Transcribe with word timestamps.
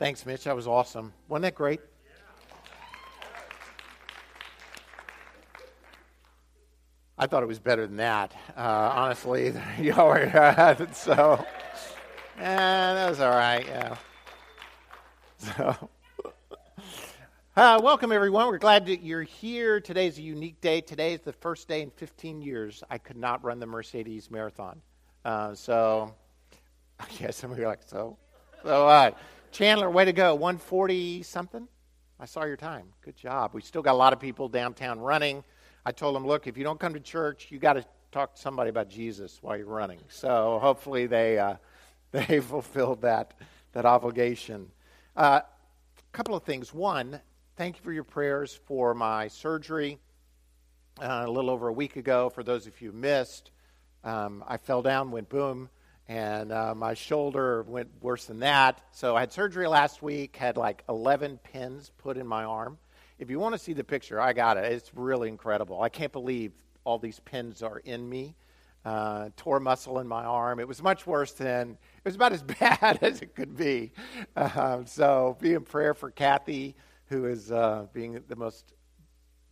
Thanks, 0.00 0.24
Mitch. 0.24 0.44
That 0.44 0.56
was 0.56 0.66
awesome. 0.66 1.12
Wasn't 1.28 1.42
that 1.42 1.54
great? 1.54 1.78
I 7.18 7.26
thought 7.26 7.42
it 7.42 7.46
was 7.46 7.58
better 7.58 7.86
than 7.86 7.96
that, 7.96 8.34
uh, 8.56 8.92
honestly. 8.94 9.52
Y'all 9.78 10.08
were 10.08 10.30
so, 10.94 11.44
yeah, 12.38 12.94
that 12.94 13.10
was 13.10 13.20
all 13.20 13.28
right. 13.30 13.66
Yeah. 13.66 13.96
So, 15.36 15.90
uh, 17.56 17.80
welcome 17.82 18.10
everyone. 18.10 18.46
We're 18.46 18.56
glad 18.56 18.86
that 18.86 19.02
you're 19.02 19.22
here. 19.22 19.80
Today 19.80 20.06
is 20.06 20.16
a 20.16 20.22
unique 20.22 20.62
day. 20.62 20.80
Today 20.80 21.12
is 21.12 21.20
the 21.20 21.32
first 21.34 21.68
day 21.68 21.82
in 21.82 21.90
15 21.90 22.40
years 22.40 22.82
I 22.90 22.96
could 22.96 23.16
not 23.18 23.44
run 23.44 23.58
the 23.58 23.66
Mercedes 23.66 24.30
Marathon. 24.30 24.80
Uh, 25.26 25.54
so, 25.54 26.14
yeah, 27.20 27.32
some 27.32 27.52
of 27.52 27.58
you 27.58 27.64
are 27.64 27.68
like, 27.68 27.82
so, 27.86 28.16
so 28.62 28.88
uh, 28.88 29.10
Chandler, 29.52 29.90
way 29.90 30.04
to 30.04 30.12
go. 30.12 30.34
140 30.34 31.22
something? 31.22 31.66
I 32.20 32.24
saw 32.24 32.44
your 32.44 32.56
time. 32.56 32.86
Good 33.02 33.16
job. 33.16 33.52
We 33.52 33.62
still 33.62 33.82
got 33.82 33.92
a 33.92 33.98
lot 33.98 34.12
of 34.12 34.20
people 34.20 34.48
downtown 34.48 35.00
running. 35.00 35.42
I 35.84 35.92
told 35.92 36.14
them, 36.14 36.26
look, 36.26 36.46
if 36.46 36.56
you 36.56 36.62
don't 36.62 36.78
come 36.78 36.94
to 36.94 37.00
church, 37.00 37.48
you 37.50 37.58
got 37.58 37.72
to 37.72 37.84
talk 38.12 38.34
to 38.34 38.40
somebody 38.40 38.70
about 38.70 38.88
Jesus 38.88 39.38
while 39.42 39.56
you're 39.56 39.66
running. 39.66 39.98
So 40.08 40.58
hopefully 40.62 41.06
they 41.06 41.38
uh, 41.38 41.56
they 42.12 42.40
fulfilled 42.40 43.02
that 43.02 43.34
that 43.72 43.86
obligation. 43.86 44.70
A 45.16 45.20
uh, 45.20 45.40
couple 46.12 46.36
of 46.36 46.44
things. 46.44 46.72
One, 46.72 47.20
thank 47.56 47.76
you 47.76 47.82
for 47.82 47.92
your 47.92 48.04
prayers 48.04 48.58
for 48.66 48.94
my 48.94 49.26
surgery 49.28 49.98
uh, 51.00 51.24
a 51.26 51.30
little 51.30 51.50
over 51.50 51.68
a 51.68 51.72
week 51.72 51.96
ago. 51.96 52.30
For 52.30 52.44
those 52.44 52.66
of 52.66 52.80
you 52.80 52.92
who 52.92 52.96
missed, 52.96 53.50
um, 54.04 54.44
I 54.46 54.58
fell 54.58 54.82
down, 54.82 55.10
went 55.10 55.28
boom, 55.28 55.70
and 56.10 56.50
uh, 56.50 56.74
my 56.74 56.92
shoulder 56.92 57.62
went 57.68 57.88
worse 58.00 58.24
than 58.24 58.40
that. 58.40 58.80
So 58.90 59.14
I 59.14 59.20
had 59.20 59.32
surgery 59.32 59.68
last 59.68 60.02
week, 60.02 60.34
had 60.34 60.56
like 60.56 60.82
11 60.88 61.38
pins 61.38 61.92
put 61.98 62.16
in 62.16 62.26
my 62.26 62.42
arm. 62.42 62.78
If 63.20 63.30
you 63.30 63.38
want 63.38 63.54
to 63.54 63.60
see 63.60 63.74
the 63.74 63.84
picture, 63.84 64.20
I 64.20 64.32
got 64.32 64.56
it. 64.56 64.64
It's 64.72 64.90
really 64.92 65.28
incredible. 65.28 65.80
I 65.80 65.88
can't 65.88 66.10
believe 66.10 66.50
all 66.82 66.98
these 66.98 67.20
pins 67.20 67.62
are 67.62 67.78
in 67.78 68.08
me. 68.08 68.34
Uh, 68.84 69.28
tore 69.36 69.60
muscle 69.60 70.00
in 70.00 70.08
my 70.08 70.24
arm. 70.24 70.58
It 70.58 70.66
was 70.66 70.82
much 70.82 71.06
worse 71.06 71.30
than, 71.30 71.78
it 71.98 72.04
was 72.04 72.16
about 72.16 72.32
as 72.32 72.42
bad 72.60 72.98
as 73.02 73.22
it 73.22 73.36
could 73.36 73.56
be. 73.56 73.92
Uh, 74.34 74.82
so 74.86 75.36
be 75.40 75.54
in 75.54 75.62
prayer 75.62 75.94
for 75.94 76.10
Kathy, 76.10 76.74
who 77.06 77.26
is 77.26 77.52
uh, 77.52 77.86
being 77.92 78.20
the 78.26 78.36
most 78.36 78.72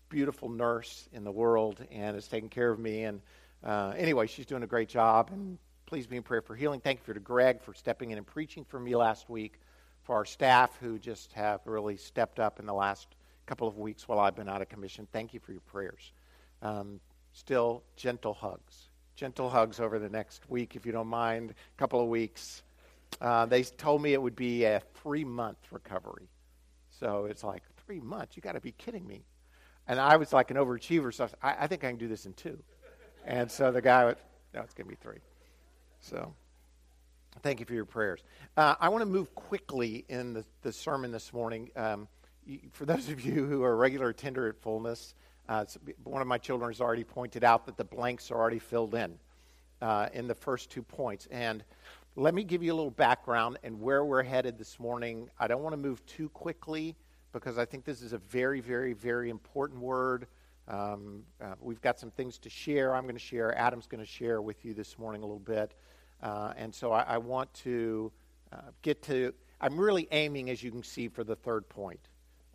beautiful 0.09 0.49
nurse 0.49 1.09
in 1.13 1.23
the 1.23 1.31
world 1.31 1.87
and 1.93 2.17
is 2.17 2.27
taking 2.27 2.49
care 2.49 2.73
of 2.73 2.81
me. 2.81 3.05
And 3.05 3.21
uh, 3.63 3.93
anyway, 3.97 4.27
she's 4.27 4.47
doing 4.47 4.65
a 4.65 4.67
great 4.67 4.89
job. 4.89 5.31
And 5.31 5.57
please 5.89 6.07
be 6.07 6.19
in 6.19 6.23
prayer 6.23 6.43
for 6.43 6.55
healing. 6.55 6.81
Thank 6.81 7.01
you 7.07 7.15
to 7.15 7.21
Greg 7.21 7.63
for 7.63 7.73
stepping 7.73 8.11
in 8.11 8.19
and 8.19 8.27
preaching 8.27 8.63
for 8.63 8.79
me 8.79 8.95
last 8.95 9.31
week, 9.31 9.59
for 10.03 10.17
our 10.17 10.27
staff 10.27 10.77
who 10.83 10.99
just 10.99 11.33
have 11.33 11.61
really 11.65 11.97
stepped 11.97 12.39
up 12.39 12.61
in 12.61 12.67
the 12.67 12.75
last 12.75 13.09
couple 13.47 13.67
of 13.67 13.79
weeks 13.79 14.07
while 14.07 14.19
I've 14.19 14.37
been 14.37 14.51
out 14.51 14.61
of 14.61 14.69
commission. 14.69 15.09
Thank 15.13 15.33
you 15.33 15.41
for 15.41 15.53
your 15.53 15.63
prayers. 15.63 16.13
Um, 16.61 17.01
still, 17.33 17.83
gentle 17.97 18.35
hugs. 18.35 18.91
Gentle 19.17 19.49
hugs 19.49 19.81
over 19.81 19.99
the 19.99 20.11
next 20.11 20.51
week, 20.51 20.77
if 20.77 20.85
you 20.85 20.93
don't 20.93 21.09
mind, 21.09 21.53
a 21.53 21.79
couple 21.79 22.03
of 22.03 22.09
weeks. 22.09 22.63
Uh, 23.23 23.47
they 23.47 23.63
told 23.63 24.03
me 24.03 24.13
it 24.13 24.21
would 24.21 24.37
be 24.37 24.65
a 24.65 24.83
three 25.03 25.25
month 25.25 25.59
recovery. 25.71 26.29
So 27.01 27.25
it's 27.25 27.43
like, 27.43 27.63
three 27.87 28.01
months? 28.01 28.37
You 28.37 28.43
got 28.43 28.53
to 28.53 28.61
be 28.61 28.73
kidding 28.73 29.07
me. 29.07 29.25
And 29.87 29.99
I 29.99 30.17
was 30.17 30.35
like 30.35 30.51
an 30.51 30.59
overachiever, 30.59 31.15
so 31.15 31.31
I, 31.43 31.57
I, 31.61 31.67
think 31.67 31.83
I 31.83 31.89
can 31.89 31.97
do 31.97 32.09
this 32.09 32.27
in 32.27 32.35
two. 32.35 32.59
And 33.25 33.51
so 33.51 33.73
the 33.73 33.81
guy, 33.81 34.05
would, 34.05 34.17
no, 34.53 34.61
it's 34.61 34.75
going 34.75 34.85
to 34.85 34.91
be 34.91 34.99
three. 35.01 35.21
So 36.01 36.35
thank 37.43 37.61
you 37.61 37.67
for 37.67 37.75
your 37.75 37.85
prayers. 37.85 38.23
Uh, 38.57 38.75
I 38.81 38.89
want 38.89 39.03
to 39.03 39.07
move 39.07 39.35
quickly 39.35 40.05
in 40.09 40.33
the, 40.33 40.45
the 40.63 40.73
sermon 40.73 41.13
this 41.13 41.33
morning. 41.33 41.71
Um, 41.77 42.09
for 42.73 42.87
those 42.87 43.09
of 43.09 43.21
you 43.21 43.45
who 43.47 43.63
are 43.63 43.77
regular 43.77 44.09
attender 44.09 44.49
at 44.49 44.57
Fullness, 44.57 45.15
uh, 45.49 45.65
one 46.05 46.23
of 46.23 46.29
my 46.29 46.39
children 46.39 46.71
has 46.71 46.81
already 46.81 47.05
pointed 47.05 47.45
out 47.45 47.67
that 47.67 47.77
the 47.77 47.85
blanks 47.85 48.31
are 48.31 48.37
already 48.37 48.59
filled 48.59 48.95
in 48.95 49.19
uh, 49.81 50.09
in 50.13 50.27
the 50.27 50.35
first 50.35 50.71
two 50.71 50.83
points. 50.83 51.27
And 51.31 51.65
let 52.17 52.35
me 52.35 52.45
give 52.45 52.63
you 52.63 52.73
a 52.73 52.77
little 52.77 52.91
background 52.91 53.59
and 53.63 53.81
where 53.81 54.05
we're 54.05 54.23
headed 54.23 54.59
this 54.59 54.81
morning. 54.81 55.31
I 55.39 55.47
don't 55.47 55.63
want 55.63 55.73
to 55.73 55.79
move 55.79 56.05
too 56.07 56.29
quickly 56.31 56.97
because 57.33 57.59
I 57.59 57.65
think 57.65 57.85
this 57.85 58.03
is 58.03 58.13
a 58.13 58.19
very, 58.19 58.61
very, 58.61 58.93
very 58.93 59.31
important 59.31 59.81
word. 59.81 60.27
Um, 60.67 61.23
uh, 61.41 61.55
we've 61.61 61.81
got 61.81 61.99
some 61.99 62.11
things 62.11 62.39
to 62.39 62.51
share. 62.51 62.95
I'm 62.95 63.05
going 63.05 63.15
to 63.15 63.21
share. 63.21 63.57
Adam's 63.57 63.87
going 63.87 64.03
to 64.03 64.11
share 64.11 64.43
with 64.43 64.65
you 64.65 64.75
this 64.75 64.99
morning 64.99 65.23
a 65.23 65.27
little 65.27 65.39
bit. 65.39 65.75
Uh, 66.23 66.53
and 66.57 66.75
so 66.75 66.93
I, 66.93 67.03
I 67.03 67.19
want 67.19 67.53
to 67.55 68.13
uh, 68.53 68.57
get 68.83 69.03
to, 69.05 69.33
I'm 69.61 69.79
really 69.79 70.09
aiming, 70.11 70.51
as 70.51 70.63
you 70.63 70.71
can 70.71 70.83
see, 70.83 71.09
for 71.09 71.25
the 71.25 71.37
third 71.37 71.69
point. 71.69 72.01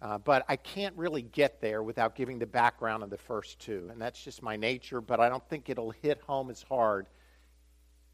Uh, 0.02 0.18
but 0.18 0.44
I 0.50 0.58
can't 0.58 0.96
really 0.98 1.22
get 1.22 1.62
there 1.62 1.82
without 1.82 2.14
giving 2.16 2.38
the 2.38 2.46
background 2.46 3.04
of 3.04 3.10
the 3.10 3.18
first 3.18 3.60
two. 3.60 3.88
And 3.90 4.02
that's 4.02 4.22
just 4.22 4.44
my 4.44 4.58
nature, 4.58 5.00
but 5.00 5.22
I 5.22 5.30
don't 5.30 5.48
think 5.48 5.70
it'll 5.70 5.92
hit 5.92 6.20
home 6.28 6.50
as 6.50 6.62
hard 6.62 7.08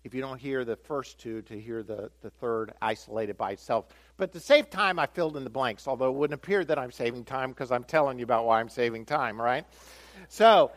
if 0.03 0.13
you 0.13 0.21
don't 0.21 0.39
hear 0.39 0.63
the 0.63 0.75
first 0.75 1.19
two 1.19 1.41
to 1.43 1.59
hear 1.59 1.83
the, 1.83 2.09
the 2.21 2.29
third 2.29 2.73
isolated 2.81 3.37
by 3.37 3.51
itself. 3.51 3.87
But 4.17 4.31
to 4.33 4.39
save 4.39 4.69
time, 4.69 4.99
I 4.99 5.07
filled 5.07 5.35
in 5.35 5.43
the 5.43 5.49
blanks, 5.49 5.87
although 5.87 6.09
it 6.09 6.15
wouldn't 6.15 6.39
appear 6.39 6.63
that 6.65 6.77
I'm 6.77 6.91
saving 6.91 7.25
time 7.25 7.49
because 7.49 7.71
I'm 7.71 7.83
telling 7.83 8.19
you 8.19 8.23
about 8.23 8.45
why 8.45 8.59
I'm 8.59 8.69
saving 8.69 9.05
time, 9.05 9.41
right? 9.41 9.65
So, 10.29 10.71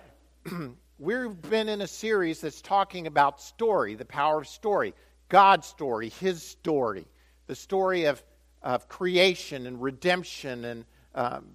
we've 1.03 1.43
been 1.51 1.69
in 1.69 1.81
a 1.81 1.87
series 1.87 2.41
that's 2.41 2.63
talking 2.63 3.09
about 3.09 3.41
story, 3.41 3.97
the 3.97 4.05
power 4.05 4.39
of 4.39 4.47
story, 4.47 4.95
God's 5.29 5.67
story, 5.67 6.11
His 6.11 6.45
story, 6.45 7.09
the 7.49 7.57
story 7.57 8.05
of, 8.05 8.23
of 8.63 8.89
creation 8.89 9.67
and 9.67 9.83
redemption 9.83 10.65
and 10.65 10.85
um, 11.17 11.49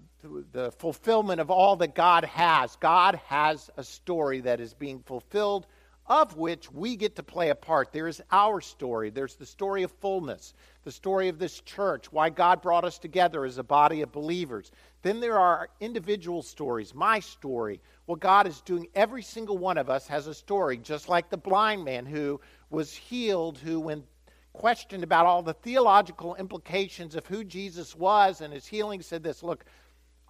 the 0.52 0.74
fulfillment 0.74 1.40
of 1.40 1.50
all 1.50 1.78
that 1.78 1.96
God 1.96 2.26
has. 2.26 2.76
God 2.76 3.16
has 3.28 3.70
a 3.78 3.86
story 3.86 4.42
that 4.42 4.60
is 4.60 4.74
being 4.74 5.00
fulfilled, 5.00 5.66
of 6.08 6.36
which 6.36 6.70
we 6.70 6.98
get 6.98 7.16
to 7.16 7.24
play 7.24 7.50
a 7.50 7.56
part. 7.56 7.94
There 7.94 8.10
is 8.10 8.22
our 8.30 8.60
story. 8.60 9.12
There's 9.12 9.36
the 9.36 9.46
story 9.46 9.84
of 9.84 9.92
fullness, 10.02 10.54
the 10.84 10.92
story 10.92 11.30
of 11.30 11.40
this 11.40 11.62
church, 11.62 12.12
why 12.12 12.32
God 12.32 12.62
brought 12.62 12.84
us 12.84 13.00
together 13.00 13.46
as 13.46 13.58
a 13.58 13.64
body 13.64 14.02
of 14.02 14.12
believers. 14.12 14.72
Then 15.08 15.22
there 15.22 15.40
are 15.40 15.70
individual 15.80 16.42
stories, 16.42 16.94
my 16.94 17.22
story, 17.22 17.80
what 18.08 18.20
God 18.20 18.46
is 18.46 18.60
doing. 18.60 18.90
Every 18.94 19.24
single 19.24 19.58
one 19.58 19.78
of 19.78 19.90
us 19.90 20.06
has 20.08 20.28
a 20.28 20.34
story, 20.34 20.76
just 20.76 21.08
like 21.08 21.30
the 21.30 21.38
blind 21.38 21.86
man 21.86 22.06
who 22.06 22.42
was 22.70 22.94
healed, 22.94 23.58
who, 23.58 23.80
when 23.80 24.04
questioned 24.52 25.06
about 25.06 25.26
all 25.26 25.42
the 25.42 25.54
theological 25.54 26.36
implications 26.36 27.16
of 27.16 27.26
who 27.26 27.46
Jesus 27.46 27.96
was 27.96 28.42
and 28.42 28.52
his 28.54 28.68
healing, 28.68 29.02
said 29.02 29.24
this 29.24 29.44
Look, 29.44 29.64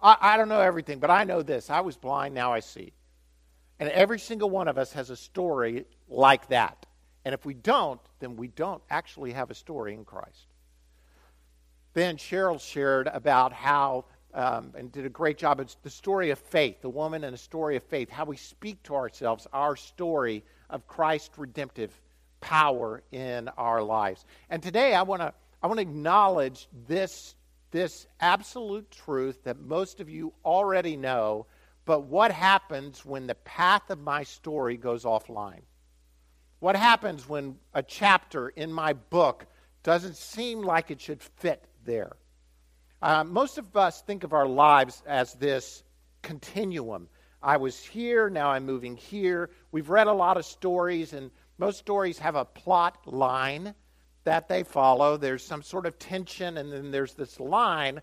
I, 0.00 0.16
I 0.20 0.36
don't 0.36 0.48
know 0.48 0.60
everything, 0.60 1.00
but 1.00 1.10
I 1.10 1.24
know 1.24 1.42
this. 1.42 1.70
I 1.70 1.80
was 1.80 1.96
blind, 1.96 2.32
now 2.32 2.52
I 2.52 2.60
see. 2.60 2.92
And 3.80 3.88
every 3.88 4.20
single 4.20 4.48
one 4.48 4.68
of 4.68 4.78
us 4.78 4.92
has 4.92 5.10
a 5.10 5.16
story 5.16 5.86
like 6.08 6.46
that. 6.50 6.86
And 7.24 7.34
if 7.34 7.44
we 7.44 7.54
don't, 7.54 8.00
then 8.20 8.36
we 8.36 8.46
don't 8.46 8.82
actually 8.90 9.32
have 9.32 9.50
a 9.50 9.56
story 9.56 9.94
in 9.94 10.04
Christ. 10.04 10.46
Then 11.94 12.16
Cheryl 12.16 12.60
shared 12.60 13.08
about 13.08 13.52
how 13.52 14.04
um, 14.38 14.72
and 14.76 14.92
did 14.92 15.04
a 15.04 15.08
great 15.10 15.36
job. 15.36 15.58
It's 15.58 15.76
the 15.82 15.90
story 15.90 16.30
of 16.30 16.38
faith, 16.38 16.80
the 16.80 16.88
woman 16.88 17.24
and 17.24 17.34
a 17.34 17.38
story 17.38 17.74
of 17.74 17.82
faith, 17.82 18.08
how 18.08 18.24
we 18.24 18.36
speak 18.36 18.80
to 18.84 18.94
ourselves, 18.94 19.48
our 19.52 19.74
story 19.74 20.44
of 20.70 20.86
Christ's 20.86 21.36
redemptive 21.36 22.00
power 22.40 23.02
in 23.10 23.48
our 23.58 23.82
lives. 23.82 24.24
And 24.48 24.62
today 24.62 24.94
I 24.94 25.02
want 25.02 25.22
to 25.22 25.34
I 25.60 25.66
want 25.66 25.78
to 25.78 25.82
acknowledge 25.82 26.68
this 26.86 27.34
this 27.72 28.06
absolute 28.20 28.88
truth 28.92 29.42
that 29.42 29.58
most 29.58 29.98
of 29.98 30.08
you 30.08 30.32
already 30.44 30.96
know, 30.96 31.46
but 31.84 32.04
what 32.04 32.30
happens 32.30 33.04
when 33.04 33.26
the 33.26 33.34
path 33.34 33.90
of 33.90 33.98
my 33.98 34.22
story 34.22 34.76
goes 34.76 35.02
offline? 35.02 35.62
What 36.60 36.76
happens 36.76 37.28
when 37.28 37.56
a 37.74 37.82
chapter 37.82 38.50
in 38.50 38.72
my 38.72 38.92
book 38.92 39.46
doesn't 39.82 40.16
seem 40.16 40.62
like 40.62 40.92
it 40.92 41.00
should 41.00 41.22
fit 41.22 41.64
there? 41.84 42.16
Uh, 43.00 43.22
most 43.22 43.58
of 43.58 43.76
us 43.76 44.02
think 44.02 44.24
of 44.24 44.32
our 44.32 44.46
lives 44.46 45.02
as 45.06 45.34
this 45.34 45.84
continuum. 46.22 47.08
I 47.40 47.56
was 47.56 47.78
here, 47.78 48.28
now 48.28 48.50
I'm 48.50 48.66
moving 48.66 48.96
here. 48.96 49.50
We've 49.70 49.88
read 49.88 50.08
a 50.08 50.12
lot 50.12 50.36
of 50.36 50.44
stories, 50.44 51.12
and 51.12 51.30
most 51.58 51.78
stories 51.78 52.18
have 52.18 52.34
a 52.34 52.44
plot 52.44 52.98
line 53.06 53.74
that 54.24 54.48
they 54.48 54.64
follow. 54.64 55.16
There's 55.16 55.44
some 55.44 55.62
sort 55.62 55.86
of 55.86 55.98
tension, 56.00 56.58
and 56.58 56.72
then 56.72 56.90
there's 56.90 57.14
this 57.14 57.38
line. 57.38 58.02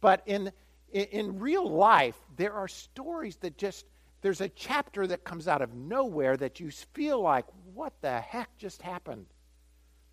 But 0.00 0.22
in, 0.26 0.52
in, 0.92 1.04
in 1.06 1.38
real 1.40 1.68
life, 1.68 2.16
there 2.36 2.52
are 2.52 2.68
stories 2.68 3.36
that 3.38 3.58
just, 3.58 3.86
there's 4.20 4.40
a 4.40 4.48
chapter 4.48 5.08
that 5.08 5.24
comes 5.24 5.48
out 5.48 5.62
of 5.62 5.74
nowhere 5.74 6.36
that 6.36 6.60
you 6.60 6.70
feel 6.70 7.20
like, 7.20 7.46
what 7.74 7.92
the 8.00 8.20
heck 8.20 8.56
just 8.56 8.82
happened? 8.82 9.26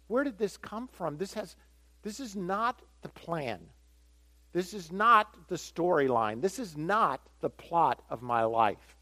Where 0.07 0.23
did 0.23 0.39
this 0.39 0.57
come 0.57 0.87
from? 0.87 1.17
This, 1.17 1.35
has, 1.35 1.55
this 2.01 2.19
is 2.19 2.35
not 2.35 2.81
the 3.03 3.09
plan. 3.09 3.59
This 4.55 4.73
is 4.73 4.89
not 4.89 5.49
the 5.49 5.57
storyline. 5.57 6.39
This 6.39 6.59
is 6.59 6.77
not 6.77 7.19
the 7.41 7.49
plot 7.49 8.01
of 8.09 8.21
my 8.21 8.45
life. 8.45 8.95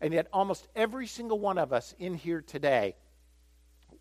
And 0.00 0.12
yet, 0.12 0.26
almost 0.32 0.66
every 0.74 1.06
single 1.06 1.38
one 1.38 1.56
of 1.56 1.72
us 1.72 1.94
in 2.00 2.14
here 2.14 2.40
today 2.40 2.96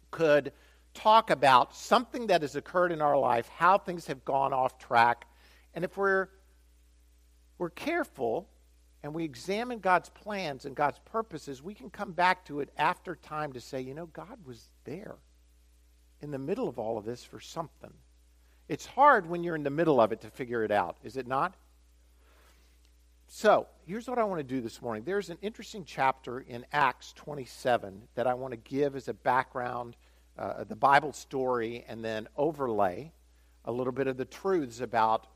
could 0.10 0.54
talk 0.96 1.30
about 1.30 1.76
something 1.76 2.26
that 2.28 2.42
has 2.42 2.56
occurred 2.56 2.92
in 2.92 3.04
our 3.04 3.16
life, 3.16 3.48
how 3.48 3.78
things 3.78 4.08
have 4.08 4.26
gone 4.26 4.54
off 4.54 4.80
track. 4.80 5.28
And 5.76 5.86
if 5.86 5.96
we're, 5.98 6.30
we're 7.60 7.70
careful 7.70 8.50
and 9.04 9.14
we 9.14 9.24
examine 9.24 9.78
God's 9.78 10.10
plans 10.10 10.66
and 10.66 10.76
God's 10.76 10.98
purposes, 11.06 11.62
we 11.62 11.76
can 11.76 11.92
come 11.92 12.12
back 12.12 12.44
to 12.46 12.60
it 12.60 12.74
after 12.76 13.16
time 13.16 13.54
to 13.54 13.62
say, 13.62 13.82
you 13.82 13.94
know, 13.94 14.08
God 14.08 14.40
was 14.48 14.68
there 14.84 15.18
in 16.24 16.32
the 16.32 16.40
middle 16.40 16.68
of 16.68 16.80
all 16.80 16.98
of 16.98 17.06
this 17.06 17.24
for 17.24 17.40
something. 17.40 17.94
It's 18.70 18.86
hard 18.86 19.30
when 19.30 19.44
you're 19.44 19.56
in 19.56 19.64
the 19.64 19.70
middle 19.70 20.02
of 20.02 20.12
it 20.12 20.22
to 20.22 20.30
figure 20.30 20.64
it 20.64 20.72
out, 20.72 20.98
is 21.04 21.16
it 21.16 21.28
not? 21.28 21.56
So, 23.30 23.68
here's 23.86 24.08
what 24.08 24.20
I 24.20 24.24
want 24.24 24.40
to 24.40 24.44
do 24.44 24.62
this 24.62 24.82
morning. 24.82 25.04
There's 25.04 25.30
an 25.30 25.38
interesting 25.42 25.84
chapter 25.86 26.40
in 26.40 26.66
Acts 26.72 27.14
27 27.14 28.04
that 28.16 28.26
I 28.26 28.34
want 28.34 28.52
to 28.52 28.58
give 28.58 28.96
as 28.96 29.10
a 29.10 29.14
background, 29.14 29.98
uh, 30.38 30.64
the 30.64 30.76
Bible 30.76 31.12
story, 31.12 31.84
and 31.88 32.04
then 32.04 32.28
overlay 32.38 33.12
a 33.66 33.72
little 33.72 33.92
bit 33.92 34.08
of 34.08 34.16
the 34.16 34.26
truths 34.26 34.80
about 34.80 35.28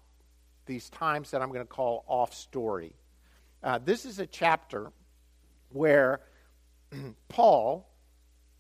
these 0.65 0.89
times 0.89 1.31
that 1.31 1.41
I'm 1.41 1.49
going 1.49 1.61
to 1.61 1.65
call 1.65 2.05
off 2.07 2.33
story. 2.33 2.93
Uh, 3.61 3.77
this 3.77 4.05
is 4.05 4.19
a 4.19 4.25
chapter 4.25 4.91
where 5.69 6.21
Paul, 7.29 7.89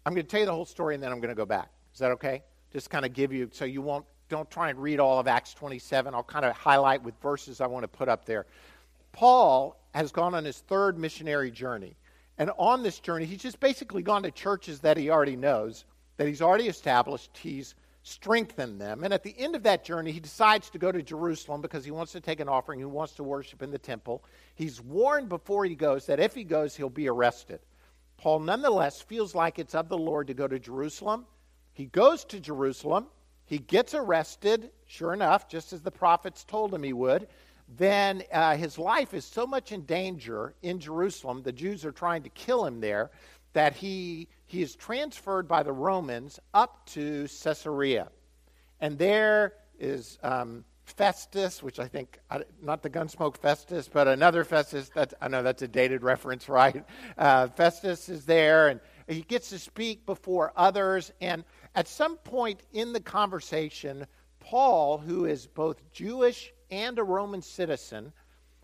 I'm 0.05 0.13
going 0.13 0.25
to 0.25 0.29
tell 0.29 0.41
you 0.41 0.45
the 0.45 0.53
whole 0.53 0.65
story 0.65 0.93
and 0.93 1.03
then 1.03 1.11
I'm 1.11 1.19
going 1.19 1.29
to 1.29 1.35
go 1.35 1.45
back. 1.45 1.69
Is 1.93 1.99
that 1.99 2.11
okay? 2.11 2.43
Just 2.73 2.89
kind 2.89 3.05
of 3.05 3.13
give 3.13 3.31
you, 3.31 3.49
so 3.51 3.65
you 3.65 3.81
won't, 3.81 4.05
don't 4.31 4.49
try 4.49 4.69
and 4.69 4.81
read 4.81 4.99
all 4.99 5.19
of 5.19 5.27
Acts 5.27 5.53
27. 5.53 6.15
I'll 6.15 6.23
kind 6.23 6.45
of 6.45 6.55
highlight 6.55 7.03
with 7.03 7.13
verses 7.21 7.61
I 7.61 7.67
want 7.67 7.83
to 7.83 7.87
put 7.87 8.09
up 8.09 8.25
there. 8.25 8.47
Paul 9.11 9.77
has 9.93 10.11
gone 10.11 10.33
on 10.33 10.45
his 10.45 10.59
third 10.59 10.97
missionary 10.97 11.51
journey. 11.51 11.95
And 12.37 12.49
on 12.57 12.81
this 12.81 12.99
journey, 12.99 13.25
he's 13.25 13.41
just 13.41 13.59
basically 13.59 14.01
gone 14.01 14.23
to 14.23 14.31
churches 14.31 14.79
that 14.79 14.97
he 14.97 15.09
already 15.09 15.35
knows, 15.35 15.85
that 16.17 16.27
he's 16.27 16.41
already 16.41 16.67
established. 16.67 17.37
He's 17.37 17.75
strengthened 18.03 18.79
them. 18.79 19.03
And 19.03 19.13
at 19.13 19.21
the 19.21 19.37
end 19.37 19.55
of 19.55 19.63
that 19.63 19.83
journey, 19.83 20.11
he 20.11 20.19
decides 20.19 20.69
to 20.71 20.79
go 20.79 20.91
to 20.91 21.03
Jerusalem 21.03 21.61
because 21.61 21.85
he 21.85 21.91
wants 21.91 22.13
to 22.13 22.21
take 22.21 22.39
an 22.39 22.49
offering. 22.49 22.79
He 22.79 22.85
wants 22.85 23.13
to 23.15 23.23
worship 23.23 23.61
in 23.61 23.69
the 23.69 23.77
temple. 23.77 24.23
He's 24.55 24.81
warned 24.81 25.29
before 25.29 25.65
he 25.65 25.75
goes 25.75 26.05
that 26.05 26.19
if 26.19 26.33
he 26.33 26.45
goes, 26.45 26.75
he'll 26.75 26.89
be 26.89 27.09
arrested. 27.09 27.59
Paul 28.17 28.39
nonetheless 28.39 29.01
feels 29.01 29.35
like 29.35 29.59
it's 29.59 29.75
of 29.75 29.89
the 29.89 29.97
Lord 29.97 30.27
to 30.27 30.33
go 30.33 30.47
to 30.47 30.57
Jerusalem. 30.57 31.25
He 31.73 31.85
goes 31.85 32.23
to 32.25 32.39
Jerusalem. 32.39 33.07
He 33.51 33.59
gets 33.59 33.93
arrested, 33.93 34.71
sure 34.87 35.13
enough, 35.13 35.49
just 35.49 35.73
as 35.73 35.81
the 35.81 35.91
prophets 35.91 36.45
told 36.45 36.73
him 36.73 36.83
he 36.83 36.93
would. 36.93 37.27
Then 37.67 38.23
uh, 38.31 38.55
his 38.55 38.79
life 38.79 39.13
is 39.13 39.25
so 39.25 39.45
much 39.45 39.73
in 39.73 39.81
danger 39.81 40.53
in 40.61 40.79
Jerusalem, 40.79 41.41
the 41.43 41.51
Jews 41.51 41.83
are 41.83 41.91
trying 41.91 42.23
to 42.23 42.29
kill 42.29 42.65
him 42.65 42.79
there, 42.79 43.11
that 43.51 43.75
he, 43.75 44.29
he 44.45 44.61
is 44.61 44.73
transferred 44.77 45.49
by 45.49 45.63
the 45.63 45.73
Romans 45.73 46.39
up 46.53 46.85
to 46.91 47.27
Caesarea. 47.43 48.07
And 48.79 48.97
there 48.97 49.55
is 49.77 50.17
um, 50.23 50.63
Festus, 50.85 51.61
which 51.61 51.77
I 51.77 51.89
think, 51.89 52.19
not 52.61 52.81
the 52.81 52.89
Gunsmoke 52.89 53.35
Festus, 53.35 53.89
but 53.91 54.07
another 54.07 54.45
Festus. 54.45 54.89
That's, 54.95 55.13
I 55.19 55.27
know 55.27 55.43
that's 55.43 55.61
a 55.61 55.67
dated 55.67 56.03
reference, 56.03 56.47
right? 56.49 56.85
Uh, 57.17 57.49
Festus 57.49 58.07
is 58.07 58.25
there, 58.25 58.69
and 58.69 58.79
he 59.07 59.23
gets 59.23 59.49
to 59.49 59.59
speak 59.59 60.05
before 60.05 60.53
others. 60.55 61.11
And 61.19 61.43
at 61.75 61.87
some 61.87 62.17
point 62.17 62.61
in 62.73 62.93
the 62.93 62.99
conversation, 62.99 64.05
Paul, 64.39 64.97
who 64.97 65.25
is 65.25 65.47
both 65.47 65.91
Jewish 65.91 66.51
and 66.69 66.97
a 66.99 67.03
Roman 67.03 67.41
citizen, 67.41 68.11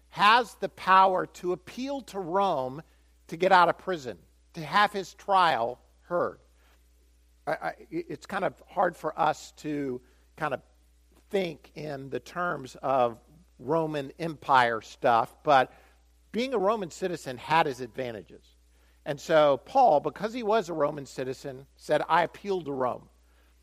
has 0.10 0.56
the 0.56 0.70
power 0.70 1.26
to 1.26 1.54
appeal 1.54 2.02
to 2.02 2.20
Rome 2.20 2.82
to 3.28 3.38
get 3.38 3.52
out 3.52 3.70
of 3.70 3.78
prison, 3.78 4.18
to 4.54 4.62
have 4.62 4.92
his 4.92 5.14
trial 5.14 5.80
heard. 6.04 6.40
I, 7.46 7.52
I, 7.52 7.74
it's 7.90 8.26
kind 8.26 8.44
of 8.44 8.62
hard 8.68 8.96
for 8.96 9.18
us 9.20 9.54
to 9.58 10.02
kind 10.36 10.54
of 10.54 10.62
think 11.30 11.72
in 11.76 12.10
the 12.10 12.20
terms 12.20 12.76
of 12.82 13.18
Roman 13.60 14.12
Empire 14.20 14.82
stuff, 14.82 15.36
but 15.44 15.74
being 16.32 16.54
a 16.54 16.58
Roman 16.58 16.92
citizen 16.92 17.38
had 17.38 17.66
his 17.66 17.82
advantages. 17.82 18.46
And 19.08 19.22
so 19.22 19.62
Paul, 19.64 20.02
because 20.02 20.34
he 20.34 20.44
was 20.44 20.68
a 20.68 20.74
Roman 20.74 21.06
citizen, 21.06 21.66
said, 21.78 22.02
I 22.10 22.24
appeal 22.24 22.62
to 22.64 22.74
Rome. 22.74 23.08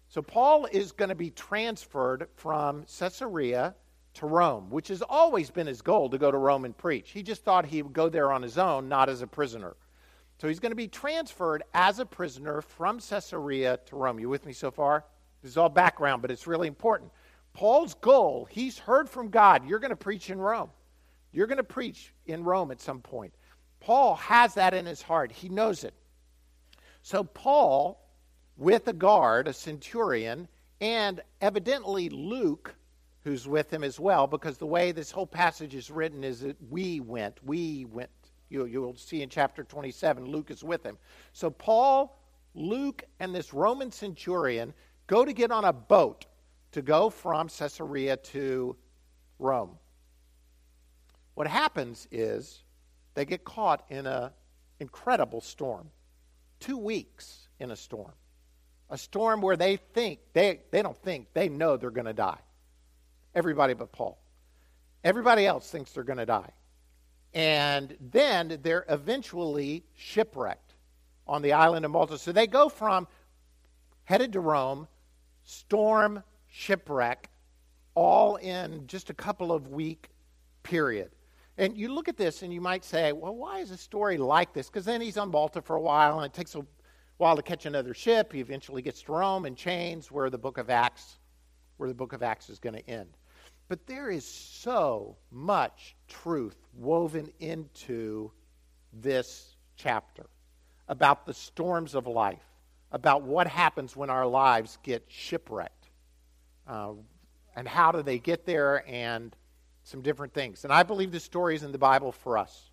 So 0.08 0.22
Paul 0.22 0.64
is 0.72 0.90
going 0.90 1.10
to 1.10 1.14
be 1.14 1.28
transferred 1.28 2.28
from 2.34 2.86
Caesarea 2.98 3.74
to 4.14 4.26
Rome, 4.26 4.70
which 4.70 4.88
has 4.88 5.02
always 5.02 5.50
been 5.50 5.66
his 5.66 5.82
goal 5.82 6.08
to 6.08 6.16
go 6.16 6.30
to 6.30 6.38
Rome 6.38 6.64
and 6.64 6.74
preach. 6.74 7.10
He 7.10 7.22
just 7.22 7.44
thought 7.44 7.66
he 7.66 7.82
would 7.82 7.92
go 7.92 8.08
there 8.08 8.32
on 8.32 8.40
his 8.40 8.56
own, 8.56 8.88
not 8.88 9.10
as 9.10 9.20
a 9.20 9.26
prisoner. 9.26 9.76
So 10.40 10.48
he's 10.48 10.60
going 10.60 10.72
to 10.72 10.76
be 10.76 10.88
transferred 10.88 11.62
as 11.74 11.98
a 11.98 12.06
prisoner 12.06 12.62
from 12.62 12.98
Caesarea 12.98 13.78
to 13.84 13.96
Rome. 13.96 14.18
You 14.18 14.30
with 14.30 14.46
me 14.46 14.54
so 14.54 14.70
far? 14.70 15.04
This 15.42 15.50
is 15.50 15.58
all 15.58 15.68
background, 15.68 16.22
but 16.22 16.30
it's 16.30 16.46
really 16.46 16.68
important. 16.68 17.10
Paul's 17.52 17.92
goal, 17.92 18.48
he's 18.50 18.78
heard 18.78 19.10
from 19.10 19.28
God, 19.28 19.68
you're 19.68 19.78
going 19.78 19.90
to 19.90 19.96
preach 19.96 20.30
in 20.30 20.40
Rome. 20.40 20.70
You're 21.32 21.48
going 21.48 21.58
to 21.58 21.64
preach 21.64 22.14
in 22.24 22.44
Rome 22.44 22.70
at 22.70 22.80
some 22.80 23.02
point. 23.02 23.34
Paul 23.84 24.14
has 24.14 24.54
that 24.54 24.72
in 24.72 24.86
his 24.86 25.02
heart. 25.02 25.30
He 25.30 25.50
knows 25.50 25.84
it. 25.84 25.92
So 27.02 27.22
Paul, 27.22 28.00
with 28.56 28.88
a 28.88 28.94
guard, 28.94 29.46
a 29.46 29.52
centurion, 29.52 30.48
and 30.80 31.20
evidently 31.42 32.08
Luke, 32.08 32.74
who's 33.24 33.46
with 33.46 33.70
him 33.70 33.84
as 33.84 34.00
well, 34.00 34.26
because 34.26 34.56
the 34.56 34.66
way 34.66 34.90
this 34.90 35.10
whole 35.10 35.26
passage 35.26 35.74
is 35.74 35.90
written 35.90 36.24
is 36.24 36.40
that 36.40 36.56
we 36.70 37.00
went, 37.00 37.44
we 37.44 37.84
went. 37.84 38.08
You, 38.48 38.64
you'll 38.64 38.96
see 38.96 39.20
in 39.20 39.28
chapter 39.28 39.64
27, 39.64 40.24
Luke 40.24 40.50
is 40.50 40.64
with 40.64 40.82
him. 40.82 40.96
So 41.34 41.50
Paul, 41.50 42.18
Luke, 42.54 43.04
and 43.20 43.34
this 43.34 43.52
Roman 43.52 43.90
centurion 43.90 44.72
go 45.06 45.26
to 45.26 45.32
get 45.34 45.50
on 45.50 45.66
a 45.66 45.74
boat 45.74 46.24
to 46.72 46.80
go 46.80 47.10
from 47.10 47.48
Caesarea 47.48 48.16
to 48.16 48.76
Rome. 49.38 49.76
What 51.34 51.48
happens 51.48 52.08
is 52.10 52.63
they 53.14 53.24
get 53.24 53.44
caught 53.44 53.84
in 53.88 54.06
an 54.06 54.30
incredible 54.80 55.40
storm. 55.40 55.90
Two 56.60 56.76
weeks 56.76 57.48
in 57.60 57.70
a 57.70 57.76
storm. 57.76 58.12
A 58.90 58.98
storm 58.98 59.40
where 59.40 59.56
they 59.56 59.76
think, 59.76 60.20
they, 60.32 60.60
they 60.70 60.82
don't 60.82 60.96
think, 60.96 61.28
they 61.32 61.48
know 61.48 61.76
they're 61.76 61.90
going 61.90 62.04
to 62.06 62.12
die. 62.12 62.38
Everybody 63.34 63.74
but 63.74 63.92
Paul. 63.92 64.18
Everybody 65.02 65.46
else 65.46 65.70
thinks 65.70 65.92
they're 65.92 66.04
going 66.04 66.18
to 66.18 66.26
die. 66.26 66.50
And 67.32 67.96
then 68.00 68.60
they're 68.62 68.84
eventually 68.88 69.84
shipwrecked 69.96 70.74
on 71.26 71.42
the 71.42 71.52
island 71.52 71.84
of 71.84 71.90
Malta. 71.90 72.18
So 72.18 72.32
they 72.32 72.46
go 72.46 72.68
from 72.68 73.08
headed 74.04 74.32
to 74.34 74.40
Rome, 74.40 74.86
storm, 75.44 76.22
shipwreck, 76.48 77.28
all 77.94 78.36
in 78.36 78.86
just 78.86 79.10
a 79.10 79.14
couple 79.14 79.52
of 79.52 79.68
week 79.68 80.10
period. 80.62 81.10
And 81.56 81.76
you 81.76 81.92
look 81.92 82.08
at 82.08 82.16
this 82.16 82.42
and 82.42 82.52
you 82.52 82.60
might 82.60 82.84
say, 82.84 83.12
well, 83.12 83.34
why 83.34 83.60
is 83.60 83.70
a 83.70 83.76
story 83.76 84.16
like 84.16 84.52
this? 84.52 84.68
Because 84.68 84.84
then 84.84 85.00
he's 85.00 85.16
on 85.16 85.30
Malta 85.30 85.62
for 85.62 85.76
a 85.76 85.80
while 85.80 86.18
and 86.18 86.26
it 86.26 86.34
takes 86.34 86.54
a 86.54 86.66
while 87.18 87.36
to 87.36 87.42
catch 87.42 87.64
another 87.66 87.94
ship. 87.94 88.32
He 88.32 88.40
eventually 88.40 88.82
gets 88.82 89.02
to 89.02 89.12
Rome 89.12 89.44
and 89.44 89.56
chains 89.56 90.10
where 90.10 90.30
the 90.30 90.38
book 90.38 90.58
of 90.58 90.68
Acts, 90.68 91.18
where 91.76 91.88
the 91.88 91.94
book 91.94 92.12
of 92.12 92.22
Acts 92.22 92.50
is 92.50 92.58
going 92.58 92.74
to 92.74 92.90
end. 92.90 93.16
But 93.68 93.86
there 93.86 94.10
is 94.10 94.26
so 94.26 95.16
much 95.30 95.94
truth 96.08 96.56
woven 96.74 97.32
into 97.38 98.30
this 98.92 99.56
chapter 99.76 100.26
about 100.88 101.24
the 101.24 101.34
storms 101.34 101.94
of 101.94 102.06
life, 102.06 102.44
about 102.92 103.22
what 103.22 103.46
happens 103.46 103.96
when 103.96 104.10
our 104.10 104.26
lives 104.26 104.78
get 104.82 105.04
shipwrecked 105.08 105.88
uh, 106.66 106.92
and 107.56 107.66
how 107.66 107.92
do 107.92 108.02
they 108.02 108.18
get 108.18 108.44
there 108.44 108.84
and 108.88 109.34
some 109.84 110.02
different 110.02 110.34
things. 110.34 110.64
And 110.64 110.72
I 110.72 110.82
believe 110.82 111.12
the 111.12 111.20
story 111.20 111.54
is 111.54 111.62
in 111.62 111.72
the 111.72 111.78
Bible 111.78 112.12
for 112.12 112.36
us 112.36 112.70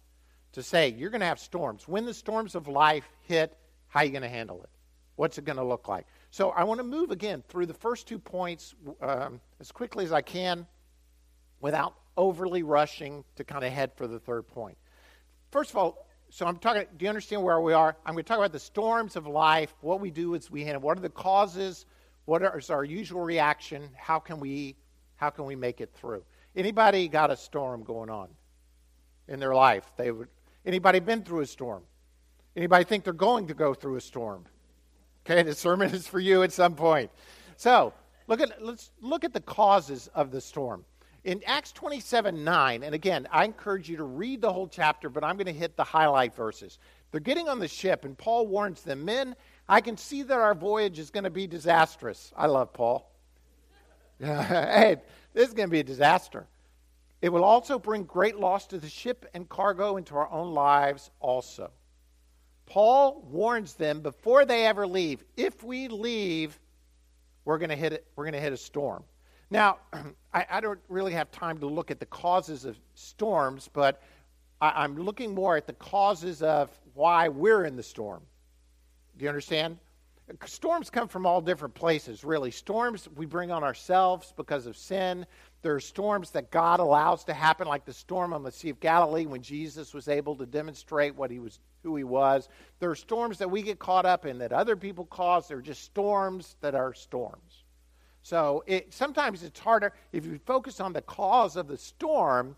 to 0.53 0.63
say 0.63 0.89
you're 0.89 1.09
going 1.09 1.21
to 1.21 1.27
have 1.27 1.39
storms. 1.39 1.87
When 1.87 2.05
the 2.05 2.13
storms 2.13 2.55
of 2.55 2.67
life 2.67 3.07
hit, 3.23 3.57
how 3.87 4.01
are 4.01 4.05
you 4.05 4.11
going 4.11 4.23
to 4.23 4.29
handle 4.29 4.63
it? 4.63 4.69
What's 5.15 5.37
it 5.37 5.45
going 5.45 5.57
to 5.57 5.63
look 5.63 5.87
like? 5.87 6.07
So 6.31 6.49
I 6.49 6.63
want 6.63 6.79
to 6.79 6.83
move 6.83 7.11
again 7.11 7.43
through 7.47 7.67
the 7.67 7.73
first 7.73 8.07
two 8.07 8.17
points 8.17 8.73
um, 9.01 9.39
as 9.59 9.71
quickly 9.71 10.03
as 10.05 10.11
I 10.11 10.21
can 10.21 10.65
without 11.59 11.93
overly 12.17 12.63
rushing 12.63 13.23
to 13.35 13.43
kind 13.43 13.63
of 13.63 13.71
head 13.71 13.91
for 13.95 14.07
the 14.07 14.19
third 14.19 14.47
point. 14.47 14.77
First 15.51 15.69
of 15.69 15.77
all, 15.77 16.07
so 16.29 16.47
I'm 16.47 16.57
talking, 16.57 16.85
do 16.97 17.03
you 17.03 17.09
understand 17.09 17.43
where 17.43 17.59
we 17.59 17.73
are? 17.73 17.95
I'm 18.05 18.13
going 18.13 18.23
to 18.23 18.27
talk 18.27 18.37
about 18.37 18.53
the 18.53 18.59
storms 18.59 19.15
of 19.15 19.27
life, 19.27 19.73
what 19.81 19.99
we 19.99 20.11
do 20.11 20.33
as 20.33 20.49
we 20.49 20.63
handle, 20.63 20.81
what 20.81 20.97
are 20.97 21.01
the 21.01 21.09
causes 21.09 21.85
what 22.25 22.43
is 22.55 22.69
our 22.69 22.83
usual 22.83 23.21
reaction? 23.21 23.89
How 23.95 24.19
can 24.19 24.39
we 24.39 24.75
how 25.15 25.29
can 25.29 25.45
we 25.45 25.55
make 25.55 25.81
it 25.81 25.91
through? 25.93 26.23
Anybody 26.55 27.07
got 27.07 27.31
a 27.31 27.37
storm 27.37 27.83
going 27.83 28.09
on 28.09 28.29
in 29.27 29.39
their 29.39 29.55
life? 29.55 29.85
They 29.97 30.11
would 30.11 30.27
anybody 30.65 30.99
been 30.99 31.23
through 31.23 31.41
a 31.41 31.45
storm? 31.45 31.83
Anybody 32.55 32.83
think 32.83 33.03
they're 33.03 33.13
going 33.13 33.47
to 33.47 33.53
go 33.53 33.73
through 33.73 33.95
a 33.95 34.01
storm? 34.01 34.45
Okay, 35.25 35.43
the 35.43 35.55
sermon 35.55 35.93
is 35.93 36.07
for 36.07 36.19
you 36.19 36.43
at 36.43 36.51
some 36.51 36.75
point. 36.75 37.11
So 37.55 37.93
look 38.27 38.41
at 38.41 38.63
let's 38.63 38.91
look 38.99 39.23
at 39.23 39.33
the 39.33 39.41
causes 39.41 40.09
of 40.13 40.31
the 40.31 40.41
storm. 40.41 40.83
In 41.23 41.41
Acts 41.45 41.71
27 41.71 42.43
9, 42.43 42.83
and 42.83 42.95
again, 42.95 43.27
I 43.31 43.45
encourage 43.45 43.87
you 43.87 43.97
to 43.97 44.03
read 44.03 44.41
the 44.41 44.51
whole 44.51 44.67
chapter, 44.67 45.07
but 45.07 45.23
I'm 45.23 45.37
going 45.37 45.45
to 45.45 45.53
hit 45.53 45.77
the 45.77 45.83
highlight 45.83 46.35
verses. 46.35 46.79
They're 47.11 47.19
getting 47.19 47.47
on 47.47 47.59
the 47.59 47.67
ship, 47.67 48.05
and 48.05 48.17
Paul 48.17 48.47
warns 48.47 48.81
them, 48.81 49.05
Men, 49.05 49.35
I 49.69 49.81
can 49.81 49.97
see 49.97 50.23
that 50.23 50.37
our 50.37 50.55
voyage 50.55 50.97
is 50.97 51.11
going 51.11 51.25
to 51.25 51.29
be 51.29 51.45
disastrous. 51.45 52.33
I 52.35 52.47
love 52.47 52.73
Paul. 52.73 53.10
hey, 54.25 54.97
this 55.33 55.47
is 55.47 55.53
going 55.55 55.67
to 55.67 55.71
be 55.71 55.79
a 55.79 55.83
disaster. 55.83 56.45
It 57.23 57.29
will 57.29 57.43
also 57.43 57.79
bring 57.79 58.03
great 58.03 58.37
loss 58.39 58.67
to 58.67 58.77
the 58.77 58.89
ship 58.89 59.25
and 59.33 59.49
cargo 59.49 59.97
and 59.97 60.05
to 60.07 60.15
our 60.15 60.31
own 60.31 60.53
lives 60.53 61.09
also. 61.19 61.71
Paul 62.67 63.27
warns 63.31 63.73
them 63.73 64.01
before 64.01 64.45
they 64.45 64.65
ever 64.65 64.85
leave 64.85 65.23
if 65.35 65.63
we 65.63 65.87
leave, 65.87 66.59
we're 67.45 67.57
going 67.57 67.69
to 67.69 67.75
hit 67.75 67.93
it, 67.93 68.05
we're 68.15 68.25
going 68.25 68.33
to 68.33 68.39
hit 68.39 68.53
a 68.53 68.57
storm. 68.57 69.03
Now, 69.49 69.79
I, 70.33 70.45
I, 70.49 70.61
don't 70.61 70.79
really 70.87 71.13
have 71.13 71.31
time 71.31 71.57
to 71.57 71.65
look 71.65 71.89
at 71.89 71.99
the 71.99 72.05
causes 72.05 72.63
of 72.63 72.77
storms, 72.93 73.69
but 73.73 74.01
I, 74.61 74.83
I'm 74.83 74.97
looking 74.97 75.33
more 75.33 75.57
at 75.57 75.65
the 75.65 75.73
causes 75.73 76.43
of 76.43 76.69
why 76.93 77.27
we're 77.27 77.65
in 77.65 77.75
the 77.75 77.83
storm. 77.83 78.21
Do 79.17 79.23
you 79.23 79.29
understand? 79.29 79.79
Storms 80.45 80.89
come 80.89 81.07
from 81.07 81.25
all 81.25 81.41
different 81.41 81.73
places, 81.73 82.23
really. 82.23 82.51
Storms 82.51 83.07
we 83.15 83.25
bring 83.25 83.51
on 83.51 83.63
ourselves 83.63 84.33
because 84.35 84.65
of 84.65 84.77
sin. 84.77 85.25
There 85.61 85.75
are 85.75 85.79
storms 85.79 86.31
that 86.31 86.51
God 86.51 86.79
allows 86.79 87.23
to 87.25 87.33
happen, 87.33 87.67
like 87.67 87.85
the 87.85 87.93
storm 87.93 88.33
on 88.33 88.43
the 88.43 88.51
Sea 88.51 88.69
of 88.69 88.79
Galilee 88.79 89.25
when 89.25 89.41
Jesus 89.41 89.93
was 89.93 90.07
able 90.07 90.35
to 90.35 90.45
demonstrate 90.45 91.15
what 91.15 91.31
he 91.31 91.39
was, 91.39 91.59
who 91.83 91.95
he 91.95 92.03
was. 92.03 92.49
There 92.79 92.89
are 92.89 92.95
storms 92.95 93.37
that 93.39 93.49
we 93.49 93.61
get 93.61 93.79
caught 93.79 94.05
up 94.05 94.25
in 94.25 94.37
that 94.39 94.51
other 94.51 94.75
people 94.75 95.05
cause. 95.05 95.47
They're 95.47 95.61
just 95.61 95.83
storms 95.83 96.55
that 96.61 96.75
are 96.75 96.93
storms. 96.93 97.63
So 98.23 98.63
it, 98.67 98.93
sometimes 98.93 99.43
it's 99.43 99.59
harder 99.59 99.93
if 100.11 100.25
you 100.25 100.39
focus 100.45 100.79
on 100.79 100.93
the 100.93 101.01
cause 101.01 101.55
of 101.55 101.67
the 101.67 101.77
storm, 101.77 102.55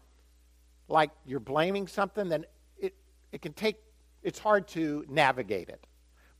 like 0.87 1.11
you're 1.25 1.39
blaming 1.39 1.87
something. 1.87 2.29
Then 2.29 2.45
it 2.77 2.93
it 3.31 3.41
can 3.41 3.53
take. 3.53 3.77
It's 4.21 4.39
hard 4.39 4.67
to 4.69 5.05
navigate 5.09 5.69
it. 5.69 5.85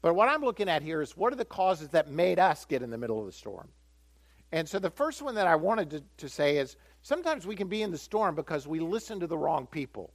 But 0.04 0.16
what 0.16 0.28
I'm 0.28 0.42
looking 0.42 0.68
at 0.68 0.84
here 0.84 1.02
is 1.02 1.16
what 1.16 1.32
are 1.32 1.38
the 1.38 1.46
causes 1.46 1.88
that 1.90 2.12
made 2.12 2.38
us 2.38 2.66
get 2.66 2.84
in 2.84 2.92
the 2.92 2.98
middle 2.98 3.22
of 3.22 3.26
the 3.26 3.32
storm? 3.32 3.70
And 4.52 4.68
so 4.68 4.78
the 4.78 4.90
first 4.90 5.22
one 5.22 5.34
that 5.36 5.48
I 5.48 5.56
wanted 5.56 5.90
to, 5.92 6.04
to 6.18 6.30
say 6.30 6.58
is 6.58 6.76
sometimes 7.02 7.48
we 7.48 7.56
can 7.56 7.70
be 7.70 7.82
in 7.82 7.90
the 7.90 7.98
storm 7.98 8.36
because 8.36 8.68
we 8.68 8.82
listen 8.82 9.22
to 9.22 9.28
the 9.28 9.38
wrong 9.38 9.66
people. 9.66 10.12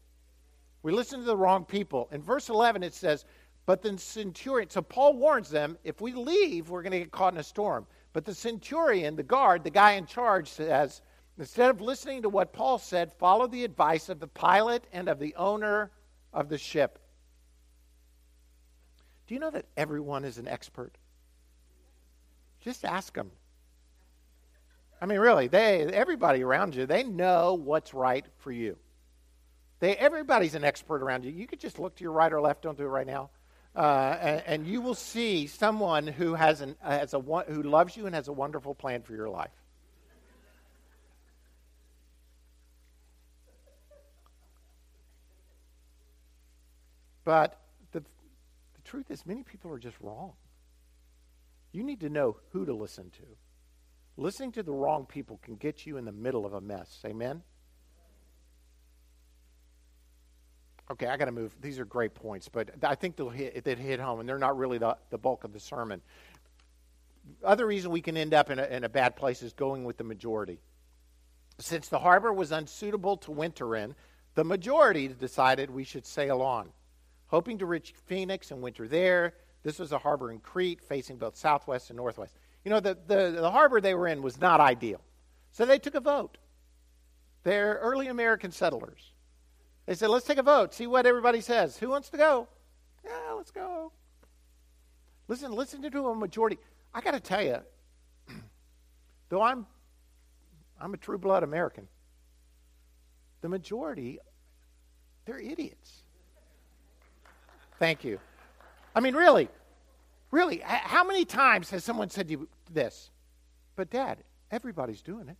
We 0.82 0.92
listen 0.92 1.20
to 1.20 1.24
the 1.24 1.36
wrong 1.36 1.64
people. 1.64 2.06
In 2.12 2.22
verse 2.22 2.50
11, 2.50 2.82
it 2.82 2.92
says, 2.92 3.24
But 3.64 3.80
the 3.80 3.96
centurion, 3.96 4.68
so 4.68 4.82
Paul 4.82 5.14
warns 5.14 5.48
them, 5.48 5.78
if 5.84 6.02
we 6.02 6.12
leave, 6.12 6.68
we're 6.68 6.82
going 6.82 6.92
to 6.92 6.98
get 6.98 7.10
caught 7.10 7.32
in 7.32 7.40
a 7.40 7.42
storm. 7.42 7.86
But 8.12 8.26
the 8.26 8.34
centurion, 8.34 9.16
the 9.16 9.22
guard, 9.22 9.64
the 9.64 9.70
guy 9.70 9.92
in 9.92 10.04
charge, 10.04 10.48
says, 10.50 11.00
Instead 11.38 11.70
of 11.70 11.80
listening 11.80 12.20
to 12.22 12.28
what 12.28 12.52
Paul 12.52 12.78
said, 12.78 13.10
follow 13.14 13.46
the 13.46 13.64
advice 13.64 14.10
of 14.10 14.20
the 14.20 14.28
pilot 14.28 14.86
and 14.92 15.08
of 15.08 15.18
the 15.18 15.34
owner 15.36 15.92
of 16.34 16.50
the 16.50 16.58
ship. 16.58 16.98
Do 19.28 19.34
you 19.34 19.40
know 19.40 19.50
that 19.50 19.66
everyone 19.76 20.24
is 20.24 20.38
an 20.38 20.48
expert? 20.48 20.96
Just 22.62 22.84
ask 22.84 23.14
them. 23.14 23.30
I 25.00 25.06
mean, 25.06 25.20
really, 25.20 25.46
they 25.48 25.82
everybody 25.82 26.42
around 26.42 26.74
you, 26.74 26.86
they 26.86 27.04
know 27.04 27.54
what's 27.54 27.94
right 27.94 28.24
for 28.38 28.50
you. 28.50 28.78
They 29.80 29.94
everybody's 29.94 30.54
an 30.54 30.64
expert 30.64 31.02
around 31.02 31.24
you. 31.24 31.30
You 31.30 31.46
could 31.46 31.60
just 31.60 31.78
look 31.78 31.94
to 31.96 32.02
your 32.02 32.12
right 32.12 32.32
or 32.32 32.40
left. 32.40 32.62
Don't 32.62 32.76
do 32.76 32.84
it 32.84 32.88
right 32.88 33.06
now, 33.06 33.30
uh, 33.76 34.16
and, 34.20 34.42
and, 34.46 34.66
you 34.66 34.80
will 34.80 34.94
see 34.94 35.46
someone 35.46 36.06
who 36.06 36.34
has 36.34 36.62
an 36.62 36.74
has 36.82 37.14
a 37.14 37.20
who 37.20 37.62
loves 37.62 37.96
you 37.96 38.06
and 38.06 38.14
has 38.14 38.26
a 38.26 38.32
wonderful 38.32 38.74
plan 38.74 39.02
for 39.02 39.14
your 39.14 39.28
life. 39.28 39.50
But 47.24 47.60
truth 48.88 49.10
is, 49.10 49.26
many 49.26 49.42
people 49.42 49.72
are 49.72 49.78
just 49.78 49.96
wrong. 50.00 50.32
You 51.72 51.82
need 51.82 52.00
to 52.00 52.08
know 52.08 52.38
who 52.50 52.64
to 52.64 52.72
listen 52.72 53.10
to. 53.10 53.26
Listening 54.16 54.52
to 54.52 54.62
the 54.62 54.72
wrong 54.72 55.06
people 55.06 55.38
can 55.42 55.56
get 55.56 55.86
you 55.86 55.96
in 55.96 56.04
the 56.04 56.12
middle 56.12 56.44
of 56.44 56.54
a 56.54 56.60
mess. 56.60 56.98
Amen? 57.04 57.42
Okay, 60.90 61.06
I 61.06 61.16
got 61.18 61.26
to 61.26 61.32
move. 61.32 61.54
These 61.60 61.78
are 61.78 61.84
great 61.84 62.14
points, 62.14 62.48
but 62.48 62.70
I 62.82 62.94
think 62.94 63.16
they'll 63.16 63.28
hit, 63.28 63.62
they 63.62 63.74
hit 63.74 64.00
home, 64.00 64.20
and 64.20 64.28
they're 64.28 64.38
not 64.38 64.56
really 64.56 64.78
the, 64.78 64.96
the 65.10 65.18
bulk 65.18 65.44
of 65.44 65.52
the 65.52 65.60
sermon. 65.60 66.00
Other 67.44 67.66
reason 67.66 67.90
we 67.90 68.00
can 68.00 68.16
end 68.16 68.32
up 68.32 68.48
in 68.50 68.58
a, 68.58 68.64
in 68.64 68.84
a 68.84 68.88
bad 68.88 69.14
place 69.14 69.42
is 69.42 69.52
going 69.52 69.84
with 69.84 69.98
the 69.98 70.04
majority. 70.04 70.60
Since 71.58 71.88
the 71.88 71.98
harbor 71.98 72.32
was 72.32 72.52
unsuitable 72.52 73.18
to 73.18 73.32
winter 73.32 73.76
in, 73.76 73.94
the 74.34 74.44
majority 74.44 75.08
decided 75.08 75.70
we 75.70 75.84
should 75.84 76.06
sail 76.06 76.40
on 76.40 76.70
hoping 77.28 77.58
to 77.58 77.66
reach 77.66 77.94
Phoenix 78.06 78.50
and 78.50 78.60
winter 78.60 78.88
there. 78.88 79.34
This 79.62 79.78
was 79.78 79.92
a 79.92 79.98
harbor 79.98 80.32
in 80.32 80.40
Crete 80.40 80.82
facing 80.82 81.16
both 81.16 81.36
southwest 81.36 81.90
and 81.90 81.96
northwest. 81.96 82.34
You 82.64 82.70
know, 82.70 82.80
the, 82.80 82.98
the, 83.06 83.30
the 83.40 83.50
harbor 83.50 83.80
they 83.80 83.94
were 83.94 84.08
in 84.08 84.22
was 84.22 84.40
not 84.40 84.60
ideal. 84.60 85.00
So 85.52 85.64
they 85.64 85.78
took 85.78 85.94
a 85.94 86.00
vote. 86.00 86.38
They're 87.44 87.78
early 87.80 88.08
American 88.08 88.50
settlers. 88.50 89.12
They 89.86 89.94
said, 89.94 90.10
let's 90.10 90.26
take 90.26 90.38
a 90.38 90.42
vote, 90.42 90.74
see 90.74 90.86
what 90.86 91.06
everybody 91.06 91.40
says. 91.40 91.78
Who 91.78 91.88
wants 91.88 92.10
to 92.10 92.18
go? 92.18 92.48
Yeah, 93.04 93.32
let's 93.36 93.50
go. 93.50 93.92
Listen, 95.28 95.52
listen 95.52 95.82
to 95.82 96.08
a 96.08 96.14
majority. 96.14 96.58
I 96.92 97.00
got 97.00 97.12
to 97.12 97.20
tell 97.20 97.42
you, 97.42 97.58
though 99.28 99.42
I'm, 99.42 99.66
I'm 100.80 100.92
a 100.94 100.96
true 100.98 101.18
blood 101.18 101.42
American, 101.42 101.88
the 103.40 103.48
majority, 103.48 104.18
they're 105.24 105.40
idiots. 105.40 106.02
Thank 107.78 108.04
you. 108.04 108.18
I 108.94 109.00
mean, 109.00 109.14
really, 109.14 109.48
really, 110.30 110.60
how 110.64 111.04
many 111.04 111.24
times 111.24 111.70
has 111.70 111.84
someone 111.84 112.10
said 112.10 112.28
to 112.28 112.32
you 112.32 112.48
this? 112.72 113.10
But, 113.76 113.90
Dad, 113.90 114.18
everybody's 114.50 115.02
doing 115.02 115.28
it. 115.28 115.36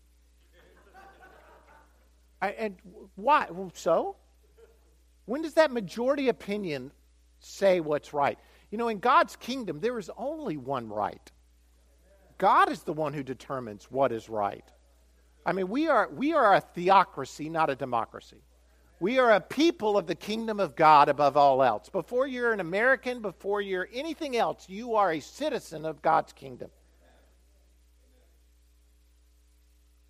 I, 2.43 2.51
and 2.51 2.77
why? 3.17 3.47
Well, 3.51 3.73
so? 3.75 4.17
When 5.27 5.43
does 5.43 5.55
that 5.55 5.71
majority 5.71 6.29
opinion 6.29 6.93
say 7.41 7.81
what's 7.81 8.15
right? 8.15 8.39
You 8.71 8.79
know, 8.79 8.89
in 8.89 8.99
God's 8.99 9.37
kingdom, 9.37 9.81
there 9.81 9.99
is 9.99 10.11
only 10.17 10.57
one 10.57 10.89
right. 10.89 11.31
God 12.39 12.71
is 12.71 12.83
the 12.85 12.93
one 12.93 13.13
who 13.13 13.23
determines 13.23 13.91
what 13.91 14.13
is 14.13 14.29
right. 14.29 14.65
I 15.45 15.53
mean, 15.53 15.69
we 15.69 15.89
are, 15.89 16.09
we 16.13 16.33
are 16.35 16.55
a 16.55 16.61
theocracy, 16.61 17.49
not 17.49 17.71
a 17.71 17.75
democracy. 17.75 18.43
We 19.01 19.19
are 19.19 19.33
a 19.33 19.41
people 19.41 19.97
of 19.97 20.07
the 20.07 20.15
kingdom 20.15 20.59
of 20.59 20.75
God 20.75 21.09
above 21.09 21.37
all 21.37 21.63
else. 21.63 21.89
Before 21.89 22.27
you're 22.27 22.53
an 22.53 22.61
American, 22.61 23.23
before 23.23 23.61
you're 23.61 23.89
anything 23.93 24.37
else, 24.37 24.69
you 24.69 24.97
are 24.97 25.13
a 25.13 25.21
citizen 25.21 25.85
of 25.85 26.03
God's 26.03 26.33
kingdom. 26.33 26.71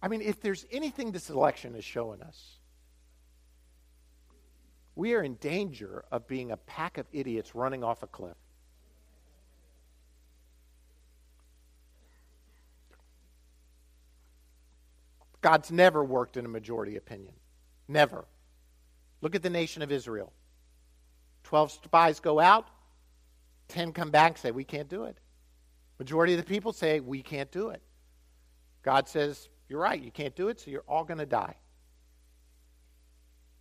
I 0.01 0.09
mean, 0.09 0.23
if 0.23 0.41
there's 0.41 0.65
anything 0.71 1.13
this 1.13 1.29
election 1.29 1.75
is 1.75 1.85
showing 1.85 2.23
us, 2.23 2.59
we 4.95 5.15
are 5.15 5.23
in 5.23 5.35
danger 5.35 6.05
of 6.11 6.27
being 6.27 6.51
a 6.51 6.57
pack 6.57 6.99
of 6.99 7.07
idiots 7.13 7.55
running 7.55 7.85
off 7.85 8.03
a 8.03 8.07
cliff. 8.07 8.37
God's 15.41 15.71
never 15.71 16.03
worked 16.03 16.37
in 16.37 16.45
a 16.45 16.49
majority 16.49 16.97
opinion. 16.97 17.35
Never. 17.87 18.25
Look 19.21 19.35
at 19.35 19.43
the 19.43 19.51
nation 19.51 19.83
of 19.83 19.91
Israel. 19.91 20.33
Twelve 21.45 21.73
spies 21.73 22.21
go 22.21 22.39
out, 22.39 22.67
ten 23.69 23.93
come 23.93 24.11
back 24.11 24.33
and 24.33 24.39
say, 24.39 24.51
We 24.51 24.65
can't 24.65 24.89
do 24.89 25.05
it. 25.05 25.19
Majority 25.99 26.35
of 26.35 26.39
the 26.39 26.47
people 26.47 26.73
say, 26.73 27.01
We 27.01 27.23
can't 27.23 27.51
do 27.51 27.71
it. 27.71 27.83
God 28.83 29.09
says, 29.09 29.49
You're 29.69 29.81
right, 29.81 30.01
you 30.01 30.11
can't 30.11 30.37
do 30.37 30.49
it, 30.49 30.61
so 30.61 30.71
you're 30.71 30.85
all 30.89 31.05
going 31.05 31.19
to 31.19 31.27
die. 31.27 31.57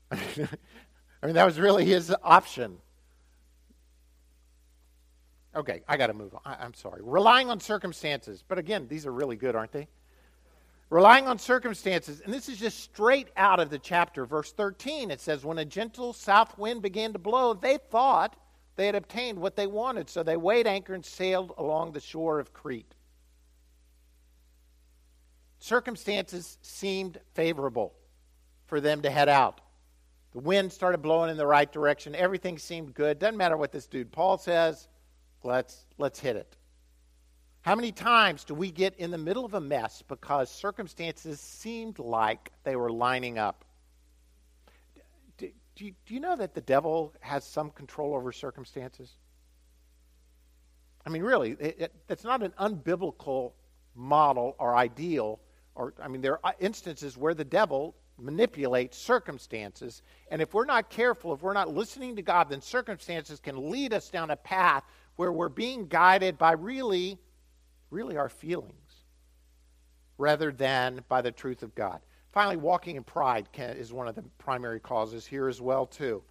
I 0.12 1.26
mean, 1.26 1.36
that 1.36 1.46
was 1.46 1.60
really 1.60 1.86
his 1.86 2.14
option. 2.24 2.78
Okay, 5.56 5.82
I 5.88 5.98
got 5.98 6.08
to 6.08 6.14
move 6.14 6.36
on. 6.36 6.42
I, 6.46 6.64
am 6.64 6.76
sorry. 6.76 7.02
Relying 7.04 7.50
on 7.50 7.60
circumstances. 7.60 8.44
But 8.48 8.60
again, 8.60 8.88
these 8.88 9.08
are 9.08 9.12
really 9.12 9.36
good, 9.36 9.56
aren't 9.56 9.72
they? 9.72 9.88
Relying 10.90 11.28
on 11.28 11.38
circumstances. 11.38 12.22
And 12.22 12.34
this 12.34 12.48
is 12.48 12.58
just 12.58 12.80
straight 12.80 13.28
out 13.36 13.60
of 13.60 13.70
the 13.70 13.80
chapter. 13.80 14.26
Verse 14.26 14.54
13, 14.54 15.12
it 15.12 15.20
says, 15.20 15.44
When 15.44 15.58
a 15.58 15.66
gentle 15.66 16.14
south 16.14 16.58
wind 16.58 16.82
began 16.82 17.14
to 17.14 17.20
blow, 17.20 17.54
they 17.54 17.78
thought 17.78 18.38
they 18.78 18.86
had 18.86 18.96
obtained 18.96 19.40
what 19.40 19.56
they 19.56 19.68
wanted. 19.68 20.10
So 20.10 20.24
they 20.24 20.38
weighed 20.38 20.68
anchor 20.68 20.94
and 20.94 21.06
sailed 21.06 21.54
along 21.58 21.92
the 21.92 22.00
shore 22.00 22.40
of 22.40 22.54
Crete. 22.54 22.94
Circumstances 25.60 26.58
seemed 26.62 27.20
favorable 27.34 27.94
for 28.68 28.80
them 28.80 29.02
to 29.02 29.10
head 29.10 29.28
out. 29.28 29.62
The 30.34 30.40
wind 30.40 30.72
started 30.72 31.00
blowing 31.00 31.32
in 31.32 31.38
the 31.38 31.48
right 31.48 31.72
direction. 31.72 32.14
Everything 32.14 32.58
seemed 32.58 32.94
good. 32.94 33.18
Doesn't 33.20 33.38
matter 33.38 33.58
what 33.58 33.72
this 33.72 33.88
dude 33.88 34.12
Paul 34.12 34.38
says. 34.38 34.88
Let's 35.44 35.86
let's 35.98 36.20
hit 36.20 36.36
it. 36.36 36.57
How 37.68 37.76
many 37.76 37.92
times 37.92 38.46
do 38.46 38.54
we 38.54 38.72
get 38.72 38.96
in 38.96 39.12
the 39.12 39.18
middle 39.18 39.44
of 39.44 39.54
a 39.54 39.60
mess 39.60 40.02
because 40.08 40.50
circumstances 40.50 41.42
seemed 41.42 42.00
like 42.00 42.54
they 42.64 42.78
were 42.78 42.90
lining 42.90 43.38
up? 43.38 43.66
Do, 45.38 45.50
do, 45.76 45.84
you, 45.84 45.94
do 46.06 46.14
you 46.14 46.22
know 46.22 46.38
that 46.38 46.54
the 46.54 46.62
devil 46.62 47.14
has 47.20 47.44
some 47.44 47.72
control 47.72 48.16
over 48.16 48.32
circumstances? 48.32 49.12
I 51.06 51.10
mean, 51.10 51.24
really, 51.24 51.58
it, 51.60 51.76
it, 51.78 51.94
it's 52.08 52.24
not 52.24 52.42
an 52.42 52.54
unbiblical 52.58 53.52
model 53.96 54.56
or 54.60 54.74
ideal. 54.74 55.42
Or 55.76 55.94
I 56.02 56.08
mean, 56.08 56.22
there 56.22 56.40
are 56.46 56.56
instances 56.62 57.18
where 57.18 57.34
the 57.34 57.44
devil 57.44 57.96
manipulates 58.18 58.98
circumstances, 58.98 60.04
and 60.32 60.42
if 60.42 60.54
we're 60.54 60.64
not 60.64 60.90
careful, 60.90 61.34
if 61.34 61.42
we're 61.42 61.52
not 61.52 61.76
listening 61.76 62.16
to 62.16 62.22
God, 62.22 62.48
then 62.48 62.62
circumstances 62.62 63.42
can 63.42 63.70
lead 63.70 63.92
us 63.92 64.08
down 64.08 64.32
a 64.32 64.38
path 64.38 64.86
where 65.18 65.34
we're 65.34 65.50
being 65.50 65.88
guided 65.88 66.38
by 66.38 66.54
really, 66.54 67.20
really 67.90 68.18
our 68.18 68.30
feelings 68.30 68.74
rather 70.18 70.52
than 70.52 71.04
by 71.08 71.22
the 71.22 71.32
truth 71.32 71.64
of 71.64 71.76
God. 71.76 72.02
Finally, 72.32 72.58
walking 72.58 72.96
in 72.96 73.04
pride 73.04 73.52
can, 73.52 73.78
is 73.78 73.94
one 73.94 74.08
of 74.08 74.16
the 74.16 74.24
primary 74.38 74.80
causes 74.80 75.26
here 75.26 75.48
as 75.48 75.62
well 75.62 75.86
too. 75.86 76.22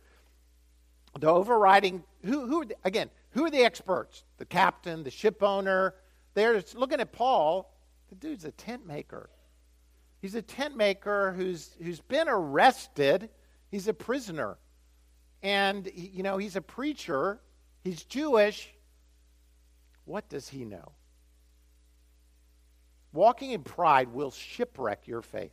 The 1.19 1.29
overriding 1.29 2.05
who 2.25 2.47
who 2.47 2.65
again 2.85 3.11
who 3.31 3.45
are 3.45 3.51
the 3.51 3.65
experts? 3.65 4.25
The 4.39 4.45
captain, 4.45 5.03
the 5.03 5.11
ship 5.11 5.43
owner. 5.43 5.95
They're 6.35 6.63
looking 6.75 7.01
at 7.01 7.13
Paul. 7.13 7.73
The 8.11 8.15
dude's 8.15 8.45
a 8.45 8.53
tent 8.53 8.87
maker. 8.87 9.31
He's 10.21 10.35
a 10.35 10.43
tent 10.43 10.77
maker 10.77 11.33
who's 11.33 11.75
who's 11.83 12.01
been 12.01 12.29
arrested. 12.29 13.31
He's 13.71 13.89
a 13.89 13.95
prisoner, 13.95 14.59
and 15.43 15.91
you 15.95 16.23
know 16.23 16.37
he's 16.37 16.57
a 16.57 16.61
preacher. 16.61 17.41
He's 17.83 18.05
Jewish. 18.05 18.73
What 20.05 20.29
does 20.29 20.49
he 20.49 20.65
know? 20.65 20.93
Walking 23.13 23.53
in 23.53 23.63
pride 23.63 24.09
will 24.09 24.31
shipwreck 24.31 25.07
your 25.07 25.23
faith. 25.23 25.53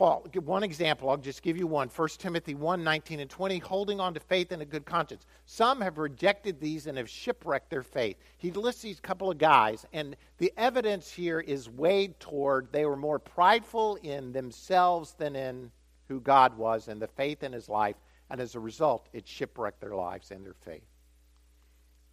Paul, 0.00 0.26
one 0.44 0.62
example, 0.62 1.10
I'll 1.10 1.18
just 1.18 1.42
give 1.42 1.58
you 1.58 1.66
one. 1.66 1.88
1 1.88 2.08
Timothy 2.16 2.54
1 2.54 2.82
19 2.82 3.20
and 3.20 3.28
20, 3.28 3.58
holding 3.58 4.00
on 4.00 4.14
to 4.14 4.20
faith 4.20 4.50
and 4.50 4.62
a 4.62 4.64
good 4.64 4.86
conscience. 4.86 5.26
Some 5.44 5.82
have 5.82 5.98
rejected 5.98 6.58
these 6.58 6.86
and 6.86 6.96
have 6.96 7.10
shipwrecked 7.10 7.68
their 7.68 7.82
faith. 7.82 8.16
He 8.38 8.50
lists 8.50 8.80
these 8.80 8.98
couple 8.98 9.30
of 9.30 9.36
guys, 9.36 9.84
and 9.92 10.16
the 10.38 10.54
evidence 10.56 11.12
here 11.12 11.40
is 11.40 11.68
weighed 11.68 12.18
toward 12.18 12.72
they 12.72 12.86
were 12.86 12.96
more 12.96 13.18
prideful 13.18 13.96
in 13.96 14.32
themselves 14.32 15.12
than 15.18 15.36
in 15.36 15.70
who 16.08 16.18
God 16.18 16.56
was 16.56 16.88
and 16.88 17.02
the 17.02 17.06
faith 17.06 17.42
in 17.42 17.52
his 17.52 17.68
life, 17.68 17.96
and 18.30 18.40
as 18.40 18.54
a 18.54 18.60
result, 18.60 19.10
it 19.12 19.28
shipwrecked 19.28 19.82
their 19.82 19.94
lives 19.94 20.30
and 20.30 20.46
their 20.46 20.54
faith. 20.54 20.89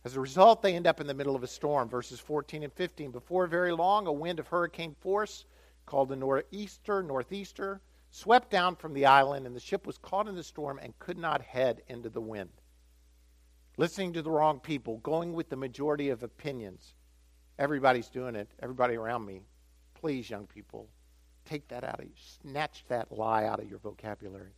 As 0.07 0.15
a 0.15 0.21
result, 0.21 0.61
they 0.61 0.73
end 0.73 0.87
up 0.87 1.01
in 1.01 1.07
the 1.07 1.13
middle 1.13 1.35
of 1.35 1.43
a 1.43 1.47
storm. 1.47 1.89
Verses 1.89 2.17
14 2.17 2.63
and 2.63 2.71
15. 2.71 3.11
Before 3.11 3.45
very 3.45 3.73
long, 3.73 4.07
a 4.07 4.13
wind 4.13 4.39
of 4.39 4.47
hurricane 4.47 4.95
force, 5.01 5.43
called 5.85 6.07
the 6.07 6.15
nor'easter, 6.15 7.03
northeaster, 7.03 7.81
swept 8.09 8.49
down 8.49 8.77
from 8.77 8.93
the 8.93 9.05
island, 9.05 9.45
and 9.45 9.53
the 9.53 9.59
ship 9.59 9.85
was 9.85 9.97
caught 9.97 10.29
in 10.29 10.35
the 10.35 10.43
storm 10.43 10.79
and 10.81 10.97
could 10.97 11.17
not 11.17 11.41
head 11.41 11.81
into 11.89 12.07
the 12.07 12.21
wind. 12.21 12.51
Listening 13.75 14.13
to 14.13 14.21
the 14.21 14.31
wrong 14.31 14.61
people, 14.61 14.99
going 14.99 15.33
with 15.33 15.49
the 15.49 15.57
majority 15.57 16.07
of 16.07 16.23
opinions. 16.23 16.95
Everybody's 17.59 18.07
doing 18.07 18.37
it, 18.37 18.49
everybody 18.61 18.95
around 18.95 19.25
me. 19.25 19.41
Please, 19.93 20.29
young 20.29 20.47
people, 20.47 20.87
take 21.43 21.67
that 21.67 21.83
out 21.83 21.99
of 21.99 22.05
you. 22.05 22.13
Snatch 22.15 22.85
that 22.87 23.11
lie 23.11 23.43
out 23.43 23.59
of 23.59 23.69
your 23.69 23.79
vocabulary. 23.79 24.53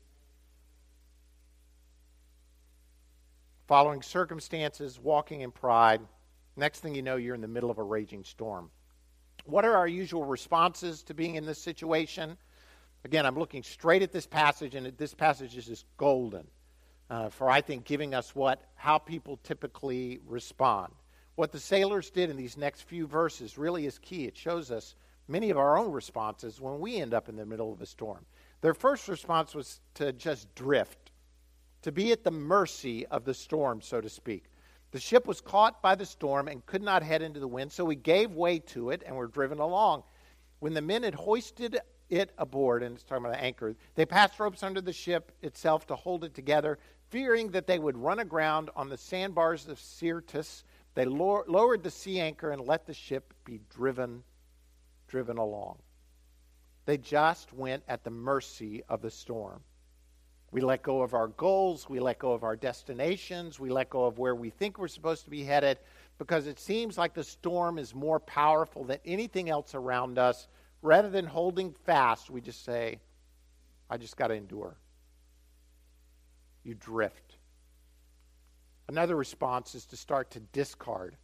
Following 3.70 4.02
circumstances, 4.02 5.00
walking 5.00 5.42
in 5.42 5.52
pride. 5.52 6.02
Next 6.58 6.80
thing 6.80 6.96
you 6.96 7.04
know, 7.04 7.18
you're 7.18 7.36
in 7.36 7.42
the 7.42 7.48
middle 7.48 7.70
of 7.70 7.78
a 7.78 7.84
raging 7.84 8.24
storm. 8.24 8.72
What 9.46 9.64
are 9.64 9.76
our 9.76 9.88
usual 9.88 10.26
responses 10.26 11.04
to 11.04 11.14
being 11.14 11.36
in 11.36 11.46
this 11.46 11.60
situation? 11.62 12.36
Again, 13.06 13.28
I'm 13.28 13.38
looking 13.38 13.62
straight 13.62 14.02
at 14.02 14.12
this 14.12 14.26
passage, 14.26 14.74
and 14.74 14.88
this 14.98 15.14
passage 15.14 15.56
is 15.56 15.68
just 15.68 15.86
golden 15.98 16.48
uh, 17.12 17.30
for, 17.30 17.48
I 17.48 17.62
think, 17.62 17.86
giving 17.86 18.16
us 18.16 18.34
what 18.34 18.60
how 18.74 18.98
people 18.98 19.38
typically 19.44 20.20
respond. 20.26 20.92
What 21.36 21.52
the 21.52 21.60
sailors 21.60 22.10
did 22.10 22.32
in 22.32 22.38
these 22.38 22.58
next 22.58 22.82
few 22.82 23.06
verses 23.06 23.60
really 23.60 23.86
is 23.86 24.00
key. 24.00 24.26
It 24.26 24.36
shows 24.36 24.72
us 24.72 24.96
many 25.28 25.52
of 25.52 25.60
our 25.60 25.78
own 25.78 25.92
responses 25.92 26.60
when 26.60 26.80
we 26.80 27.00
end 27.00 27.14
up 27.14 27.30
in 27.30 27.36
the 27.36 27.46
middle 27.46 27.72
of 27.72 27.82
a 27.82 27.86
storm. 27.86 28.26
Their 28.62 28.74
first 28.74 29.08
response 29.08 29.54
was 29.54 29.80
to 29.94 30.12
just 30.12 30.56
drift 30.56 31.09
to 31.82 31.92
be 31.92 32.12
at 32.12 32.24
the 32.24 32.32
mercy 32.32 33.06
of 33.08 33.26
the 33.26 33.34
storm, 33.34 33.82
so 33.82 34.02
to 34.02 34.10
speak. 34.10 34.46
The 34.92 35.00
ship 35.00 35.28
was 35.28 35.40
caught 35.40 35.82
by 35.82 35.96
the 35.96 36.06
storm 36.06 36.48
and 36.48 36.66
could 36.66 36.82
not 36.82 37.04
head 37.04 37.22
into 37.22 37.40
the 37.40 37.48
wind, 37.48 37.72
so 37.72 37.86
we 37.86 37.96
gave 37.96 38.32
way 38.32 38.60
to 38.60 38.90
it 38.90 39.04
and 39.06 39.16
were 39.16 39.28
driven 39.28 39.60
along. 39.60 40.04
When 40.60 40.74
the 40.74 40.82
men 40.82 41.04
had 41.04 41.14
hoisted 41.14 41.80
it 42.10 42.32
aboard, 42.38 42.82
and 42.82 42.96
it's 42.96 43.04
talking 43.04 43.26
about 43.26 43.38
the 43.38 43.44
anchor, 43.44 43.76
they 43.96 44.06
passed 44.06 44.40
ropes 44.40 44.64
under 44.64 44.82
the 44.82 44.92
ship 44.92 45.32
itself 45.42 45.86
to 45.88 45.96
hold 45.96 46.24
it 46.24 46.34
together, 46.34 46.80
fearing 47.10 47.52
that 47.52 47.68
they 47.68 47.80
would 47.80 47.98
run 47.98 48.20
aground 48.20 48.70
on 48.76 48.90
the 48.90 48.98
sandbars 48.98 49.68
of 49.68 49.80
Syrtis. 49.80 50.64
They 50.96 51.06
lowered 51.06 51.84
the 51.84 51.92
sea 51.92 52.20
anchor 52.20 52.52
and 52.52 52.66
let 52.66 52.88
the 52.88 52.94
ship 52.94 53.34
be 53.46 53.62
driven, 53.70 54.24
driven 55.08 55.38
along. 55.38 55.78
They 56.86 56.98
just 56.98 57.54
went 57.54 57.84
at 57.88 58.04
the 58.04 58.10
mercy 58.10 58.84
of 58.90 59.02
the 59.02 59.12
storm. 59.12 59.62
We 60.52 60.62
let 60.62 60.82
go 60.82 61.02
of 61.02 61.14
our 61.14 61.28
goals. 61.28 61.88
We 61.88 62.00
let 62.00 62.20
go 62.20 62.32
of 62.32 62.44
our 62.44 62.56
destinations. 62.56 63.60
We 63.60 63.70
let 63.70 63.90
go 63.90 64.06
of 64.06 64.18
where 64.18 64.36
we 64.36 64.50
think 64.50 64.80
we're 64.80 64.88
supposed 64.88 65.24
to 65.26 65.30
be 65.30 65.44
headed 65.44 65.78
because 66.18 66.48
it 66.48 66.60
seems 66.60 66.98
like 66.98 67.14
the 67.14 67.24
storm 67.24 67.78
is 67.78 67.94
more 67.94 68.20
powerful 68.20 68.84
than 68.84 68.98
anything 69.06 69.50
else 69.50 69.76
around 69.76 70.18
us. 70.18 70.48
Rather 70.82 71.10
than 71.10 71.26
holding 71.26 71.74
fast, 71.86 72.30
we 72.30 72.42
just 72.42 72.66
say, 72.66 73.00
I 73.90 73.98
just 73.98 74.18
got 74.18 74.28
to 74.28 74.34
endure. 74.34 74.76
You 76.64 76.74
drift. 76.74 77.38
Another 78.88 79.16
response 79.16 79.76
is 79.76 79.86
to 79.88 79.98
start 79.98 80.32
to 80.32 80.40
discard. 80.40 81.16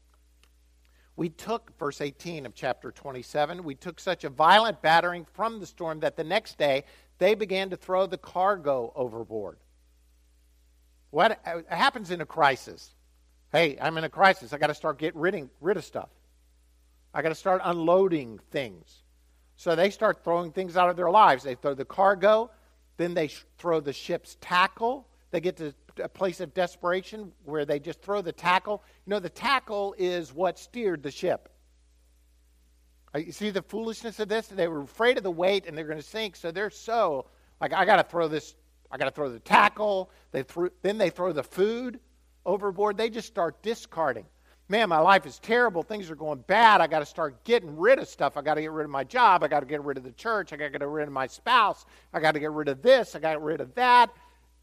We 1.18 1.30
took, 1.30 1.78
verse 1.80 2.02
18 2.02 2.46
of 2.46 2.54
chapter 2.54 2.92
27, 2.92 3.64
we 3.64 3.76
took 3.76 4.00
such 4.00 4.24
a 4.24 4.30
violent 4.30 4.82
battering 4.82 5.26
from 5.34 5.60
the 5.60 5.66
storm 5.66 6.02
that 6.02 6.18
the 6.18 6.24
next 6.24 6.58
day 6.58 6.84
they 7.18 7.36
began 7.36 7.70
to 7.70 7.78
throw 7.78 8.06
the 8.06 8.18
cargo 8.18 8.92
overboard. 8.96 9.58
What 11.12 11.40
happens 11.70 12.12
in 12.12 12.20
a 12.22 12.26
crisis? 12.26 12.94
Hey, 13.52 13.78
I'm 13.82 13.98
in 13.98 14.04
a 14.04 14.10
crisis. 14.10 14.52
I 14.52 14.58
got 14.58 14.68
to 14.68 14.76
start 14.76 15.00
getting 15.00 15.50
rid, 15.62 15.78
of 15.78 15.86
stuff. 15.86 16.10
I 17.14 17.22
got 17.22 17.30
to 17.30 17.36
start 17.36 17.62
unloading 17.64 18.40
things. 18.52 19.04
So 19.56 19.76
they 19.76 19.90
start 19.90 20.24
throwing 20.24 20.52
things 20.52 20.76
out 20.76 20.90
of 20.90 20.98
their 20.98 21.10
lives. 21.10 21.44
They 21.44 21.56
throw 21.56 21.74
the 21.74 21.86
cargo, 21.86 22.52
then 22.98 23.14
they 23.14 23.30
throw 23.58 23.80
the 23.80 23.94
ship's 23.94 24.36
tackle. 24.42 25.08
They 25.32 25.40
get 25.40 25.58
to 25.58 25.74
a 26.04 26.10
place 26.10 26.42
of 26.42 26.54
desperation 26.54 27.32
where 27.46 27.66
they 27.66 27.80
just 27.80 28.02
throw 28.02 28.22
the 28.22 28.34
tackle. 28.34 28.84
You 29.06 29.12
know, 29.12 29.20
the 29.20 29.30
tackle 29.30 29.96
is 29.98 30.34
what 30.34 30.60
steered 30.60 31.04
the 31.04 31.12
ship. 31.12 31.50
You 33.16 33.32
see 33.32 33.50
the 33.50 33.62
foolishness 33.62 34.20
of 34.20 34.28
this? 34.28 34.48
They 34.48 34.68
were 34.68 34.82
afraid 34.82 35.18
of 35.18 35.24
the 35.24 35.32
weight 35.32 35.66
and 35.68 35.78
they're 35.78 35.86
going 35.86 36.00
to 36.00 36.04
sink, 36.04 36.36
so 36.36 36.52
they're 36.52 36.70
so 36.70 37.28
like 37.62 37.74
I 37.74 37.86
got 37.86 37.98
to 37.98 38.04
throw 38.04 38.28
this. 38.28 38.56
I 38.92 38.98
got 38.98 39.06
to 39.06 39.12
throw 39.12 39.30
the 39.30 39.40
tackle. 39.40 40.12
They 40.32 40.44
threw, 40.44 40.70
then 40.82 40.98
they 40.98 41.10
throw 41.10 41.32
the 41.32 41.44
food 41.44 42.00
overboard. 42.46 42.98
They 42.98 43.10
just 43.10 43.28
start 43.28 43.62
discarding. 43.64 44.26
Man, 44.68 44.90
my 44.90 45.00
life 45.00 45.26
is 45.26 45.38
terrible. 45.40 45.84
Things 45.84 46.10
are 46.10 46.16
going 46.16 46.40
bad. 46.48 46.82
I 46.82 46.88
got 46.88 47.00
to 47.00 47.06
start 47.06 47.44
getting 47.44 47.78
rid 47.78 48.00
of 48.00 48.08
stuff. 48.08 48.36
I 48.36 48.42
got 48.42 48.56
to 48.56 48.62
get 48.62 48.72
rid 48.72 48.86
of 48.86 48.90
my 48.90 49.04
job. 49.04 49.44
I 49.44 49.48
got 49.48 49.60
to 49.60 49.66
get 49.66 49.84
rid 49.84 49.98
of 49.98 50.04
the 50.04 50.12
church. 50.12 50.54
I 50.54 50.56
got 50.56 50.72
to 50.72 50.80
get 50.80 50.88
rid 50.88 51.08
of 51.08 51.14
my 51.14 51.28
spouse. 51.28 51.86
I 52.14 52.20
got 52.20 52.32
to 52.32 52.40
get 52.40 52.52
rid 52.52 52.68
of 52.68 52.82
this. 52.82 53.16
I 53.16 53.20
got 53.20 53.34
to 53.34 53.40
get 53.40 53.46
rid 53.46 53.62
of 53.62 53.76
that. 53.76 54.10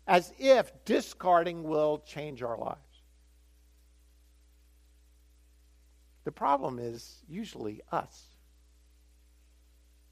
As 0.08 0.32
if 0.38 0.72
discarding 0.84 1.62
will 1.62 2.02
change 2.04 2.42
our 2.42 2.58
lives. 2.58 2.80
The 6.24 6.32
problem 6.32 6.80
is 6.80 7.22
usually 7.28 7.80
us. 7.92 8.31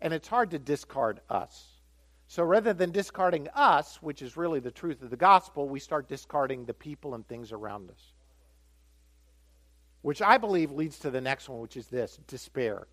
And 0.01 0.15
it's 0.15 0.29
hard 0.29 0.51
to 0.51 0.59
discard 0.59 1.21
us. 1.29 1.67
So 2.27 2.45
rather 2.45 2.73
than 2.73 2.93
discarding 2.93 3.49
us, 3.55 4.01
which 4.01 4.23
is 4.23 4.37
really 4.37 4.61
the 4.61 4.71
truth 4.71 5.03
of 5.03 5.11
the 5.11 5.17
gospel, 5.17 5.69
we 5.69 5.81
start 5.81 6.09
discarding 6.09 6.65
the 6.65 6.73
people 6.75 7.15
and 7.15 7.27
things 7.27 7.51
around 7.51 7.91
us. 7.91 8.13
Which 10.03 10.23
I 10.23 10.39
believe 10.39 10.71
leads 10.71 11.01
to 11.01 11.11
the 11.11 11.21
next 11.21 11.49
one, 11.49 11.61
which 11.61 11.77
is 11.77 11.89
this 11.89 12.19
despair. 12.29 12.87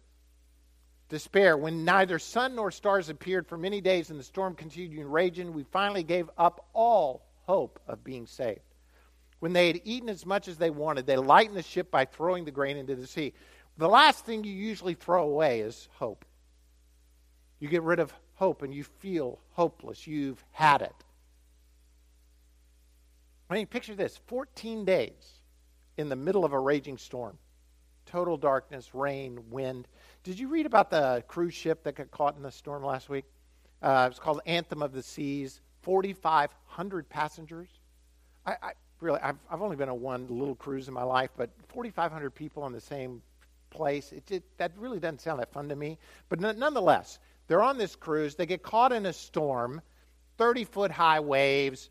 Despair. 1.10 1.56
When 1.56 1.86
neither 1.86 2.20
sun 2.20 2.56
nor 2.56 2.72
stars 2.72 3.10
appeared 3.10 3.48
for 3.48 3.58
many 3.58 3.80
days 3.80 4.10
and 4.10 4.20
the 4.20 4.24
storm 4.24 4.56
continued 4.56 5.06
raging, 5.06 5.54
we 5.54 5.64
finally 5.64 6.04
gave 6.04 6.30
up 6.38 6.66
all 6.74 7.22
hope 7.46 7.80
of 7.88 8.04
being 8.04 8.26
saved. 8.26 8.60
When 9.40 9.54
they 9.54 9.68
had 9.68 9.82
eaten 9.86 10.10
as 10.10 10.26
much 10.26 10.48
as 10.48 10.58
they 10.58 10.72
wanted, 10.72 11.06
they 11.06 11.16
lightened 11.16 11.56
the 11.56 11.64
ship 11.64 11.92
by 11.92 12.06
throwing 12.06 12.44
the 12.44 12.52
grain 12.52 12.76
into 12.76 12.96
the 12.96 13.08
sea. 13.08 13.34
The 13.78 13.88
last 13.88 14.26
thing 14.26 14.44
you 14.44 14.52
usually 14.52 14.96
throw 14.96 15.24
away 15.24 15.62
is 15.62 15.88
hope. 15.94 16.26
You 17.60 17.68
get 17.68 17.84
rid 17.84 18.00
of 18.00 18.14
hope 18.36 18.62
and 18.62 18.74
you 18.74 18.84
feel 18.84 19.40
hopeless. 19.54 20.06
You've 20.06 20.44
had 20.52 20.82
it. 20.82 20.94
I 23.50 23.56
mean, 23.56 23.68
picture 23.68 23.96
this 23.96 24.18
14 24.28 24.86
days 24.86 25.42
in 25.98 26.10
the 26.10 26.16
middle 26.16 26.46
of 26.46 26.54
a 26.54 26.60
raging 26.60 26.98
storm. 26.98 27.38
Total 28.06 28.38
darkness, 28.38 28.94
rain, 28.94 29.40
wind. 29.50 29.88
Did 30.24 30.40
you 30.40 30.48
read 30.48 30.66
about 30.66 30.90
the 30.90 31.24
cruise 31.28 31.54
ship 31.54 31.84
that 31.84 31.96
got 31.96 32.12
caught 32.12 32.36
in 32.38 32.44
the 32.44 32.52
storm 32.52 32.84
last 32.84 33.10
week? 33.10 33.26
Uh, 33.82 34.06
was 34.10 34.20
called 34.20 34.42
Anthem 34.46 34.82
of 34.82 34.94
the 34.94 35.04
Seas. 35.04 35.62
4,500 35.82 37.10
passengers. 37.10 37.70
I, 38.46 38.56
I, 38.62 38.72
really, 39.00 39.20
I've, 39.22 39.38
I've 39.50 39.62
only 39.62 39.76
been 39.76 39.90
on 39.90 40.02
one 40.02 40.28
little 40.30 40.56
cruise 40.56 40.88
in 40.88 40.94
my 40.94 41.04
life, 41.04 41.32
but 41.38 41.50
4,500 41.70 42.32
people 42.32 42.66
in 42.66 42.74
the 42.74 42.82
same 42.82 43.22
place, 43.70 44.12
it, 44.12 44.30
it, 44.32 44.44
that 44.58 44.72
really 44.78 45.00
doesn't 45.00 45.22
sound 45.22 45.40
that 45.40 45.52
fun 45.52 45.70
to 45.70 45.76
me. 45.76 45.98
But 46.30 46.40
nonetheless, 46.40 47.20
they're 47.48 47.64
on 47.64 47.78
this 47.78 47.96
cruise. 47.96 48.36
They 48.36 48.46
get 48.46 48.62
caught 48.62 48.92
in 48.92 49.06
a 49.06 49.14
storm, 49.14 49.82
30 50.38 50.66
foot 50.66 50.92
high 50.92 51.20
waves. 51.20 51.90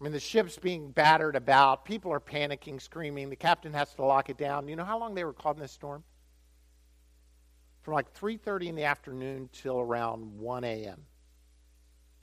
I 0.00 0.04
mean, 0.04 0.12
the 0.12 0.20
ship's 0.20 0.58
being 0.58 0.90
battered 0.90 1.36
about. 1.36 1.84
People 1.84 2.12
are 2.12 2.20
panicking, 2.20 2.82
screaming. 2.82 3.30
The 3.30 3.36
captain 3.36 3.72
has 3.72 3.94
to 3.94 4.04
lock 4.04 4.28
it 4.28 4.36
down. 4.36 4.68
You 4.68 4.76
know 4.76 4.84
how 4.84 4.98
long 4.98 5.14
they 5.14 5.24
were 5.24 5.32
caught 5.32 5.56
in 5.56 5.62
this 5.62 5.72
storm? 5.72 6.04
From 7.82 7.94
like 7.94 8.12
3:30 8.12 8.68
in 8.68 8.74
the 8.74 8.84
afternoon 8.84 9.48
till 9.52 9.78
around 9.78 10.38
1 10.38 10.64
a.m. 10.64 11.06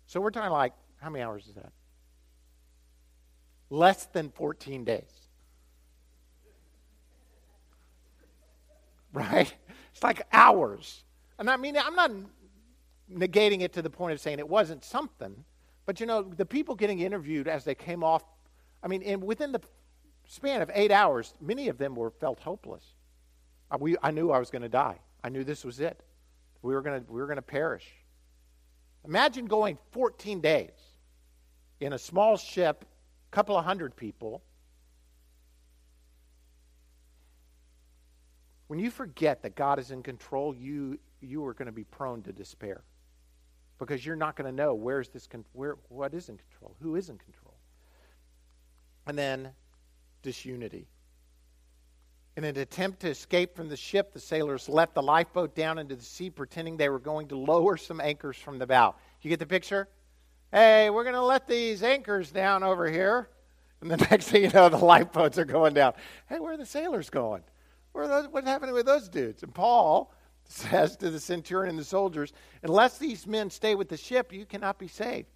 So 0.05 0.19
we're 0.19 0.31
talking 0.31 0.51
like 0.51 0.73
how 0.97 1.09
many 1.09 1.23
hours 1.23 1.47
is 1.47 1.55
that? 1.55 1.71
Less 3.69 4.05
than 4.07 4.29
14 4.29 4.83
days. 4.83 5.09
Right? 9.13 9.53
It's 9.93 10.03
like 10.03 10.27
hours. 10.31 11.03
And 11.43 11.49
I 11.49 11.57
mean, 11.57 11.75
I'm 11.75 11.95
not 11.95 12.09
negating 13.13 13.63
it 13.63 13.73
to 13.73 13.81
the 13.81 13.89
point 13.89 14.13
of 14.13 14.21
saying 14.21 14.39
it 14.39 14.47
wasn't 14.47 14.81
something, 14.81 15.43
but 15.85 15.99
you 15.99 16.05
know, 16.05 16.21
the 16.21 16.45
people 16.45 16.73
getting 16.73 16.99
interviewed 16.99 17.49
as 17.49 17.65
they 17.65 17.75
came 17.75 18.01
off, 18.01 18.23
I 18.81 18.87
mean, 18.87 19.01
in, 19.01 19.19
within 19.19 19.51
the 19.51 19.59
span 20.25 20.61
of 20.61 20.71
eight 20.73 20.89
hours, 20.89 21.33
many 21.41 21.67
of 21.67 21.77
them 21.77 21.95
were 21.95 22.11
felt 22.11 22.39
hopeless. 22.39 22.85
I, 23.69 23.75
we, 23.75 23.97
I 24.01 24.11
knew 24.11 24.31
I 24.31 24.39
was 24.39 24.51
going 24.51 24.61
to 24.61 24.69
die. 24.69 24.99
I 25.21 25.27
knew 25.27 25.43
this 25.43 25.65
was 25.65 25.81
it. 25.81 26.01
We 26.61 26.73
were 26.73 26.81
going 26.81 27.03
we 27.09 27.19
were 27.19 27.27
going 27.27 27.35
to 27.35 27.41
perish. 27.41 27.91
Imagine 29.03 29.45
going 29.45 29.77
14 29.91 30.39
days 30.39 30.71
in 31.81 31.91
a 31.91 31.99
small 31.99 32.37
ship, 32.37 32.85
a 33.33 33.35
couple 33.35 33.57
of 33.57 33.65
hundred 33.65 33.97
people. 33.97 34.41
When 38.67 38.79
you 38.79 38.89
forget 38.89 39.43
that 39.43 39.55
God 39.57 39.77
is 39.77 39.91
in 39.91 40.03
control, 40.03 40.55
you 40.55 40.99
you 41.23 41.45
are 41.45 41.53
going 41.53 41.67
to 41.67 41.71
be 41.71 41.83
prone 41.83 42.21
to 42.23 42.31
despair 42.31 42.83
because 43.79 44.05
you're 44.05 44.15
not 44.15 44.35
going 44.35 44.49
to 44.49 44.55
know 44.55 44.73
where's 44.73 45.09
this 45.09 45.27
con- 45.27 45.45
where 45.53 45.77
what 45.89 46.13
is 46.13 46.29
in 46.29 46.37
control, 46.37 46.75
who 46.81 46.95
is 46.95 47.09
in 47.09 47.17
control, 47.17 47.55
and 49.07 49.17
then 49.17 49.51
disunity. 50.21 50.87
In 52.35 52.43
an 52.45 52.57
attempt 52.57 53.01
to 53.01 53.09
escape 53.09 53.55
from 53.55 53.69
the 53.69 53.77
ship, 53.77 54.13
the 54.13 54.19
sailors 54.19 54.67
let 54.67 54.95
the 54.95 55.03
lifeboat 55.03 55.55
down 55.55 55.77
into 55.77 55.95
the 55.95 56.03
sea, 56.03 56.29
pretending 56.31 56.77
they 56.77 56.89
were 56.89 56.99
going 56.99 57.27
to 57.27 57.37
lower 57.37 57.77
some 57.77 58.01
anchors 58.01 58.37
from 58.37 58.57
the 58.57 58.65
bow. 58.65 58.95
You 59.21 59.29
get 59.29 59.39
the 59.39 59.45
picture? 59.45 59.87
Hey, 60.51 60.89
we're 60.89 61.03
going 61.03 61.15
to 61.15 61.21
let 61.21 61.47
these 61.47 61.83
anchors 61.83 62.31
down 62.31 62.63
over 62.63 62.89
here. 62.89 63.29
And 63.81 63.91
the 63.91 63.97
next 64.09 64.29
thing 64.29 64.43
you 64.43 64.49
know, 64.49 64.69
the 64.69 64.77
lifeboats 64.77 65.37
are 65.37 65.45
going 65.45 65.75
down. 65.75 65.93
Hey, 66.27 66.39
where 66.39 66.53
are 66.53 66.57
the 66.57 66.65
sailors 66.65 67.11
going? 67.11 67.43
Where 67.91 68.07
those, 68.07 68.27
what's 68.29 68.47
happening 68.47 68.73
with 68.73 68.87
those 68.87 69.09
dudes? 69.09 69.43
And 69.43 69.53
Paul 69.53 70.11
says 70.53 70.95
to 70.97 71.09
the 71.09 71.19
centurion 71.19 71.71
and 71.71 71.79
the 71.79 71.83
soldiers, 71.83 72.31
Unless 72.61 72.97
these 72.97 73.27
men 73.27 73.49
stay 73.49 73.75
with 73.75 73.89
the 73.89 73.97
ship, 73.97 74.31
you 74.31 74.45
cannot 74.45 74.79
be 74.79 74.87
saved. 74.87 75.27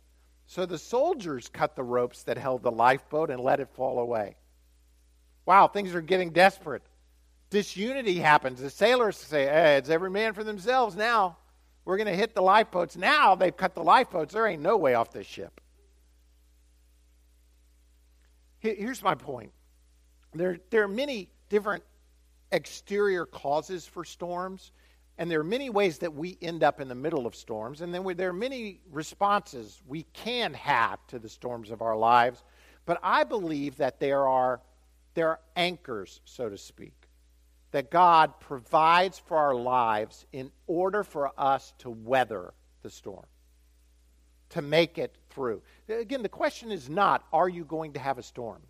So 0.45 0.65
the 0.65 0.77
soldiers 0.77 1.49
cut 1.49 1.75
the 1.75 1.83
ropes 1.83 2.23
that 2.23 2.37
held 2.37 2.63
the 2.63 2.71
lifeboat 2.71 3.29
and 3.29 3.41
let 3.41 3.59
it 3.59 3.69
fall 3.73 3.99
away. 3.99 4.35
Wow, 5.45 5.67
things 5.67 5.93
are 5.93 6.01
getting 6.01 6.31
desperate. 6.31 6.83
Disunity 7.49 8.19
happens. 8.19 8.61
The 8.61 8.69
sailors 8.69 9.17
say, 9.17 9.45
Hey, 9.45 9.77
it's 9.77 9.89
every 9.89 10.09
man 10.09 10.33
for 10.33 10.43
themselves 10.43 10.95
now. 10.95 11.37
We're 11.85 11.97
going 11.97 12.07
to 12.07 12.15
hit 12.15 12.35
the 12.35 12.41
lifeboats. 12.41 12.97
Now 12.97 13.35
they've 13.35 13.55
cut 13.55 13.73
the 13.73 13.83
lifeboats. 13.83 14.33
There 14.33 14.45
ain't 14.45 14.61
no 14.61 14.77
way 14.77 14.93
off 14.93 15.11
this 15.11 15.25
ship. 15.25 15.61
Here's 18.59 19.01
my 19.01 19.15
point 19.15 19.51
there, 20.33 20.57
there 20.69 20.83
are 20.83 20.89
many 20.89 21.29
different 21.49 21.83
exterior 22.51 23.25
causes 23.25 23.85
for 23.85 24.03
storms, 24.03 24.71
and 25.17 25.31
there 25.31 25.39
are 25.39 25.43
many 25.43 25.69
ways 25.69 25.97
that 25.99 26.13
we 26.13 26.37
end 26.41 26.63
up 26.63 26.79
in 26.79 26.87
the 26.87 26.95
middle 26.95 27.25
of 27.25 27.35
storms, 27.35 27.81
and 27.81 27.93
then 27.93 28.03
we, 28.03 28.13
there 28.13 28.29
are 28.29 28.33
many 28.33 28.81
responses 28.91 29.81
we 29.87 30.03
can 30.13 30.53
have 30.53 31.05
to 31.07 31.17
the 31.17 31.29
storms 31.29 31.71
of 31.71 31.81
our 31.81 31.97
lives. 31.97 32.43
But 32.85 32.99
I 33.01 33.23
believe 33.23 33.77
that 33.77 33.99
there 33.99 34.27
are, 34.27 34.61
there 35.15 35.29
are 35.29 35.39
anchors, 35.55 36.21
so 36.25 36.49
to 36.49 36.57
speak, 36.57 36.93
that 37.71 37.89
God 37.89 38.39
provides 38.39 39.17
for 39.19 39.37
our 39.37 39.55
lives 39.55 40.25
in 40.31 40.51
order 40.67 41.03
for 41.03 41.31
us 41.37 41.73
to 41.79 41.89
weather 41.89 42.53
the 42.83 42.89
storm, 42.89 43.25
to 44.49 44.61
make 44.61 44.97
it 44.97 45.17
through. 45.31 45.61
Again, 45.89 46.21
the 46.21 46.29
question 46.29 46.71
is 46.71 46.89
not, 46.89 47.25
are 47.33 47.49
you 47.49 47.65
going 47.65 47.93
to 47.93 47.99
have 47.99 48.19
a 48.19 48.23
storm? 48.23 48.61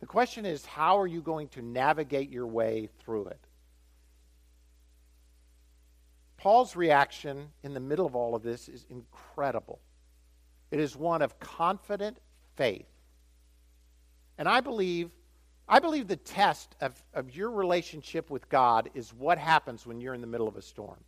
The 0.00 0.06
question 0.06 0.44
is, 0.44 0.64
how 0.64 0.98
are 0.98 1.06
you 1.06 1.22
going 1.22 1.48
to 1.48 1.62
navigate 1.62 2.30
your 2.30 2.46
way 2.46 2.88
through 3.00 3.26
it? 3.26 3.45
Paul's 6.46 6.76
reaction 6.76 7.48
in 7.64 7.74
the 7.74 7.80
middle 7.80 8.06
of 8.06 8.14
all 8.14 8.36
of 8.36 8.44
this 8.44 8.68
is 8.68 8.86
incredible. 8.88 9.80
It 10.70 10.78
is 10.78 10.94
one 10.94 11.20
of 11.20 11.40
confident 11.40 12.18
faith. 12.54 12.86
And 14.38 14.48
I 14.48 14.60
believe, 14.60 15.10
I 15.68 15.80
believe 15.80 16.06
the 16.06 16.14
test 16.14 16.76
of, 16.80 17.02
of 17.14 17.34
your 17.34 17.50
relationship 17.50 18.30
with 18.30 18.48
God 18.48 18.90
is 18.94 19.12
what 19.12 19.38
happens 19.38 19.84
when 19.84 20.00
you're 20.00 20.14
in 20.14 20.20
the 20.20 20.28
middle 20.28 20.46
of 20.46 20.54
a 20.54 20.62
storm. 20.62 21.00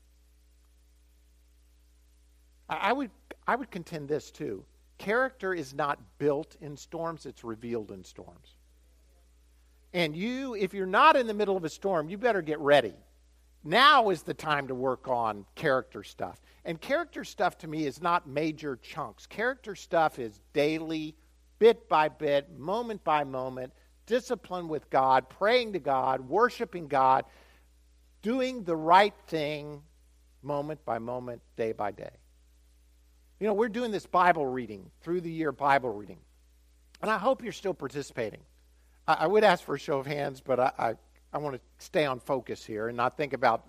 I, 2.69 2.89
I 2.89 2.93
would, 2.93 3.11
I 3.47 3.55
would 3.55 3.71
contend 3.71 4.09
this 4.09 4.33
too. 4.33 4.65
Character 4.99 5.55
is 5.55 5.73
not 5.73 6.01
built 6.19 6.57
in 6.61 6.77
storms, 6.77 7.27
it's 7.27 7.45
revealed 7.45 7.93
in 7.93 8.03
storms. 8.03 8.57
And 9.93 10.17
you, 10.17 10.57
if 10.57 10.75
you're 10.75 10.85
not 10.85 11.15
in 11.15 11.29
the 11.29 11.35
middle 11.35 11.57
of 11.57 11.63
a 11.63 11.71
storm, 11.71 12.09
you 12.09 12.19
better 12.19 12.43
get 12.43 12.59
ready. 12.59 12.95
Now 13.69 14.09
is 14.09 14.23
the 14.23 14.33
time 14.33 14.69
to 14.69 14.75
work 14.75 15.09
on 15.09 15.45
character 15.55 16.03
stuff. 16.03 16.41
And 16.65 16.81
character 16.81 17.23
stuff 17.23 17.59
to 17.59 17.69
me 17.69 17.85
is 17.85 18.01
not 18.01 18.27
major 18.27 18.77
chunks. 18.77 19.27
Character 19.27 19.75
stuff 19.75 20.19
is 20.19 20.41
daily, 20.55 21.15
bit 21.59 21.87
by 21.87 22.09
bit, 22.09 22.59
moment 22.59 23.05
by 23.05 23.25
moment, 23.25 23.75
discipline 24.07 24.69
with 24.69 24.89
God, 24.89 25.29
praying 25.29 25.75
to 25.75 25.81
God, 25.81 26.31
worshiping 26.31 26.89
God, 26.89 27.27
doing 28.23 28.65
the 28.65 28.75
right 28.75 29.13
thing 29.27 29.83
moment 30.43 30.83
by 30.87 30.99
moment, 30.99 31.43
day 31.57 31.73
by 31.73 31.91
day. 31.91 32.17
You 33.39 33.49
know, 33.49 33.53
we're 33.53 33.69
doing 33.69 33.91
this 33.91 34.07
Bible 34.07 34.47
reading, 34.47 34.91
through 35.03 35.21
the 35.21 35.31
year 35.31 35.53
Bible 35.53 35.91
reading. 35.91 36.21
And 37.03 37.11
I 37.11 37.19
hope 37.19 37.43
you're 37.43 37.53
still 37.53 37.75
participating. 37.75 38.41
I, 39.07 39.13
I 39.13 39.27
would 39.27 39.45
ask 39.45 39.63
for 39.63 39.75
a 39.75 39.79
show 39.79 39.99
of 39.99 40.07
hands, 40.07 40.41
but 40.41 40.59
I, 40.59 40.73
I, 40.79 40.95
I 41.33 41.39
want 41.39 41.57
to 41.57 41.61
stay 41.79 42.07
on 42.07 42.21
focus 42.21 42.65
here 42.65 42.89
and 42.89 42.97
not 42.97 43.17
think 43.17 43.33
about 43.33 43.69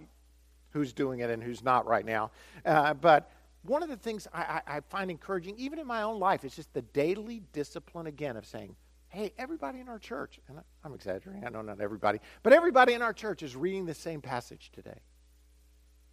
who's 0.71 0.93
doing 0.93 1.19
it 1.19 1.29
and 1.29 1.43
who's 1.43 1.63
not 1.63 1.85
right 1.87 2.05
now. 2.05 2.31
Uh, 2.65 2.93
but 2.93 3.31
one 3.63 3.83
of 3.83 3.89
the 3.89 3.97
things 3.97 4.27
I, 4.33 4.61
I, 4.67 4.77
I, 4.77 4.79
find 4.81 5.11
encouraging, 5.11 5.55
even 5.57 5.79
in 5.79 5.87
my 5.87 6.03
own 6.03 6.19
life, 6.19 6.45
is 6.45 6.55
just 6.55 6.73
the 6.73 6.81
daily 6.81 7.41
discipline 7.51 8.07
again 8.07 8.37
of 8.37 8.45
saying, 8.45 8.75
hey, 9.09 9.33
everybody 9.37 9.79
in 9.79 9.89
our 9.89 9.99
church, 9.99 10.39
and 10.47 10.59
I'm 10.83 10.93
exaggerating, 10.93 11.45
I 11.45 11.49
know 11.49 11.61
not 11.61 11.81
everybody, 11.81 12.19
but 12.43 12.53
everybody 12.53 12.93
in 12.93 13.01
our 13.01 13.13
church 13.13 13.43
is 13.43 13.55
reading 13.55 13.85
the 13.85 13.93
same 13.93 14.21
passage 14.21 14.71
today. 14.71 14.99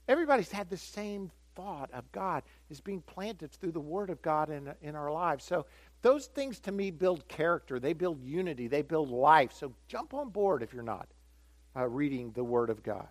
Everybody's 0.09 0.51
had 0.51 0.71
the 0.71 0.77
same 0.77 1.31
thought 1.55 1.91
of 1.93 2.11
God 2.13 2.43
is 2.71 2.81
being 2.81 3.03
planted 3.03 3.53
through 3.53 3.73
the 3.73 3.81
Word 3.81 4.11
of 4.11 4.21
God 4.23 4.51
in, 4.51 4.73
in 4.83 4.97
our 4.97 5.13
lives. 5.13 5.45
So 5.45 5.67
those 6.03 6.27
things 6.27 6.59
to 6.61 6.73
me 6.73 6.91
build 6.91 7.29
character, 7.29 7.79
they 7.79 7.93
build 7.93 8.23
unity, 8.23 8.67
they 8.67 8.83
build 8.83 9.11
life. 9.11 9.53
So 9.53 9.73
jump 9.89 10.15
on 10.15 10.31
board 10.31 10.63
if 10.63 10.73
you're 10.73 10.83
not 10.83 11.09
uh, 11.77 11.87
reading 11.89 12.33
the 12.33 12.45
Word 12.45 12.71
of 12.71 12.83
God. 12.83 13.09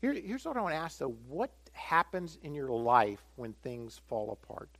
Here, 0.00 0.12
here's 0.12 0.44
what 0.44 0.56
I 0.56 0.60
want 0.60 0.74
to 0.74 0.80
ask 0.80 0.98
though 0.98 1.16
what 1.26 1.50
happens 1.72 2.38
in 2.42 2.54
your 2.54 2.70
life 2.70 3.22
when 3.36 3.52
things 3.52 4.00
fall 4.08 4.30
apart? 4.30 4.70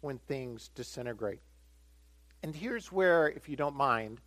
When 0.00 0.18
things 0.18 0.70
disintegrate? 0.74 1.40
And 2.42 2.54
here's 2.54 2.90
where, 2.90 3.28
if 3.28 3.48
you 3.48 3.56
don't 3.56 3.76
mind, 3.76 4.20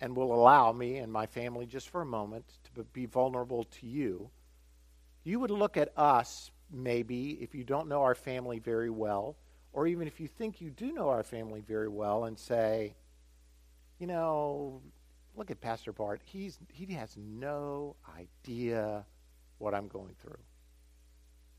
and 0.00 0.14
will 0.14 0.34
allow 0.34 0.72
me 0.72 0.98
and 0.98 1.10
my 1.10 1.24
family 1.24 1.64
just 1.64 1.88
for 1.88 2.02
a 2.02 2.06
moment 2.06 2.44
to 2.74 2.84
be 2.92 3.06
vulnerable 3.06 3.64
to 3.64 3.86
you, 3.86 4.28
you 5.22 5.40
would 5.40 5.50
look 5.50 5.76
at 5.76 5.96
us 5.96 6.50
maybe, 6.70 7.38
if 7.40 7.54
you 7.54 7.64
don't 7.64 7.88
know 7.88 8.02
our 8.02 8.14
family 8.14 8.58
very 8.58 8.90
well, 8.90 9.36
or 9.72 9.86
even 9.86 10.06
if 10.06 10.20
you 10.20 10.28
think 10.28 10.60
you 10.60 10.70
do 10.70 10.92
know 10.92 11.08
our 11.08 11.22
family 11.22 11.60
very 11.60 11.88
well, 11.88 12.24
and 12.24 12.38
say, 12.38 12.94
you 13.98 14.06
know, 14.06 14.82
look 15.36 15.50
at 15.50 15.60
Pastor 15.60 15.92
Bart. 15.92 16.20
He's, 16.24 16.58
he 16.72 16.92
has 16.94 17.16
no 17.16 17.96
idea 18.18 19.04
what 19.58 19.74
I'm 19.74 19.88
going 19.88 20.14
through. 20.20 20.38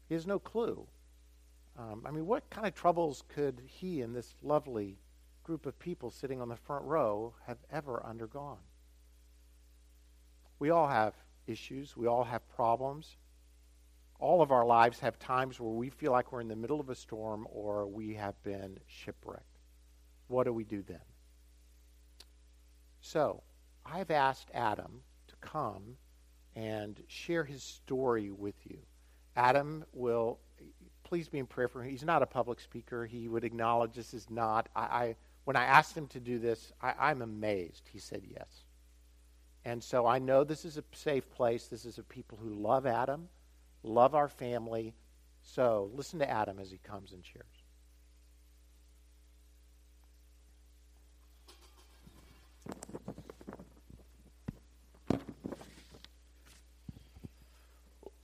He 0.07 0.15
has 0.15 0.27
no 0.27 0.39
clue. 0.39 0.85
Um, 1.77 2.03
I 2.05 2.11
mean, 2.11 2.25
what 2.25 2.49
kind 2.49 2.67
of 2.67 2.73
troubles 2.73 3.23
could 3.27 3.61
he 3.65 4.01
and 4.01 4.15
this 4.15 4.35
lovely 4.41 4.97
group 5.43 5.65
of 5.65 5.77
people 5.77 6.09
sitting 6.09 6.41
on 6.41 6.49
the 6.49 6.55
front 6.55 6.85
row 6.85 7.33
have 7.47 7.57
ever 7.71 8.05
undergone? 8.05 8.59
We 10.59 10.69
all 10.69 10.87
have 10.87 11.13
issues, 11.47 11.97
we 11.97 12.07
all 12.07 12.23
have 12.23 12.47
problems. 12.49 13.17
all 14.19 14.41
of 14.41 14.51
our 14.51 14.65
lives 14.65 14.99
have 14.99 15.19
times 15.19 15.59
where 15.59 15.71
we 15.71 15.89
feel 15.89 16.11
like 16.11 16.31
we're 16.31 16.41
in 16.41 16.47
the 16.47 16.55
middle 16.55 16.79
of 16.79 16.89
a 16.89 16.95
storm 16.95 17.45
or 17.51 17.85
we 17.87 18.13
have 18.13 18.41
been 18.43 18.79
shipwrecked. 18.87 19.59
What 20.27 20.45
do 20.45 20.53
we 20.53 20.63
do 20.63 20.81
then? 20.81 21.01
So, 23.05 23.43
I've 23.85 24.09
asked 24.09 24.49
Adam 24.51 25.03
to 25.27 25.35
come 25.39 25.97
and 26.55 26.99
share 27.07 27.43
his 27.43 27.61
story 27.61 28.31
with 28.31 28.55
you. 28.63 28.79
Adam 29.35 29.85
will, 29.93 30.39
please 31.03 31.29
be 31.29 31.37
in 31.37 31.45
prayer 31.45 31.67
for 31.67 31.83
him. 31.83 31.91
He's 31.91 32.03
not 32.03 32.23
a 32.23 32.25
public 32.25 32.59
speaker. 32.59 33.05
He 33.05 33.27
would 33.27 33.43
acknowledge 33.43 33.93
this 33.93 34.15
is 34.15 34.27
not. 34.31 34.69
I, 34.75 34.81
I 34.81 35.15
when 35.43 35.55
I 35.55 35.65
asked 35.65 35.95
him 35.95 36.07
to 36.07 36.19
do 36.19 36.39
this, 36.39 36.73
I, 36.81 36.95
I'm 36.99 37.21
amazed. 37.21 37.87
He 37.93 37.99
said 37.99 38.23
yes. 38.27 38.63
And 39.65 39.83
so 39.83 40.07
I 40.07 40.17
know 40.17 40.43
this 40.43 40.65
is 40.65 40.79
a 40.79 40.83
safe 40.91 41.29
place. 41.29 41.67
This 41.67 41.85
is 41.85 41.99
a 41.99 42.03
people 42.03 42.39
who 42.41 42.49
love 42.49 42.87
Adam, 42.87 43.29
love 43.83 44.15
our 44.15 44.29
family. 44.29 44.95
So 45.43 45.91
listen 45.93 46.17
to 46.19 46.29
Adam 46.29 46.57
as 46.57 46.71
he 46.71 46.79
comes 46.79 47.11
and 47.11 47.23
shares. 47.23 47.54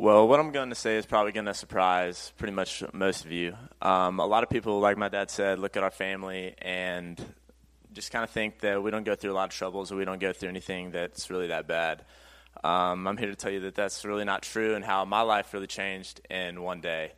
Well, 0.01 0.27
what 0.27 0.39
I'm 0.39 0.51
going 0.51 0.69
to 0.69 0.75
say 0.75 0.97
is 0.97 1.05
probably 1.05 1.31
going 1.31 1.45
to 1.45 1.53
surprise 1.53 2.33
pretty 2.39 2.53
much 2.53 2.83
most 2.91 3.23
of 3.23 3.31
you. 3.31 3.55
Um, 3.83 4.19
a 4.19 4.25
lot 4.25 4.41
of 4.41 4.49
people, 4.49 4.79
like 4.79 4.97
my 4.97 5.09
dad 5.09 5.29
said, 5.29 5.59
look 5.59 5.77
at 5.77 5.83
our 5.83 5.91
family 5.91 6.55
and 6.59 7.23
just 7.93 8.09
kind 8.11 8.23
of 8.23 8.31
think 8.31 8.61
that 8.61 8.81
we 8.81 8.89
don't 8.89 9.03
go 9.03 9.13
through 9.13 9.31
a 9.31 9.35
lot 9.35 9.51
of 9.51 9.55
troubles 9.55 9.91
or 9.91 9.97
we 9.97 10.05
don't 10.05 10.19
go 10.19 10.33
through 10.33 10.49
anything 10.49 10.89
that's 10.89 11.29
really 11.29 11.49
that 11.49 11.67
bad. 11.67 12.03
Um, 12.63 13.07
I'm 13.07 13.15
here 13.15 13.29
to 13.29 13.35
tell 13.35 13.51
you 13.51 13.59
that 13.59 13.75
that's 13.75 14.03
really 14.03 14.25
not 14.25 14.41
true 14.41 14.73
and 14.73 14.83
how 14.83 15.05
my 15.05 15.21
life 15.21 15.53
really 15.53 15.67
changed 15.67 16.19
in 16.31 16.63
one 16.63 16.81
day. 16.81 17.11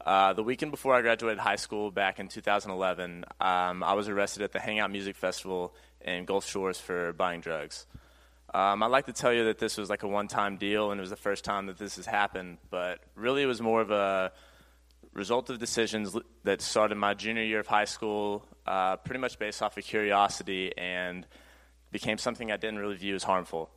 Uh, 0.00 0.32
the 0.32 0.42
weekend 0.42 0.70
before 0.70 0.94
I 0.94 1.02
graduated 1.02 1.38
high 1.38 1.56
school 1.56 1.90
back 1.90 2.18
in 2.18 2.28
2011, 2.28 3.26
um, 3.42 3.82
I 3.82 3.92
was 3.92 4.08
arrested 4.08 4.42
at 4.42 4.52
the 4.52 4.58
Hangout 4.58 4.90
Music 4.90 5.16
Festival 5.16 5.74
in 6.00 6.24
Gulf 6.24 6.48
Shores 6.48 6.78
for 6.78 7.12
buying 7.12 7.42
drugs. 7.42 7.84
Um, 8.54 8.82
I'd 8.82 8.90
like 8.90 9.06
to 9.06 9.12
tell 9.14 9.32
you 9.32 9.44
that 9.44 9.58
this 9.58 9.78
was 9.78 9.88
like 9.88 10.02
a 10.02 10.08
one 10.08 10.28
time 10.28 10.58
deal 10.58 10.90
and 10.90 11.00
it 11.00 11.02
was 11.02 11.10
the 11.10 11.16
first 11.16 11.44
time 11.44 11.66
that 11.66 11.78
this 11.78 11.96
has 11.96 12.04
happened, 12.04 12.58
but 12.70 13.00
really 13.14 13.42
it 13.42 13.46
was 13.46 13.62
more 13.62 13.80
of 13.80 13.90
a 13.90 14.32
result 15.14 15.48
of 15.48 15.58
decisions 15.58 16.16
that 16.44 16.60
started 16.60 16.96
my 16.96 17.14
junior 17.14 17.42
year 17.42 17.60
of 17.60 17.66
high 17.66 17.86
school, 17.86 18.44
uh, 18.66 18.96
pretty 18.96 19.20
much 19.20 19.38
based 19.38 19.62
off 19.62 19.76
of 19.78 19.84
curiosity 19.84 20.72
and 20.76 21.26
became 21.90 22.18
something 22.18 22.52
I 22.52 22.56
didn't 22.56 22.78
really 22.78 22.96
view 22.96 23.14
as 23.14 23.22
harmful. 23.22 23.70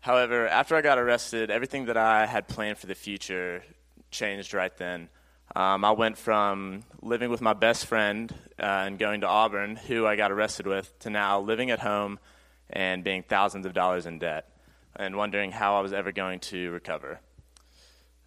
However, 0.00 0.46
after 0.46 0.76
I 0.76 0.82
got 0.82 0.98
arrested, 0.98 1.50
everything 1.50 1.86
that 1.86 1.96
I 1.96 2.26
had 2.26 2.46
planned 2.46 2.78
for 2.78 2.86
the 2.86 2.94
future 2.94 3.62
changed 4.10 4.52
right 4.54 4.74
then. 4.76 5.08
Um, 5.56 5.84
I 5.84 5.92
went 5.92 6.18
from 6.18 6.82
living 7.00 7.30
with 7.30 7.40
my 7.40 7.54
best 7.54 7.86
friend 7.86 8.32
uh, 8.58 8.84
and 8.86 8.98
going 8.98 9.22
to 9.22 9.26
Auburn, 9.26 9.76
who 9.76 10.06
I 10.06 10.16
got 10.16 10.30
arrested 10.30 10.66
with, 10.66 10.96
to 11.00 11.10
now 11.10 11.40
living 11.40 11.70
at 11.70 11.80
home 11.80 12.18
and 12.70 13.04
being 13.04 13.22
thousands 13.22 13.66
of 13.66 13.72
dollars 13.72 14.06
in 14.06 14.18
debt 14.18 14.50
and 14.96 15.16
wondering 15.16 15.52
how 15.52 15.76
I 15.76 15.80
was 15.80 15.92
ever 15.92 16.12
going 16.12 16.40
to 16.40 16.70
recover. 16.70 17.20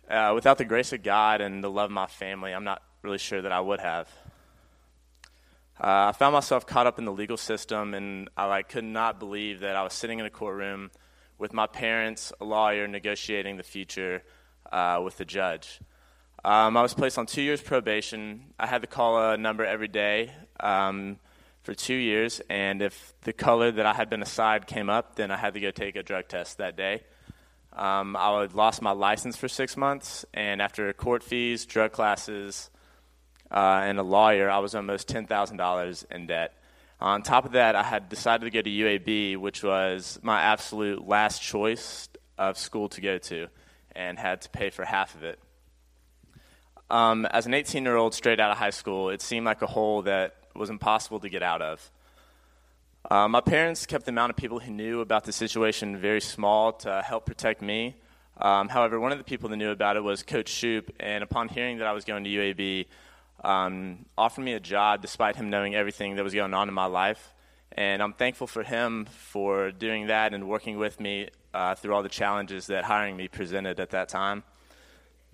Uh, 0.09 0.31
without 0.33 0.57
the 0.57 0.65
grace 0.65 0.93
of 0.93 1.03
God 1.03 1.41
and 1.41 1.63
the 1.63 1.69
love 1.69 1.85
of 1.85 1.91
my 1.91 2.07
family, 2.07 2.53
I'm 2.53 2.63
not 2.63 2.81
really 3.01 3.17
sure 3.17 3.41
that 3.41 3.51
I 3.51 3.59
would 3.59 3.79
have. 3.79 4.09
Uh, 5.79 6.09
I 6.09 6.11
found 6.11 6.33
myself 6.33 6.65
caught 6.65 6.85
up 6.85 6.99
in 6.99 7.05
the 7.05 7.11
legal 7.11 7.37
system, 7.37 7.93
and 7.93 8.29
I 8.37 8.45
like, 8.45 8.69
could 8.69 8.83
not 8.83 9.19
believe 9.19 9.61
that 9.61 9.75
I 9.75 9.83
was 9.83 9.93
sitting 9.93 10.19
in 10.19 10.25
a 10.25 10.29
courtroom 10.29 10.91
with 11.39 11.53
my 11.53 11.65
parents, 11.65 12.31
a 12.39 12.45
lawyer, 12.45 12.87
negotiating 12.87 13.57
the 13.57 13.63
future 13.63 14.21
uh, 14.71 15.01
with 15.03 15.17
the 15.17 15.25
judge. 15.25 15.79
Um, 16.43 16.77
I 16.77 16.81
was 16.81 16.93
placed 16.93 17.17
on 17.17 17.25
two 17.25 17.41
years 17.41 17.61
probation. 17.61 18.53
I 18.59 18.67
had 18.67 18.81
to 18.81 18.87
call 18.87 19.31
a 19.31 19.37
number 19.37 19.65
every 19.65 19.87
day. 19.87 20.31
Um, 20.59 21.17
for 21.63 21.73
two 21.73 21.95
years, 21.95 22.41
and 22.49 22.81
if 22.81 23.13
the 23.21 23.33
color 23.33 23.71
that 23.71 23.85
I 23.85 23.93
had 23.93 24.09
been 24.09 24.21
assigned 24.21 24.65
came 24.65 24.89
up, 24.89 25.15
then 25.15 25.29
I 25.31 25.37
had 25.37 25.53
to 25.53 25.59
go 25.59 25.71
take 25.71 25.95
a 25.95 26.03
drug 26.03 26.27
test 26.27 26.57
that 26.57 26.75
day. 26.75 27.03
Um, 27.73 28.15
I 28.15 28.41
had 28.41 28.53
lost 28.53 28.81
my 28.81 28.91
license 28.91 29.37
for 29.37 29.47
six 29.47 29.77
months, 29.77 30.25
and 30.33 30.61
after 30.61 30.91
court 30.93 31.23
fees, 31.23 31.65
drug 31.65 31.91
classes, 31.91 32.69
uh, 33.51 33.81
and 33.83 33.99
a 33.99 34.03
lawyer, 34.03 34.49
I 34.49 34.59
was 34.59 34.75
almost 34.75 35.07
$10,000 35.07 36.11
in 36.11 36.27
debt. 36.27 36.53
On 36.99 37.21
top 37.21 37.45
of 37.45 37.53
that, 37.53 37.75
I 37.75 37.83
had 37.83 38.09
decided 38.09 38.45
to 38.45 38.51
go 38.51 38.61
to 38.61 38.69
UAB, 38.69 39.37
which 39.37 39.63
was 39.63 40.19
my 40.21 40.41
absolute 40.41 41.07
last 41.07 41.41
choice 41.41 42.09
of 42.37 42.57
school 42.57 42.89
to 42.89 43.01
go 43.01 43.17
to, 43.17 43.47
and 43.95 44.17
had 44.17 44.41
to 44.41 44.49
pay 44.49 44.69
for 44.69 44.83
half 44.83 45.15
of 45.15 45.23
it. 45.23 45.39
Um, 46.89 47.25
as 47.25 47.45
an 47.45 47.53
18 47.53 47.83
year 47.83 47.95
old 47.95 48.13
straight 48.13 48.39
out 48.39 48.51
of 48.51 48.57
high 48.57 48.71
school, 48.71 49.09
it 49.09 49.21
seemed 49.21 49.45
like 49.45 49.61
a 49.61 49.67
hole 49.67 50.01
that 50.03 50.35
was 50.55 50.69
impossible 50.69 51.19
to 51.19 51.29
get 51.29 51.43
out 51.43 51.61
of. 51.61 51.91
Uh, 53.09 53.27
my 53.27 53.41
parents 53.41 53.85
kept 53.85 54.05
the 54.05 54.11
amount 54.11 54.29
of 54.29 54.35
people 54.35 54.59
who 54.59 54.71
knew 54.71 55.01
about 55.01 55.23
the 55.23 55.31
situation 55.31 55.97
very 55.97 56.21
small 56.21 56.73
to 56.73 57.01
help 57.01 57.25
protect 57.25 57.61
me. 57.61 57.95
Um, 58.37 58.69
however, 58.69 58.99
one 58.99 59.11
of 59.11 59.17
the 59.17 59.23
people 59.23 59.49
that 59.49 59.57
knew 59.57 59.71
about 59.71 59.97
it 59.97 60.03
was 60.03 60.23
Coach 60.23 60.49
Shoop, 60.49 60.91
and 60.99 61.23
upon 61.23 61.49
hearing 61.49 61.79
that 61.79 61.87
I 61.87 61.93
was 61.93 62.05
going 62.05 62.23
to 62.23 62.29
UAB, 62.29 62.85
um, 63.43 64.05
offered 64.17 64.43
me 64.43 64.53
a 64.53 64.59
job 64.59 65.01
despite 65.01 65.35
him 65.35 65.49
knowing 65.49 65.75
everything 65.75 66.15
that 66.15 66.23
was 66.23 66.33
going 66.33 66.53
on 66.53 66.67
in 66.67 66.73
my 66.73 66.85
life. 66.85 67.33
And 67.71 68.03
I'm 68.03 68.13
thankful 68.13 68.47
for 68.47 68.63
him 68.63 69.05
for 69.05 69.71
doing 69.71 70.07
that 70.07 70.33
and 70.33 70.47
working 70.47 70.77
with 70.77 70.99
me 70.99 71.29
uh, 71.53 71.75
through 71.75 71.93
all 71.93 72.03
the 72.03 72.09
challenges 72.09 72.67
that 72.67 72.83
hiring 72.83 73.15
me 73.15 73.27
presented 73.27 73.79
at 73.79 73.91
that 73.91 74.09
time. 74.09 74.43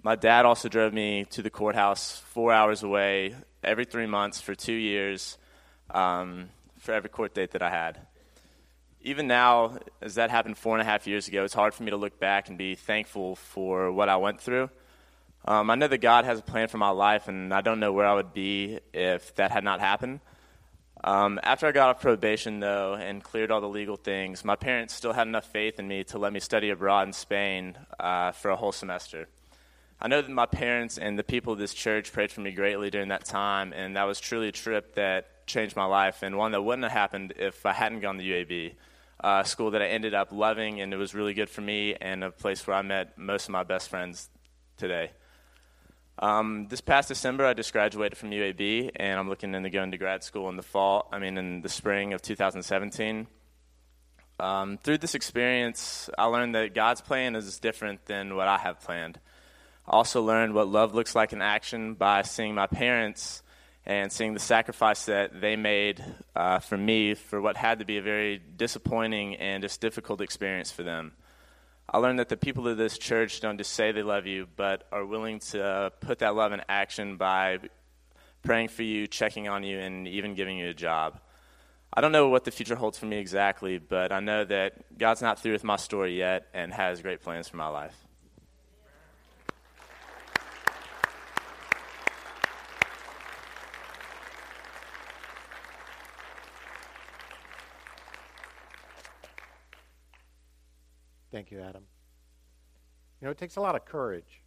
My 0.08 0.16
dad 0.16 0.46
also 0.46 0.70
drove 0.70 0.94
me 0.94 1.26
to 1.32 1.42
the 1.42 1.50
courthouse 1.50 2.16
four 2.28 2.54
hours 2.54 2.82
away 2.82 3.36
every 3.62 3.84
three 3.84 4.06
months 4.06 4.40
for 4.40 4.56
two 4.56 4.72
years 4.72 5.38
um, 5.92 6.48
for 6.80 6.94
every 6.94 7.10
court 7.10 7.34
date 7.34 7.52
that 7.52 7.62
I 7.62 7.70
had. 7.70 8.00
Even 9.02 9.28
now, 9.28 9.80
as 10.02 10.16
that 10.16 10.30
happened 10.30 10.58
four 10.58 10.76
and 10.76 10.82
a 10.82 10.86
half 10.86 11.08
years 11.08 11.28
ago, 11.28 11.44
it's 11.44 11.54
hard 11.54 11.74
for 11.74 11.84
me 11.84 11.92
to 11.92 11.98
look 11.98 12.22
back 12.22 12.48
and 12.48 12.58
be 12.58 12.76
thankful 12.76 13.36
for 13.36 13.92
what 13.92 14.08
I 14.08 14.16
went 14.16 14.40
through. 14.40 14.70
Um, 15.44 15.70
I 15.70 15.76
know 15.76 15.90
that 15.90 15.98
God 15.98 16.24
has 16.24 16.40
a 16.40 16.42
plan 16.42 16.70
for 16.70 16.78
my 16.78 16.92
life, 16.92 17.28
and 17.28 17.54
I 17.54 17.60
don't 17.60 17.82
know 17.82 17.92
where 17.92 18.06
I 18.08 18.14
would 18.14 18.32
be 18.32 18.80
if 18.94 19.36
that 19.36 19.52
had 19.52 19.66
not 19.66 19.82
happened. 19.82 20.22
Um, 21.04 21.38
after 21.44 21.68
I 21.68 21.74
got 21.74 21.90
off 21.90 22.02
probation, 22.02 22.62
though, 22.62 22.94
and 22.94 23.22
cleared 23.22 23.52
all 23.52 23.60
the 23.60 23.68
legal 23.68 23.98
things, 23.98 24.46
my 24.46 24.56
parents 24.56 24.94
still 24.94 25.12
had 25.12 25.28
enough 25.28 25.52
faith 25.52 25.80
in 25.80 25.88
me 25.90 26.06
to 26.06 26.18
let 26.18 26.32
me 26.32 26.40
study 26.40 26.70
abroad 26.70 27.08
in 27.08 27.12
Spain 27.12 27.78
uh, 28.00 28.32
for 28.32 28.52
a 28.52 28.56
whole 28.56 28.72
semester. 28.72 29.28
I 30.00 30.08
know 30.08 30.22
that 30.22 30.30
my 30.30 30.46
parents 30.46 31.00
and 31.00 31.18
the 31.18 31.24
people 31.24 31.54
of 31.54 31.60
this 31.60 31.74
church 31.74 32.14
prayed 32.14 32.32
for 32.32 32.42
me 32.42 32.52
greatly 32.52 32.92
during 32.92 33.08
that 33.08 33.26
time, 33.26 33.74
and 33.74 33.96
that 33.96 34.04
was 34.04 34.20
truly 34.20 34.50
a 34.50 34.52
trip 34.52 34.94
that 34.94 35.48
changed 35.48 35.76
my 35.76 35.86
life, 35.86 36.22
and 36.22 36.38
one 36.38 36.52
that 36.52 36.62
wouldn't 36.62 36.84
have 36.84 36.92
happened 36.92 37.34
if 37.38 37.66
I 37.66 37.74
hadn't 37.74 38.02
gone 38.02 38.20
to 38.20 38.24
UAB, 38.24 38.74
uh, 39.24 39.42
school 39.44 39.72
that 39.72 39.82
I 39.82 39.88
ended 39.88 40.14
up 40.14 40.32
loving, 40.32 40.82
and 40.82 40.94
it 40.94 40.98
was 40.98 41.16
really 41.16 41.34
good 41.34 41.50
for 41.50 41.62
me, 41.62 41.96
and 41.96 42.24
a 42.24 42.30
place 42.30 42.68
where 42.68 42.76
I 42.76 42.84
met 42.84 43.18
most 43.18 43.46
of 43.46 43.50
my 43.50 43.64
best 43.64 43.90
friends 43.90 44.30
today. 44.78 45.12
Um, 46.20 46.68
this 46.70 46.82
past 46.82 47.08
December, 47.08 47.46
I 47.46 47.56
just 47.56 47.74
graduated 47.74 48.20
from 48.20 48.30
UAB, 48.30 48.92
and 48.98 49.20
I'm 49.20 49.30
looking 49.30 49.56
into 49.56 49.72
going 49.72 49.92
to 49.92 49.98
grad 49.98 50.24
school 50.24 50.48
in 50.50 50.58
the 50.58 50.64
fall. 50.64 51.10
I 51.12 51.18
mean, 51.18 51.40
in 51.40 51.62
the 51.62 51.70
spring 51.70 52.14
of 52.14 52.22
2017. 52.22 53.26
Um, 54.40 54.78
through 54.78 55.00
this 55.00 55.16
experience, 55.16 56.08
I 56.20 56.26
learned 56.26 56.54
that 56.54 56.76
God's 56.76 57.02
plan 57.02 57.36
is 57.36 57.58
different 57.58 58.06
than 58.06 58.36
what 58.36 58.48
I 58.48 58.60
have 58.60 58.80
planned 58.82 59.20
also 59.88 60.22
learned 60.22 60.54
what 60.54 60.68
love 60.68 60.94
looks 60.94 61.16
like 61.16 61.34
in 61.34 61.42
action 61.42 61.94
by 61.94 62.22
seeing 62.22 62.54
my 62.54 62.68
parents 62.68 63.42
and 63.86 64.12
seeing 64.12 64.34
the 64.34 64.40
sacrifice 64.40 65.06
that 65.06 65.40
they 65.40 65.56
made 65.56 66.04
uh, 66.36 66.60
for 66.60 66.78
me 66.78 67.14
for 67.14 67.40
what 67.40 67.56
had 67.56 67.80
to 67.80 67.86
be 67.86 67.98
a 67.98 68.02
very 68.02 68.38
disappointing 68.38 69.36
and 69.36 69.64
just 69.64 69.80
difficult 69.80 70.20
experience 70.20 70.72
for 70.72 70.84
them. 70.84 71.14
I 71.90 72.00
learned 72.00 72.20
that 72.20 72.28
the 72.28 72.36
people 72.36 72.68
of 72.68 72.76
this 72.78 72.98
church 72.98 73.40
don't 73.40 73.58
just 73.58 73.72
say 73.72 73.94
they 73.94 74.04
love 74.04 74.26
you, 74.26 74.48
but 74.58 74.86
are 74.92 75.06
willing 75.06 75.40
to 75.52 75.94
put 76.02 76.20
that 76.20 76.36
love 76.36 76.52
in 76.52 76.62
action 76.68 77.16
by 77.16 77.60
praying 78.44 78.68
for 78.68 78.84
you, 78.84 79.08
checking 79.08 79.48
on 79.48 79.64
you, 79.64 79.80
and 79.80 80.06
even 80.06 80.36
giving 80.36 80.58
you 80.58 80.68
a 80.68 80.74
job. 80.74 81.22
I 81.94 82.02
don't 82.02 82.12
know 82.12 82.28
what 82.28 82.44
the 82.44 82.52
future 82.52 82.76
holds 82.76 82.98
for 82.98 83.06
me 83.06 83.18
exactly, 83.18 83.78
but 83.78 84.12
I 84.12 84.20
know 84.20 84.44
that 84.44 84.98
God's 84.98 85.22
not 85.22 85.40
through 85.40 85.54
with 85.54 85.64
my 85.64 85.78
story 85.78 86.18
yet 86.18 86.48
and 86.54 86.74
has 86.74 87.02
great 87.02 87.22
plans 87.22 87.48
for 87.48 87.56
my 87.56 87.70
life. 87.70 88.07
Thank 101.32 101.52
you, 101.52 101.60
Adam. 101.60 101.84
You 103.20 103.26
know, 103.26 103.32
it 103.32 103.38
takes 103.38 103.56
a 103.56 103.62
lot 103.62 103.76
of 103.76 103.86
courage 103.86 104.42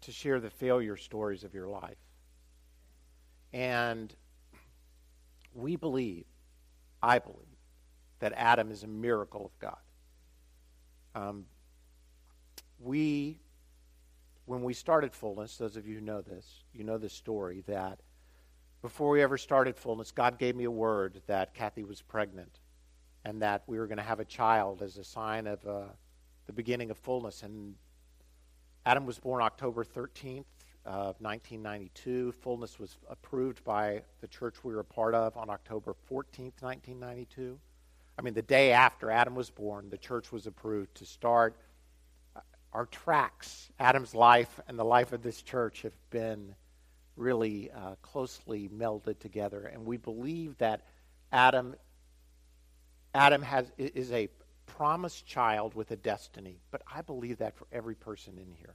to 0.00 0.12
share 0.12 0.40
the 0.40 0.50
failure 0.50 0.96
stories 0.96 1.44
of 1.44 1.54
your 1.54 1.68
life. 1.68 1.98
And 3.52 4.14
we 5.54 5.76
believe, 5.76 6.24
I 7.02 7.18
believe, 7.18 7.38
that 8.20 8.32
Adam 8.36 8.70
is 8.70 8.82
a 8.82 8.86
miracle 8.86 9.46
of 9.46 9.58
God. 9.58 9.78
Um, 11.14 11.46
we 12.80 13.40
when 14.48 14.62
we 14.62 14.72
started 14.72 15.12
Fullness, 15.12 15.58
those 15.58 15.76
of 15.76 15.86
you 15.86 15.96
who 15.96 16.00
know 16.00 16.22
this, 16.22 16.64
you 16.72 16.82
know 16.82 16.96
this 16.96 17.12
story, 17.12 17.62
that 17.66 18.00
before 18.80 19.10
we 19.10 19.20
ever 19.20 19.36
started 19.36 19.76
Fullness, 19.76 20.10
God 20.10 20.38
gave 20.38 20.56
me 20.56 20.64
a 20.64 20.70
word 20.70 21.20
that 21.26 21.52
Kathy 21.52 21.84
was 21.84 22.00
pregnant 22.00 22.58
and 23.24 23.42
that 23.42 23.62
we 23.66 23.78
were 23.78 23.86
going 23.86 23.98
to 23.98 24.04
have 24.04 24.20
a 24.20 24.24
child 24.24 24.82
as 24.82 24.96
a 24.96 25.04
sign 25.04 25.46
of 25.46 25.66
uh, 25.66 25.82
the 26.46 26.52
beginning 26.52 26.90
of 26.90 26.98
fullness. 26.98 27.42
And 27.42 27.74
Adam 28.86 29.06
was 29.06 29.18
born 29.18 29.42
October 29.42 29.84
13th 29.84 30.44
of 30.84 31.20
1992. 31.20 32.32
Fullness 32.32 32.78
was 32.78 32.96
approved 33.08 33.62
by 33.64 34.02
the 34.20 34.28
church 34.28 34.64
we 34.64 34.74
were 34.74 34.80
a 34.80 34.84
part 34.84 35.14
of 35.14 35.36
on 35.36 35.50
October 35.50 35.94
14th, 36.10 36.62
1992. 36.62 37.58
I 38.18 38.22
mean, 38.22 38.34
the 38.34 38.42
day 38.42 38.72
after 38.72 39.10
Adam 39.10 39.34
was 39.34 39.50
born, 39.50 39.90
the 39.90 39.98
church 39.98 40.32
was 40.32 40.46
approved 40.46 40.94
to 40.96 41.04
start. 41.04 41.56
Uh, 42.34 42.40
our 42.72 42.86
tracks, 42.86 43.70
Adam's 43.78 44.14
life 44.14 44.58
and 44.66 44.78
the 44.78 44.84
life 44.84 45.12
of 45.12 45.22
this 45.22 45.42
church, 45.42 45.82
have 45.82 45.92
been 46.10 46.54
really 47.14 47.70
uh, 47.70 47.96
closely 48.00 48.68
melded 48.68 49.18
together. 49.18 49.70
And 49.72 49.84
we 49.84 49.98
believe 49.98 50.56
that 50.58 50.82
Adam, 51.30 51.74
Adam 53.14 53.42
has, 53.42 53.70
is 53.78 54.12
a 54.12 54.28
promised 54.66 55.26
child 55.26 55.74
with 55.74 55.90
a 55.90 55.96
destiny. 55.96 56.60
But 56.70 56.82
I 56.92 57.02
believe 57.02 57.38
that 57.38 57.56
for 57.56 57.66
every 57.72 57.94
person 57.94 58.38
in 58.38 58.52
here. 58.52 58.74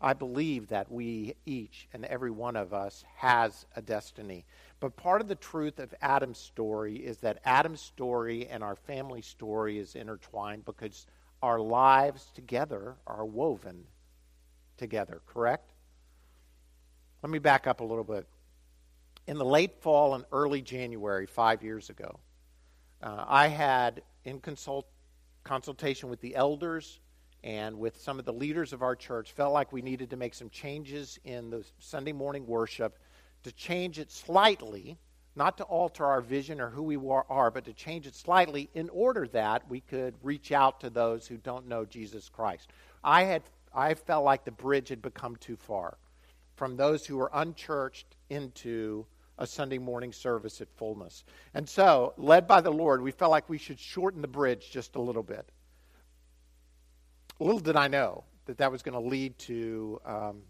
I 0.00 0.14
believe 0.14 0.68
that 0.68 0.90
we 0.90 1.34
each 1.46 1.88
and 1.92 2.04
every 2.04 2.32
one 2.32 2.56
of 2.56 2.74
us 2.74 3.04
has 3.18 3.66
a 3.76 3.82
destiny. 3.82 4.44
But 4.80 4.96
part 4.96 5.20
of 5.20 5.28
the 5.28 5.36
truth 5.36 5.78
of 5.78 5.94
Adam's 6.02 6.38
story 6.38 6.96
is 6.96 7.18
that 7.18 7.40
Adam's 7.44 7.80
story 7.80 8.48
and 8.48 8.64
our 8.64 8.74
family 8.74 9.22
story 9.22 9.78
is 9.78 9.94
intertwined 9.94 10.64
because 10.64 11.06
our 11.40 11.60
lives 11.60 12.32
together 12.34 12.96
are 13.06 13.24
woven 13.24 13.84
together, 14.76 15.22
correct? 15.26 15.70
Let 17.22 17.30
me 17.30 17.38
back 17.38 17.68
up 17.68 17.80
a 17.80 17.84
little 17.84 18.04
bit. 18.04 18.26
In 19.28 19.38
the 19.38 19.44
late 19.44 19.80
fall 19.80 20.16
and 20.16 20.24
early 20.32 20.62
January, 20.62 21.26
five 21.26 21.62
years 21.62 21.90
ago, 21.90 22.18
uh, 23.02 23.24
I 23.26 23.48
had, 23.48 24.02
in 24.24 24.40
consult, 24.40 24.86
consultation 25.44 26.08
with 26.08 26.20
the 26.20 26.36
elders 26.36 27.00
and 27.44 27.78
with 27.78 28.00
some 28.00 28.18
of 28.18 28.24
the 28.24 28.32
leaders 28.32 28.72
of 28.72 28.82
our 28.82 28.94
church 28.94 29.32
felt 29.32 29.52
like 29.52 29.72
we 29.72 29.82
needed 29.82 30.10
to 30.10 30.16
make 30.16 30.34
some 30.34 30.48
changes 30.50 31.18
in 31.24 31.50
the 31.50 31.64
Sunday 31.80 32.12
morning 32.12 32.46
worship 32.46 32.98
to 33.42 33.52
change 33.52 33.98
it 33.98 34.12
slightly, 34.12 34.96
not 35.34 35.58
to 35.58 35.64
alter 35.64 36.06
our 36.06 36.20
vision 36.20 36.60
or 36.60 36.70
who 36.70 36.82
we 36.82 36.96
are, 37.28 37.50
but 37.50 37.64
to 37.64 37.72
change 37.72 38.06
it 38.06 38.14
slightly 38.14 38.70
in 38.74 38.88
order 38.90 39.26
that 39.28 39.68
we 39.68 39.80
could 39.80 40.14
reach 40.22 40.52
out 40.52 40.80
to 40.80 40.90
those 40.90 41.26
who 41.26 41.36
don't 41.36 41.66
know 41.66 41.84
Jesus 41.84 42.28
Christ. 42.28 42.70
I 43.02 43.24
had 43.24 43.42
I 43.74 43.94
felt 43.94 44.24
like 44.24 44.44
the 44.44 44.50
bridge 44.50 44.90
had 44.90 45.00
become 45.00 45.36
too 45.36 45.56
far 45.56 45.96
from 46.56 46.76
those 46.76 47.06
who 47.06 47.16
were 47.16 47.30
unchurched 47.32 48.16
into 48.28 49.06
a 49.38 49.46
Sunday 49.46 49.78
morning 49.78 50.12
service 50.12 50.60
at 50.60 50.68
fullness. 50.76 51.24
And 51.54 51.68
so, 51.68 52.14
led 52.16 52.46
by 52.46 52.60
the 52.60 52.70
Lord, 52.70 53.02
we 53.02 53.10
felt 53.10 53.30
like 53.30 53.48
we 53.48 53.58
should 53.58 53.78
shorten 53.78 54.22
the 54.22 54.28
bridge 54.28 54.70
just 54.70 54.96
a 54.96 55.00
little 55.00 55.22
bit 55.22 55.50
little 57.42 57.60
did 57.60 57.76
I 57.76 57.88
know 57.88 58.24
that 58.46 58.58
that 58.58 58.70
was 58.70 58.82
going 58.82 58.94
to 59.00 59.08
lead 59.08 59.38
to 59.40 60.00
um, 60.04 60.42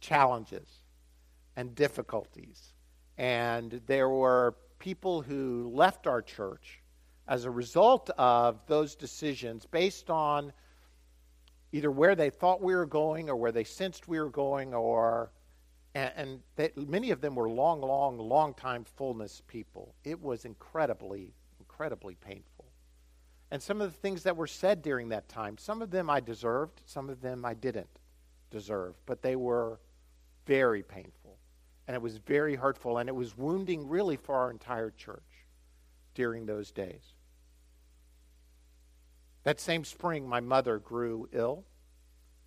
challenges 0.00 0.68
and 1.56 1.74
difficulties. 1.74 2.74
And 3.18 3.80
there 3.86 4.08
were 4.08 4.56
people 4.78 5.22
who 5.22 5.70
left 5.72 6.06
our 6.06 6.22
church 6.22 6.82
as 7.26 7.44
a 7.44 7.50
result 7.50 8.10
of 8.18 8.60
those 8.66 8.96
decisions 8.96 9.66
based 9.66 10.10
on 10.10 10.52
either 11.72 11.90
where 11.90 12.14
they 12.14 12.30
thought 12.30 12.60
we 12.60 12.74
were 12.74 12.86
going 12.86 13.28
or 13.30 13.36
where 13.36 13.52
they 13.52 13.64
sensed 13.64 14.06
we 14.08 14.18
were 14.18 14.30
going 14.30 14.74
or 14.74 15.30
and, 15.94 16.12
and 16.16 16.40
they, 16.56 16.70
many 16.76 17.10
of 17.10 17.20
them 17.20 17.34
were 17.34 17.48
long 17.48 17.80
long 17.80 18.18
long 18.18 18.54
time 18.54 18.84
fullness 18.84 19.42
people 19.46 19.94
it 20.04 20.20
was 20.20 20.44
incredibly 20.44 21.32
incredibly 21.60 22.14
painful 22.14 22.64
and 23.54 23.62
some 23.62 23.80
of 23.80 23.92
the 23.92 23.98
things 23.98 24.24
that 24.24 24.36
were 24.36 24.48
said 24.48 24.82
during 24.82 25.10
that 25.10 25.28
time, 25.28 25.58
some 25.58 25.80
of 25.80 25.92
them 25.92 26.10
I 26.10 26.18
deserved, 26.18 26.82
some 26.86 27.08
of 27.08 27.20
them 27.20 27.44
I 27.44 27.54
didn't 27.54 28.00
deserve, 28.50 28.96
but 29.06 29.22
they 29.22 29.36
were 29.36 29.78
very 30.44 30.82
painful. 30.82 31.38
And 31.86 31.94
it 31.94 32.02
was 32.02 32.16
very 32.16 32.56
hurtful, 32.56 32.98
and 32.98 33.08
it 33.08 33.14
was 33.14 33.36
wounding 33.36 33.88
really 33.88 34.16
for 34.16 34.34
our 34.34 34.50
entire 34.50 34.90
church 34.90 35.46
during 36.14 36.46
those 36.46 36.72
days. 36.72 37.14
That 39.44 39.60
same 39.60 39.84
spring, 39.84 40.28
my 40.28 40.40
mother 40.40 40.80
grew 40.80 41.28
ill, 41.30 41.64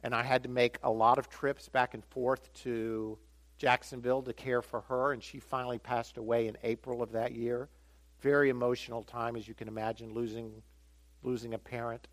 and 0.04 0.14
I 0.14 0.24
had 0.24 0.44
to 0.44 0.50
make 0.50 0.78
a 0.84 0.92
lot 0.92 1.20
of 1.20 1.30
trips 1.30 1.70
back 1.70 1.94
and 1.94 2.04
forth 2.04 2.52
to 2.64 3.18
Jacksonville 3.58 4.22
to 4.24 4.34
care 4.34 4.62
for 4.62 4.82
her, 4.82 5.14
and 5.14 5.24
she 5.24 5.40
finally 5.40 5.80
passed 5.80 6.18
away 6.18 6.48
in 6.48 6.58
April 6.64 7.02
of 7.02 7.12
that 7.14 7.34
year. 7.34 7.70
Very 8.22 8.50
emotional 8.50 9.04
time, 9.04 9.36
as 9.36 9.48
you 9.48 9.54
can 9.54 9.68
imagine, 9.68 10.14
losing 10.14 10.62
losing 11.24 11.54
a 11.54 11.58
parent. 11.58 12.08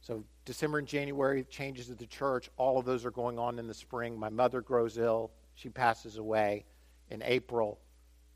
So, 0.00 0.24
December 0.44 0.78
and 0.78 0.88
January, 0.88 1.44
changes 1.44 1.90
at 1.90 1.98
the 1.98 2.06
church. 2.06 2.50
All 2.56 2.78
of 2.78 2.84
those 2.84 3.04
are 3.04 3.10
going 3.10 3.38
on 3.38 3.58
in 3.58 3.68
the 3.68 3.74
spring. 3.74 4.18
My 4.18 4.30
mother 4.30 4.60
grows 4.60 4.98
ill. 4.98 5.30
She 5.54 5.68
passes 5.68 6.16
away 6.16 6.64
in 7.10 7.22
April. 7.22 7.78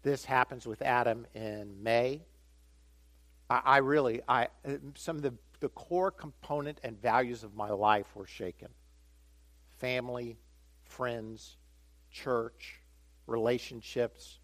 This 0.02 0.24
happens 0.24 0.64
with 0.66 0.80
Adam 0.82 1.26
in 1.34 1.82
May. 1.82 2.22
I, 3.50 3.62
I 3.64 3.76
really, 3.78 4.20
I, 4.28 4.48
some 4.94 5.16
of 5.16 5.22
the, 5.22 5.34
the 5.58 5.70
core 5.70 6.12
component 6.12 6.78
and 6.84 7.00
values 7.00 7.42
of 7.42 7.56
my 7.56 7.70
life 7.70 8.14
were 8.14 8.26
shaken 8.26 8.68
family, 9.78 10.36
friends, 10.86 11.56
church, 12.10 12.80
relationships. 13.26 14.38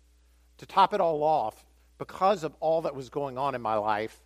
To 0.59 0.67
top 0.67 0.95
it 0.95 1.01
all 1.01 1.23
off, 1.23 1.65
because 1.99 2.45
of 2.45 2.55
all 2.61 2.83
that 2.83 2.95
was 2.95 3.09
going 3.09 3.39
on 3.39 3.55
in 3.55 3.63
my 3.63 3.77
life, 3.77 4.21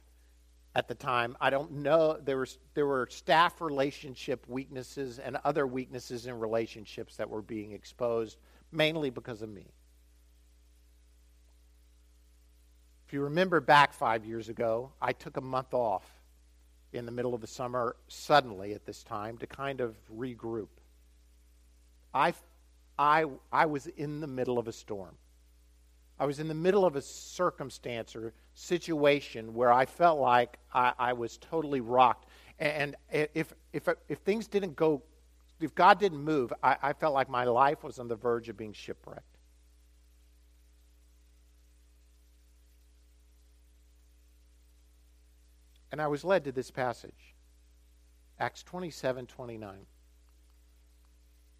at 0.76 0.88
the 0.88 0.94
time. 0.94 1.38
I 1.40 1.48
don't 1.48 1.72
know. 1.72 2.18
There, 2.22 2.36
was, 2.36 2.58
there 2.74 2.86
were 2.86 3.08
staff 3.10 3.62
relationship 3.62 4.44
weaknesses 4.46 5.18
and 5.18 5.38
other 5.42 5.66
weaknesses 5.66 6.26
in 6.26 6.38
relationships 6.38 7.16
that 7.16 7.30
were 7.30 7.40
being 7.40 7.72
exposed, 7.72 8.36
mainly 8.70 9.08
because 9.08 9.40
of 9.40 9.48
me. 9.48 9.72
If 13.06 13.14
you 13.14 13.22
remember 13.22 13.62
back 13.62 13.94
five 13.94 14.26
years 14.26 14.50
ago, 14.50 14.92
I 15.00 15.12
took 15.12 15.38
a 15.38 15.40
month 15.40 15.72
off 15.72 16.04
in 16.92 17.06
the 17.06 17.12
middle 17.12 17.32
of 17.34 17.40
the 17.40 17.46
summer 17.46 17.96
suddenly 18.08 18.74
at 18.74 18.84
this 18.84 19.02
time 19.02 19.38
to 19.38 19.46
kind 19.46 19.80
of 19.80 19.96
regroup. 20.14 20.68
I, 22.14 22.34
I, 22.98 23.26
I 23.52 23.66
was 23.66 23.86
in 23.86 24.20
the 24.20 24.26
middle 24.26 24.58
of 24.58 24.68
a 24.68 24.72
storm. 24.72 25.16
I 26.18 26.24
was 26.24 26.40
in 26.40 26.48
the 26.48 26.54
middle 26.54 26.86
of 26.86 26.96
a 26.96 27.02
circumstance 27.02 28.16
or 28.16 28.32
situation 28.54 29.52
where 29.54 29.70
I 29.70 29.84
felt 29.84 30.18
like 30.18 30.58
I, 30.72 30.92
I 30.98 31.12
was 31.12 31.36
totally 31.36 31.80
rocked. 31.80 32.28
And 32.58 32.96
if, 33.12 33.52
if, 33.74 33.88
if 34.08 34.18
things 34.20 34.48
didn't 34.48 34.76
go, 34.76 35.02
if 35.60 35.74
God 35.74 36.00
didn't 36.00 36.22
move, 36.22 36.52
I, 36.62 36.76
I 36.82 36.92
felt 36.94 37.12
like 37.12 37.28
my 37.28 37.44
life 37.44 37.84
was 37.84 37.98
on 37.98 38.08
the 38.08 38.16
verge 38.16 38.48
of 38.48 38.56
being 38.56 38.72
shipwrecked. 38.72 39.36
And 45.92 46.00
I 46.00 46.08
was 46.08 46.24
led 46.24 46.44
to 46.44 46.52
this 46.52 46.70
passage 46.70 47.34
Acts 48.38 48.62
27 48.62 49.26
29. 49.26 49.86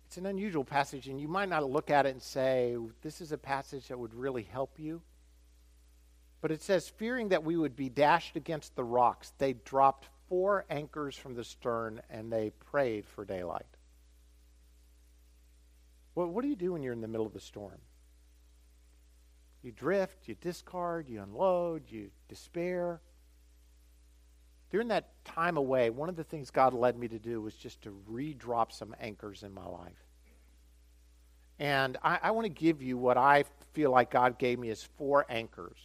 It's 0.07 0.17
an 0.19 0.27
unusual 0.27 0.65
passage, 0.65 1.09
and 1.09 1.21
you 1.21 1.27
might 1.27 1.49
not 1.49 1.69
look 1.69 1.91
at 1.91 2.07
it 2.07 2.11
and 2.11 2.23
say, 2.23 2.77
This 3.03 3.21
is 3.21 3.33
a 3.33 3.39
passage 3.39 3.89
that 3.89 3.99
would 3.99 4.15
really 4.15 4.45
help 4.45 4.79
you. 4.79 5.03
But 6.41 6.53
it 6.53 6.63
says, 6.63 6.89
Fearing 6.89 7.31
that 7.31 7.43
we 7.43 7.57
would 7.57 7.75
be 7.75 7.89
dashed 7.89 8.37
against 8.37 8.77
the 8.77 8.85
rocks, 8.85 9.33
they 9.39 9.55
dropped 9.55 10.09
four 10.29 10.65
anchors 10.71 11.17
from 11.17 11.35
the 11.35 11.45
stern 11.45 12.01
and 12.09 12.33
they 12.33 12.51
prayed 12.51 13.07
for 13.09 13.25
daylight. 13.25 13.67
Well, 16.15 16.29
what 16.29 16.43
do 16.43 16.49
you 16.49 16.57
do 16.57 16.73
when 16.73 16.83
you're 16.83 16.93
in 16.93 17.01
the 17.01 17.09
middle 17.09 17.27
of 17.27 17.35
a 17.35 17.41
storm? 17.41 17.81
You 19.63 19.73
drift, 19.73 20.29
you 20.29 20.37
discard, 20.41 21.09
you 21.09 21.21
unload, 21.21 21.91
you 21.91 22.11
despair. 22.29 23.01
During 24.71 24.89
that 24.89 25.25
time 25.25 25.57
away, 25.57 25.91
one 25.91 26.09
of 26.09 26.17
the 26.17 26.25
things 26.25 26.51
God 26.51 26.75
led 26.75 26.99
me 26.99 27.09
to 27.09 27.19
do 27.19 27.41
was 27.41 27.55
just 27.55 27.83
to 27.83 27.97
redrop 28.07 28.73
some 28.73 28.95
anchors 29.01 29.43
in 29.43 29.53
my 29.53 29.67
life. 29.67 30.05
And 31.59 31.97
I, 32.03 32.19
I 32.23 32.31
want 32.33 32.45
to 32.47 32.51
give 32.51 32.83
you 32.83 32.99
what 32.99 33.17
I 33.17 33.45
feel 33.73 33.91
like 33.91 34.11
God 34.11 34.39
gave 34.39 34.59
me 34.59 34.71
as 34.71 34.83
four 34.83 35.25
anchors 35.29 35.79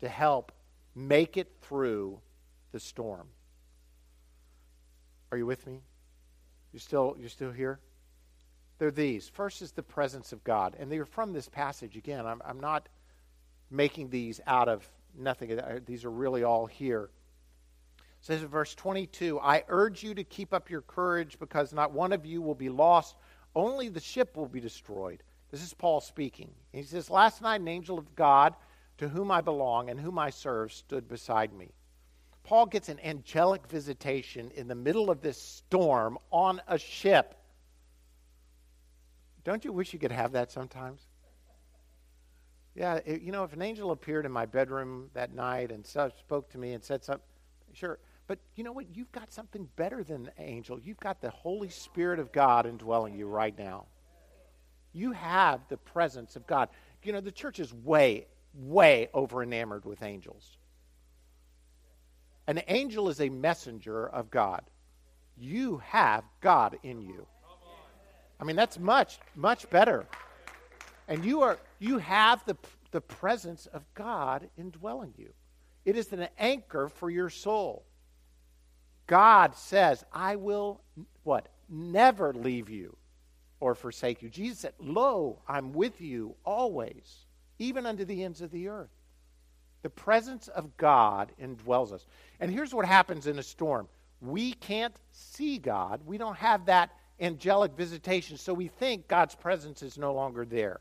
to 0.00 0.08
help 0.08 0.52
make 0.94 1.36
it 1.36 1.52
through 1.60 2.20
the 2.72 2.80
storm. 2.80 3.28
Are 5.30 5.38
you 5.38 5.46
with 5.46 5.66
me? 5.66 5.80
You 6.72 6.78
still 6.78 7.16
you're 7.18 7.28
still 7.28 7.52
here? 7.52 7.80
They're 8.78 8.90
these. 8.90 9.28
First 9.28 9.60
is 9.60 9.72
the 9.72 9.82
presence 9.82 10.32
of 10.32 10.42
God. 10.42 10.74
And 10.78 10.90
they're 10.90 11.04
from 11.04 11.32
this 11.32 11.48
passage. 11.48 11.96
Again, 11.96 12.24
I'm, 12.26 12.40
I'm 12.44 12.60
not 12.60 12.88
making 13.70 14.08
these 14.08 14.40
out 14.46 14.68
of 14.68 14.88
nothing. 15.16 15.60
These 15.84 16.04
are 16.04 16.10
really 16.10 16.44
all 16.44 16.66
here. 16.66 17.10
Says 18.20 18.42
in 18.42 18.48
verse 18.48 18.74
22 18.74 19.40
I 19.40 19.64
urge 19.68 20.02
you 20.02 20.14
to 20.14 20.24
keep 20.24 20.52
up 20.52 20.70
your 20.70 20.82
courage 20.82 21.38
because 21.38 21.72
not 21.72 21.92
one 21.92 22.12
of 22.12 22.26
you 22.26 22.42
will 22.42 22.54
be 22.54 22.68
lost, 22.68 23.16
only 23.54 23.88
the 23.88 24.00
ship 24.00 24.36
will 24.36 24.48
be 24.48 24.60
destroyed. 24.60 25.22
This 25.50 25.62
is 25.62 25.74
Paul 25.74 26.00
speaking. 26.00 26.50
He 26.72 26.82
says, 26.82 27.10
Last 27.10 27.42
night 27.42 27.60
an 27.60 27.68
angel 27.68 27.98
of 27.98 28.14
God 28.14 28.54
to 28.98 29.08
whom 29.08 29.30
I 29.30 29.40
belong 29.40 29.90
and 29.90 29.98
whom 29.98 30.18
I 30.18 30.30
serve 30.30 30.72
stood 30.72 31.08
beside 31.08 31.52
me. 31.52 31.72
Paul 32.44 32.66
gets 32.66 32.88
an 32.88 33.00
angelic 33.00 33.66
visitation 33.66 34.50
in 34.54 34.68
the 34.68 34.74
middle 34.74 35.10
of 35.10 35.20
this 35.20 35.40
storm 35.40 36.18
on 36.30 36.60
a 36.68 36.78
ship. 36.78 37.34
Don't 39.44 39.64
you 39.64 39.72
wish 39.72 39.92
you 39.92 39.98
could 39.98 40.12
have 40.12 40.32
that 40.32 40.50
sometimes? 40.50 41.00
Yeah, 42.74 43.00
it, 43.04 43.22
you 43.22 43.32
know, 43.32 43.44
if 43.44 43.52
an 43.52 43.62
angel 43.62 43.90
appeared 43.90 44.26
in 44.26 44.32
my 44.32 44.46
bedroom 44.46 45.10
that 45.14 45.34
night 45.34 45.72
and 45.72 45.86
spoke 45.86 46.50
to 46.50 46.58
me 46.58 46.72
and 46.72 46.84
said 46.84 47.04
something, 47.04 47.24
sure. 47.72 47.98
But 48.30 48.38
you 48.54 48.62
know 48.62 48.70
what? 48.70 48.86
You've 48.94 49.10
got 49.10 49.32
something 49.32 49.68
better 49.74 50.04
than 50.04 50.26
an 50.26 50.32
angel. 50.38 50.78
You've 50.78 51.00
got 51.00 51.20
the 51.20 51.30
Holy 51.30 51.68
Spirit 51.68 52.20
of 52.20 52.30
God 52.30 52.64
indwelling 52.64 53.12
you 53.12 53.26
right 53.26 53.58
now. 53.58 53.86
You 54.92 55.10
have 55.10 55.62
the 55.68 55.76
presence 55.78 56.36
of 56.36 56.46
God. 56.46 56.68
You 57.02 57.12
know, 57.12 57.20
the 57.20 57.32
church 57.32 57.58
is 57.58 57.74
way, 57.74 58.28
way 58.54 59.08
over 59.12 59.42
enamored 59.42 59.84
with 59.84 60.04
angels. 60.04 60.58
An 62.46 62.62
angel 62.68 63.08
is 63.08 63.20
a 63.20 63.28
messenger 63.28 64.08
of 64.08 64.30
God. 64.30 64.62
You 65.36 65.78
have 65.86 66.22
God 66.40 66.78
in 66.84 67.00
you. 67.02 67.26
I 68.40 68.44
mean, 68.44 68.54
that's 68.54 68.78
much, 68.78 69.18
much 69.34 69.68
better. 69.70 70.06
And 71.08 71.24
you 71.24 71.40
are 71.40 71.58
you 71.80 71.98
have 71.98 72.44
the, 72.44 72.56
the 72.92 73.00
presence 73.00 73.66
of 73.66 73.82
God 73.94 74.48
indwelling 74.56 75.14
you. 75.18 75.30
It 75.84 75.96
is 75.96 76.12
an 76.12 76.28
anchor 76.38 76.88
for 76.88 77.10
your 77.10 77.28
soul. 77.28 77.86
God 79.10 79.56
says, 79.56 80.04
I 80.12 80.36
will 80.36 80.82
what? 81.24 81.48
Never 81.68 82.32
leave 82.32 82.70
you 82.70 82.96
or 83.58 83.74
forsake 83.74 84.22
you. 84.22 84.30
Jesus 84.30 84.60
said, 84.60 84.74
Lo, 84.78 85.40
I'm 85.48 85.72
with 85.72 86.00
you 86.00 86.36
always, 86.44 87.26
even 87.58 87.86
unto 87.86 88.04
the 88.04 88.22
ends 88.22 88.40
of 88.40 88.52
the 88.52 88.68
earth. 88.68 88.92
The 89.82 89.90
presence 89.90 90.46
of 90.46 90.76
God 90.76 91.32
indwells 91.42 91.92
us. 91.92 92.06
And 92.38 92.52
here's 92.52 92.72
what 92.72 92.86
happens 92.86 93.26
in 93.26 93.40
a 93.40 93.42
storm 93.42 93.88
we 94.20 94.52
can't 94.52 94.94
see 95.10 95.58
God, 95.58 96.02
we 96.06 96.16
don't 96.16 96.36
have 96.36 96.66
that 96.66 96.90
angelic 97.18 97.72
visitation, 97.72 98.36
so 98.36 98.54
we 98.54 98.68
think 98.68 99.08
God's 99.08 99.34
presence 99.34 99.82
is 99.82 99.98
no 99.98 100.14
longer 100.14 100.44
there. 100.44 100.80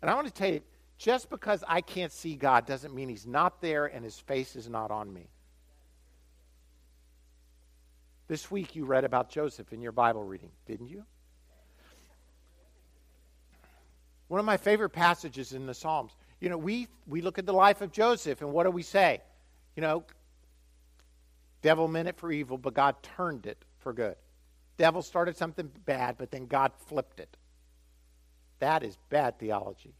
And 0.00 0.10
I 0.10 0.14
want 0.14 0.28
to 0.28 0.32
tell 0.32 0.50
you, 0.50 0.62
just 0.96 1.28
because 1.28 1.62
I 1.68 1.82
can't 1.82 2.10
see 2.10 2.36
God 2.36 2.64
doesn't 2.64 2.94
mean 2.94 3.10
He's 3.10 3.26
not 3.26 3.60
there 3.60 3.84
and 3.84 4.02
His 4.02 4.18
face 4.18 4.56
is 4.56 4.70
not 4.70 4.90
on 4.90 5.12
me. 5.12 5.28
This 8.28 8.50
week 8.50 8.76
you 8.76 8.84
read 8.84 9.04
about 9.04 9.30
Joseph 9.30 9.72
in 9.72 9.80
your 9.80 9.92
Bible 9.92 10.22
reading, 10.22 10.50
didn't 10.66 10.88
you? 10.88 11.04
One 14.28 14.38
of 14.38 14.44
my 14.44 14.58
favorite 14.58 14.90
passages 14.90 15.54
in 15.54 15.64
the 15.64 15.72
Psalms. 15.72 16.12
You 16.38 16.50
know, 16.50 16.58
we, 16.58 16.88
we 17.06 17.22
look 17.22 17.38
at 17.38 17.46
the 17.46 17.54
life 17.54 17.80
of 17.80 17.90
Joseph, 17.90 18.42
and 18.42 18.52
what 18.52 18.64
do 18.64 18.70
we 18.70 18.82
say? 18.82 19.22
You 19.74 19.80
know, 19.80 20.04
devil 21.62 21.88
meant 21.88 22.08
it 22.08 22.18
for 22.18 22.30
evil, 22.30 22.58
but 22.58 22.74
God 22.74 22.96
turned 23.02 23.46
it 23.46 23.64
for 23.78 23.94
good. 23.94 24.16
Devil 24.76 25.00
started 25.00 25.36
something 25.36 25.70
bad, 25.86 26.16
but 26.18 26.30
then 26.30 26.46
God 26.46 26.72
flipped 26.86 27.20
it. 27.20 27.34
That 28.58 28.82
is 28.82 28.98
bad 29.08 29.38
theology. 29.38 29.94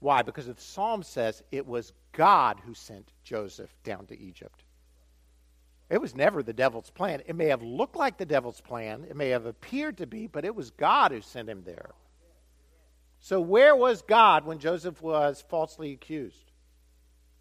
Why? 0.00 0.22
Because 0.22 0.46
the 0.46 0.54
psalm 0.58 1.04
says 1.04 1.42
it 1.52 1.66
was 1.66 1.92
God 2.12 2.60
who 2.66 2.74
sent 2.74 3.12
Joseph 3.22 3.72
down 3.84 4.06
to 4.06 4.18
Egypt. 4.18 4.64
It 5.90 6.00
was 6.00 6.14
never 6.14 6.42
the 6.42 6.52
devil's 6.52 6.90
plan. 6.90 7.22
It 7.26 7.36
may 7.36 7.46
have 7.46 7.62
looked 7.62 7.96
like 7.96 8.16
the 8.16 8.26
devil's 8.26 8.60
plan, 8.60 9.04
it 9.08 9.16
may 9.16 9.28
have 9.28 9.46
appeared 9.46 9.98
to 9.98 10.06
be, 10.06 10.26
but 10.26 10.44
it 10.44 10.54
was 10.54 10.70
God 10.70 11.12
who 11.12 11.20
sent 11.20 11.48
him 11.48 11.62
there. 11.64 11.90
So, 13.20 13.40
where 13.40 13.74
was 13.74 14.02
God 14.02 14.44
when 14.44 14.58
Joseph 14.58 15.00
was 15.00 15.44
falsely 15.48 15.92
accused? 15.92 16.52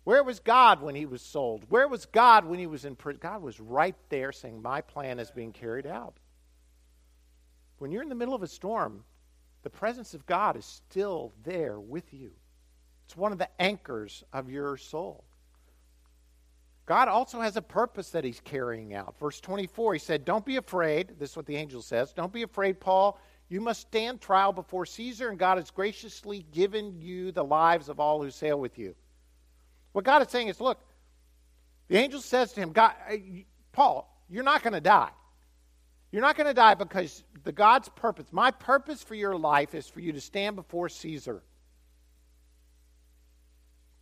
Where 0.03 0.23
was 0.23 0.39
God 0.39 0.81
when 0.81 0.95
he 0.95 1.05
was 1.05 1.21
sold? 1.21 1.65
Where 1.69 1.87
was 1.87 2.05
God 2.05 2.45
when 2.45 2.59
he 2.59 2.67
was 2.67 2.83
in 2.83 2.95
prison? 2.95 3.19
God 3.21 3.41
was 3.41 3.59
right 3.59 3.95
there 4.09 4.31
saying, 4.31 4.61
My 4.61 4.81
plan 4.81 5.19
is 5.19 5.31
being 5.31 5.53
carried 5.53 5.87
out. 5.87 6.15
When 7.77 7.91
you're 7.91 8.03
in 8.03 8.09
the 8.09 8.15
middle 8.15 8.33
of 8.33 8.43
a 8.43 8.47
storm, 8.47 9.03
the 9.63 9.69
presence 9.69 10.13
of 10.13 10.25
God 10.25 10.57
is 10.57 10.65
still 10.65 11.31
there 11.43 11.79
with 11.79 12.13
you. 12.13 12.31
It's 13.05 13.15
one 13.15 13.31
of 13.31 13.37
the 13.37 13.49
anchors 13.61 14.23
of 14.33 14.49
your 14.49 14.77
soul. 14.77 15.23
God 16.85 17.07
also 17.07 17.39
has 17.39 17.55
a 17.55 17.61
purpose 17.61 18.09
that 18.09 18.25
he's 18.25 18.41
carrying 18.41 18.93
out. 18.93 19.17
Verse 19.17 19.39
24, 19.39 19.93
he 19.93 19.99
said, 19.99 20.25
Don't 20.25 20.45
be 20.45 20.57
afraid. 20.57 21.13
This 21.17 21.31
is 21.31 21.37
what 21.37 21.45
the 21.45 21.55
angel 21.55 21.81
says. 21.81 22.11
Don't 22.11 22.33
be 22.33 22.43
afraid, 22.43 22.79
Paul. 22.79 23.19
You 23.49 23.61
must 23.61 23.81
stand 23.81 24.19
trial 24.19 24.51
before 24.51 24.85
Caesar, 24.85 25.29
and 25.29 25.39
God 25.39 25.57
has 25.57 25.71
graciously 25.71 26.45
given 26.51 26.99
you 27.01 27.31
the 27.31 27.43
lives 27.43 27.87
of 27.87 27.99
all 27.99 28.21
who 28.21 28.31
sail 28.31 28.59
with 28.59 28.77
you. 28.77 28.95
What 29.93 30.03
God 30.03 30.21
is 30.23 30.29
saying 30.29 30.47
is, 30.47 30.59
look, 30.59 30.79
the 31.87 31.97
angel 31.97 32.19
says 32.19 32.51
to 32.53 32.61
him, 32.61 32.71
God, 32.71 32.93
Paul, 33.71 34.21
you're 34.29 34.43
not 34.43 34.63
going 34.63 34.73
to 34.73 34.81
die. 34.81 35.11
You're 36.11 36.21
not 36.21 36.35
going 36.35 36.47
to 36.47 36.53
die 36.53 36.73
because 36.73 37.23
the 37.43 37.51
God's 37.51 37.89
purpose, 37.89 38.27
my 38.31 38.51
purpose 38.51 39.01
for 39.01 39.15
your 39.15 39.37
life 39.37 39.73
is 39.73 39.87
for 39.87 39.99
you 39.99 40.11
to 40.11 40.21
stand 40.21 40.55
before 40.55 40.89
Caesar. 40.89 41.43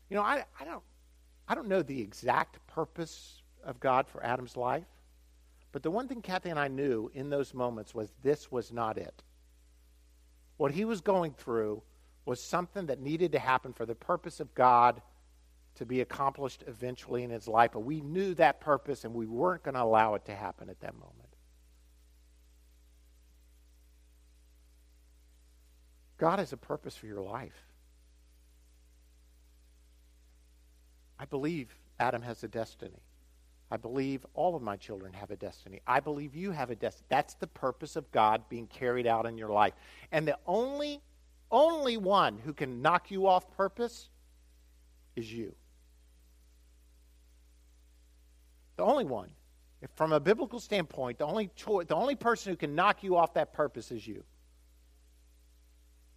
You 0.10 0.18
know, 0.18 0.24
I, 0.24 0.44
I 0.60 0.66
don't 0.66 0.84
I 1.52 1.54
don't 1.54 1.68
know 1.68 1.82
the 1.82 2.00
exact 2.00 2.66
purpose 2.66 3.42
of 3.66 3.82
God 3.82 4.08
for 4.08 4.24
Adam's 4.24 4.56
life, 4.56 4.86
but 5.74 5.84
the 5.84 5.92
one 5.92 6.08
thing 6.08 6.22
Kathy 6.22 6.50
and 6.50 6.58
I 6.58 6.70
knew 6.70 7.12
in 7.14 7.30
those 7.30 7.54
moments 7.54 7.94
was 7.94 8.14
this 8.24 8.50
was 8.50 8.72
not 8.72 8.98
it. 8.98 9.22
What 10.56 10.72
he 10.72 10.86
was 10.86 11.02
going 11.02 11.34
through 11.34 11.84
was 12.24 12.42
something 12.42 12.86
that 12.86 13.02
needed 13.02 13.34
to 13.34 13.40
happen 13.40 13.74
for 13.74 13.86
the 13.86 13.96
purpose 13.96 14.40
of 14.40 14.56
God 14.56 15.02
to 15.76 15.86
be 15.86 16.00
accomplished 16.00 16.64
eventually 16.68 17.24
in 17.24 17.30
his 17.30 17.50
life, 17.50 17.72
but 17.74 17.82
we 17.82 18.00
knew 18.00 18.34
that 18.36 18.62
purpose 18.62 19.04
and 19.04 19.14
we 19.14 19.26
weren't 19.26 19.64
going 19.64 19.76
to 19.76 19.84
allow 19.84 20.16
it 20.16 20.24
to 20.28 20.34
happen 20.34 20.70
at 20.70 20.80
that 20.80 20.94
moment. 20.94 21.36
God 26.18 26.40
has 26.40 26.54
a 26.54 26.58
purpose 26.58 26.96
for 26.96 27.08
your 27.08 27.22
life. 27.22 27.71
I 31.22 31.26
believe 31.26 31.68
Adam 32.00 32.24
has 32.24 32.44
a 32.44 32.48
destiny. 32.48 33.00
I 33.70 33.78
believe 33.78 34.26
all 34.34 34.56
of 34.56 34.64
my 34.64 34.76
children 34.76 35.14
have 35.14 35.30
a 35.30 35.36
destiny. 35.36 35.80
I 35.86 36.00
believe 36.00 36.36
you 36.36 36.50
have 36.50 36.72
a 36.72 36.76
destiny. 36.76 37.06
That's 37.10 37.36
the 37.36 37.46
purpose 37.46 37.96
of 37.96 38.12
God 38.12 38.42
being 38.50 38.66
carried 38.66 39.06
out 39.06 39.28
in 39.28 39.38
your 39.38 39.50
life. 39.50 39.74
And 40.12 40.28
the 40.28 40.38
only, 40.48 41.00
only 41.52 41.96
one 41.96 42.40
who 42.44 42.54
can 42.54 42.82
knock 42.82 43.12
you 43.12 43.28
off 43.28 43.56
purpose 43.56 44.10
is 45.16 45.32
you. 45.32 45.54
The 48.78 48.84
only 48.84 49.06
one. 49.06 49.30
If 49.84 49.92
from 49.92 50.14
a 50.14 50.20
biblical 50.20 50.60
standpoint, 50.60 51.20
the 51.20 51.28
only, 51.28 51.52
cho- 51.56 51.84
the 51.84 51.96
only 51.96 52.16
person 52.16 52.52
who 52.52 52.58
can 52.58 52.74
knock 52.74 53.04
you 53.04 53.16
off 53.16 53.36
that 53.36 53.54
purpose 53.54 53.92
is 53.92 54.08
you. 54.08 54.24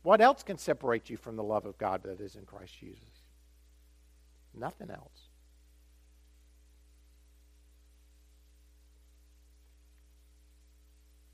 What 0.02 0.22
else 0.22 0.42
can 0.42 0.56
separate 0.56 1.10
you 1.10 1.18
from 1.18 1.36
the 1.36 1.44
love 1.44 1.66
of 1.66 1.76
God 1.76 2.02
that 2.04 2.20
is 2.20 2.36
in 2.36 2.46
Christ 2.46 2.72
Jesus? 2.80 3.13
Nothing 4.56 4.90
else. 4.90 5.28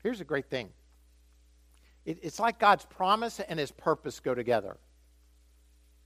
Here's 0.03 0.21
a 0.21 0.25
great 0.25 0.49
thing 0.49 0.69
it, 2.05 2.19
it's 2.23 2.39
like 2.39 2.59
God's 2.59 2.85
promise 2.85 3.39
and 3.39 3.59
His 3.59 3.71
purpose 3.71 4.19
go 4.19 4.33
together. 4.33 4.77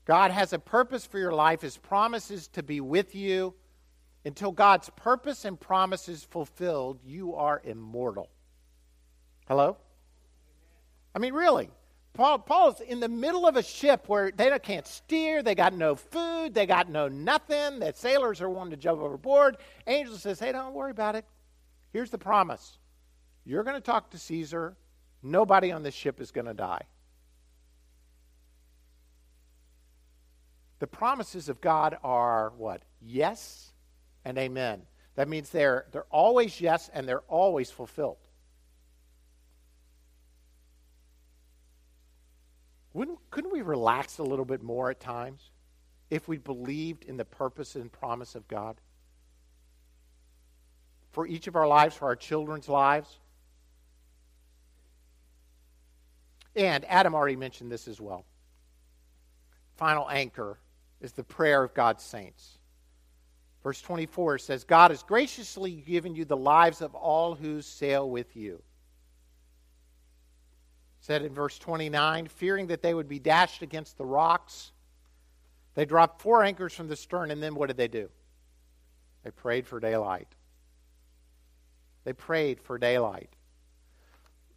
God 0.04 0.30
has 0.30 0.52
a 0.52 0.58
purpose 0.58 1.06
for 1.06 1.18
your 1.18 1.32
life, 1.32 1.62
His 1.62 1.76
promise 1.76 2.30
is 2.30 2.48
to 2.48 2.62
be 2.62 2.80
with 2.80 3.14
you. 3.14 3.54
Until 4.24 4.50
God's 4.50 4.90
purpose 4.96 5.44
and 5.44 5.58
promise 5.58 6.08
is 6.08 6.24
fulfilled, 6.24 6.98
you 7.04 7.36
are 7.36 7.62
immortal. 7.62 8.28
Hello? 9.46 9.76
I 11.14 11.20
mean, 11.20 11.32
really. 11.32 11.70
Paul, 12.16 12.38
Paul's 12.38 12.80
in 12.80 12.98
the 12.98 13.10
middle 13.10 13.46
of 13.46 13.56
a 13.56 13.62
ship 13.62 14.08
where 14.08 14.30
they 14.30 14.58
can't 14.58 14.86
steer, 14.86 15.42
they 15.42 15.54
got 15.54 15.74
no 15.74 15.94
food, 15.94 16.54
they 16.54 16.64
got 16.64 16.88
no 16.88 17.08
nothing. 17.08 17.78
The 17.78 17.92
sailors 17.94 18.40
are 18.40 18.48
wanting 18.48 18.70
to 18.70 18.78
jump 18.78 19.02
overboard. 19.02 19.58
Angel 19.86 20.16
says, 20.16 20.40
Hey, 20.40 20.50
don't 20.50 20.72
worry 20.72 20.90
about 20.90 21.14
it. 21.14 21.26
Here's 21.92 22.10
the 22.10 22.18
promise 22.18 22.78
you're 23.44 23.64
going 23.64 23.76
to 23.76 23.82
talk 23.82 24.10
to 24.10 24.18
Caesar. 24.18 24.76
Nobody 25.22 25.72
on 25.72 25.82
this 25.82 25.94
ship 25.94 26.20
is 26.20 26.30
going 26.30 26.46
to 26.46 26.54
die. 26.54 26.82
The 30.78 30.86
promises 30.86 31.50
of 31.50 31.60
God 31.60 31.98
are 32.02 32.52
what? 32.56 32.82
Yes 33.02 33.72
and 34.24 34.38
amen. 34.38 34.82
That 35.16 35.28
means 35.28 35.50
they're, 35.50 35.86
they're 35.92 36.04
always 36.10 36.60
yes 36.60 36.90
and 36.94 37.06
they're 37.06 37.24
always 37.28 37.70
fulfilled. 37.70 38.25
Wouldn't, 42.96 43.18
couldn't 43.30 43.52
we 43.52 43.62
relax 43.62 44.18
a 44.18 44.22
little 44.22 44.44
bit 44.44 44.62
more 44.62 44.90
at 44.90 45.00
times 45.00 45.50
if 46.10 46.26
we 46.28 46.38
believed 46.38 47.04
in 47.04 47.16
the 47.16 47.24
purpose 47.24 47.76
and 47.76 47.92
promise 47.92 48.34
of 48.34 48.48
God? 48.48 48.80
for 51.16 51.26
each 51.26 51.46
of 51.46 51.56
our 51.56 51.66
lives, 51.66 51.96
for 51.96 52.04
our 52.04 52.14
children's 52.14 52.68
lives. 52.68 53.08
And 56.54 56.84
Adam 56.84 57.14
already 57.14 57.36
mentioned 57.36 57.72
this 57.72 57.88
as 57.88 57.98
well. 57.98 58.26
Final 59.76 60.10
anchor 60.10 60.58
is 61.00 61.12
the 61.12 61.24
prayer 61.24 61.64
of 61.64 61.72
God's 61.72 62.04
saints. 62.04 62.58
Verse 63.62 63.80
24 63.80 64.36
says, 64.36 64.64
God 64.64 64.90
has 64.90 65.02
graciously 65.02 65.72
given 65.72 66.14
you 66.14 66.26
the 66.26 66.36
lives 66.36 66.82
of 66.82 66.94
all 66.94 67.34
who 67.34 67.62
sail 67.62 68.10
with 68.10 68.36
you. 68.36 68.62
Said 71.06 71.22
in 71.22 71.32
verse 71.32 71.56
29, 71.60 72.26
fearing 72.26 72.66
that 72.66 72.82
they 72.82 72.92
would 72.92 73.06
be 73.06 73.20
dashed 73.20 73.62
against 73.62 73.96
the 73.96 74.04
rocks, 74.04 74.72
they 75.74 75.84
dropped 75.84 76.20
four 76.20 76.42
anchors 76.42 76.72
from 76.72 76.88
the 76.88 76.96
stern, 76.96 77.30
and 77.30 77.40
then 77.40 77.54
what 77.54 77.68
did 77.68 77.76
they 77.76 77.86
do? 77.86 78.10
They 79.22 79.30
prayed 79.30 79.68
for 79.68 79.78
daylight. 79.78 80.26
They 82.02 82.12
prayed 82.12 82.60
for 82.60 82.76
daylight. 82.76 83.30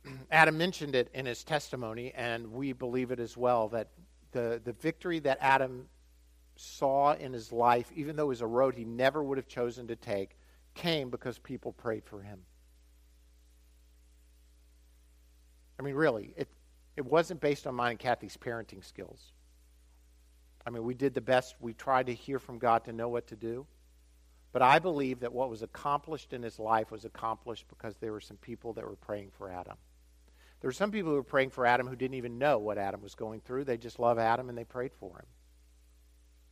Adam 0.31 0.57
mentioned 0.57 0.95
it 0.95 1.11
in 1.13 1.27
his 1.27 1.43
testimony, 1.43 2.13
and 2.15 2.51
we 2.51 2.73
believe 2.73 3.11
it 3.11 3.19
as 3.19 3.37
well 3.37 3.67
that 3.67 3.89
the, 4.31 4.59
the 4.63 4.73
victory 4.73 5.19
that 5.19 5.37
Adam 5.41 5.85
saw 6.55 7.13
in 7.13 7.31
his 7.31 7.51
life, 7.51 7.91
even 7.95 8.15
though 8.15 8.23
it 8.23 8.29
was 8.29 8.41
a 8.41 8.47
road 8.47 8.73
he 8.73 8.85
never 8.85 9.21
would 9.21 9.37
have 9.37 9.47
chosen 9.47 9.85
to 9.85 9.95
take, 9.95 10.35
came 10.73 11.11
because 11.11 11.37
people 11.37 11.73
prayed 11.73 12.05
for 12.05 12.23
him. 12.23 12.39
I 15.79 15.81
mean, 15.81 15.95
really, 15.95 16.33
it, 16.35 16.49
it 16.97 17.05
wasn't 17.05 17.39
based 17.39 17.65
on 17.65 17.73
mine 17.75 17.91
and 17.91 17.99
Kathy's 17.99 18.37
parenting 18.37 18.83
skills. 18.83 19.31
I 20.67 20.69
mean, 20.69 20.83
we 20.83 20.93
did 20.93 21.13
the 21.13 21.21
best. 21.21 21.55
We 21.61 21.73
tried 21.73 22.07
to 22.07 22.13
hear 22.13 22.37
from 22.37 22.59
God 22.59 22.83
to 22.85 22.93
know 22.93 23.07
what 23.07 23.27
to 23.27 23.35
do. 23.35 23.65
But 24.51 24.61
I 24.61 24.79
believe 24.79 25.21
that 25.21 25.31
what 25.31 25.49
was 25.49 25.61
accomplished 25.61 26.33
in 26.33 26.43
his 26.43 26.59
life 26.59 26.91
was 26.91 27.05
accomplished 27.05 27.67
because 27.69 27.95
there 27.97 28.11
were 28.11 28.19
some 28.19 28.37
people 28.37 28.73
that 28.73 28.83
were 28.83 28.95
praying 28.95 29.31
for 29.37 29.49
Adam. 29.49 29.77
There 30.59 30.67
were 30.67 30.73
some 30.73 30.91
people 30.91 31.11
who 31.11 31.17
were 31.17 31.23
praying 31.23 31.51
for 31.51 31.65
Adam 31.65 31.87
who 31.87 31.95
didn't 31.95 32.15
even 32.15 32.37
know 32.37 32.57
what 32.57 32.77
Adam 32.77 33.01
was 33.01 33.15
going 33.15 33.39
through. 33.41 33.63
They 33.63 33.77
just 33.77 33.99
love 33.99 34.19
Adam 34.19 34.49
and 34.49 34.57
they 34.57 34.65
prayed 34.65 34.93
for 34.93 35.17
him. 35.19 35.25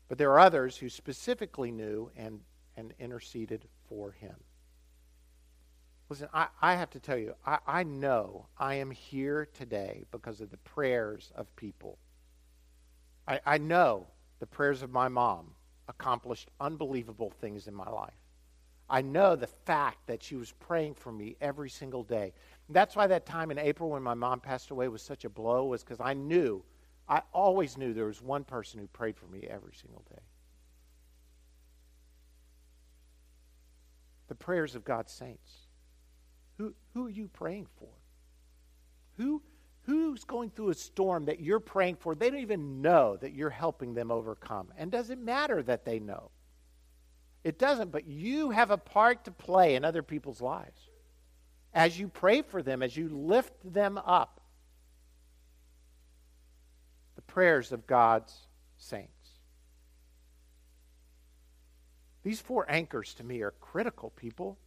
But 0.07 0.17
there 0.17 0.31
are 0.31 0.39
others 0.39 0.77
who 0.77 0.87
specifically 0.87 1.71
knew 1.71 2.11
and, 2.15 2.39
and 2.77 2.93
interceded 2.99 3.67
for 3.89 4.11
him. 4.11 4.35
Listen, 6.09 6.29
I, 6.33 6.47
I 6.61 6.75
have 6.75 6.89
to 6.91 6.99
tell 6.99 7.17
you, 7.17 7.33
I, 7.45 7.59
I 7.67 7.83
know 7.83 8.47
I 8.57 8.75
am 8.75 8.91
here 8.91 9.47
today 9.53 10.05
because 10.11 10.39
of 10.39 10.49
the 10.49 10.57
prayers 10.57 11.31
of 11.35 11.53
people. 11.55 11.97
I, 13.27 13.41
I 13.45 13.57
know 13.57 14.07
the 14.39 14.47
prayers 14.47 14.83
of 14.83 14.91
my 14.91 15.09
mom 15.09 15.51
accomplished 15.89 16.49
unbelievable 16.61 17.29
things 17.41 17.67
in 17.67 17.73
my 17.73 17.89
life. 17.89 18.13
I 18.89 19.01
know 19.01 19.35
the 19.35 19.47
fact 19.47 20.07
that 20.07 20.23
she 20.23 20.35
was 20.35 20.53
praying 20.53 20.93
for 20.95 21.11
me 21.11 21.35
every 21.41 21.69
single 21.69 22.03
day. 22.03 22.31
That's 22.69 22.95
why 22.95 23.07
that 23.07 23.25
time 23.25 23.51
in 23.51 23.59
April 23.59 23.89
when 23.89 24.03
my 24.03 24.13
mom 24.13 24.39
passed 24.39 24.71
away 24.71 24.87
was 24.87 25.01
such 25.01 25.25
a 25.25 25.29
blow, 25.29 25.65
was 25.65 25.83
because 25.83 25.99
I 25.99 26.13
knew, 26.13 26.63
I 27.09 27.21
always 27.33 27.77
knew 27.77 27.93
there 27.93 28.05
was 28.05 28.21
one 28.21 28.45
person 28.45 28.79
who 28.79 28.87
prayed 28.87 29.17
for 29.17 29.25
me 29.25 29.45
every 29.49 29.73
single 29.73 30.03
day. 30.09 30.21
The 34.29 34.35
prayers 34.35 34.75
of 34.75 34.85
God's 34.85 35.11
saints. 35.11 35.66
Who, 36.57 36.73
who 36.93 37.05
are 37.05 37.09
you 37.09 37.27
praying 37.27 37.67
for? 37.79 37.89
Who, 39.17 39.41
who's 39.83 40.23
going 40.23 40.49
through 40.49 40.69
a 40.69 40.75
storm 40.75 41.25
that 41.25 41.39
you're 41.39 41.59
praying 41.59 41.97
for? 41.97 42.15
They 42.15 42.29
don't 42.29 42.41
even 42.41 42.81
know 42.81 43.17
that 43.17 43.33
you're 43.33 43.49
helping 43.49 43.93
them 43.93 44.11
overcome. 44.11 44.69
And 44.77 44.91
does 44.91 45.09
it 45.09 45.19
matter 45.19 45.61
that 45.63 45.85
they 45.85 45.99
know? 45.99 46.31
It 47.43 47.59
doesn't, 47.59 47.91
but 47.91 48.07
you 48.07 48.49
have 48.49 48.71
a 48.71 48.77
part 48.77 49.25
to 49.25 49.31
play 49.31 49.75
in 49.75 49.85
other 49.85 50.03
people's 50.03 50.41
lives. 50.41 50.89
As 51.73 51.99
you 51.99 52.07
pray 52.07 52.41
for 52.41 52.61
them, 52.61 52.81
as 52.81 52.97
you 52.97 53.07
lift 53.09 53.53
them 53.63 53.97
up, 53.97 54.41
the 57.15 57.21
prayers 57.21 57.71
of 57.71 57.87
God's 57.87 58.33
saints. 58.77 59.11
These 62.23 62.41
four 62.41 62.65
anchors 62.69 63.13
to 63.15 63.23
me 63.23 63.41
are 63.41 63.53
critical, 63.61 64.09
people. 64.09 64.57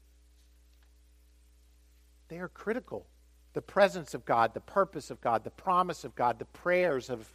They 2.30 2.38
are 2.38 2.48
critical. 2.48 3.06
The 3.52 3.60
presence 3.60 4.14
of 4.14 4.24
God, 4.24 4.54
the 4.54 4.60
purpose 4.60 5.10
of 5.10 5.20
God, 5.20 5.42
the 5.42 5.50
promise 5.50 6.04
of 6.04 6.14
God, 6.14 6.38
the 6.38 6.44
prayers 6.44 7.10
of 7.10 7.28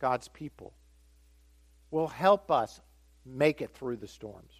God's 0.00 0.26
people 0.28 0.74
will 1.92 2.08
help 2.08 2.50
us 2.50 2.80
make 3.24 3.62
it 3.62 3.72
through 3.72 3.98
the 3.98 4.08
storms. 4.08 4.52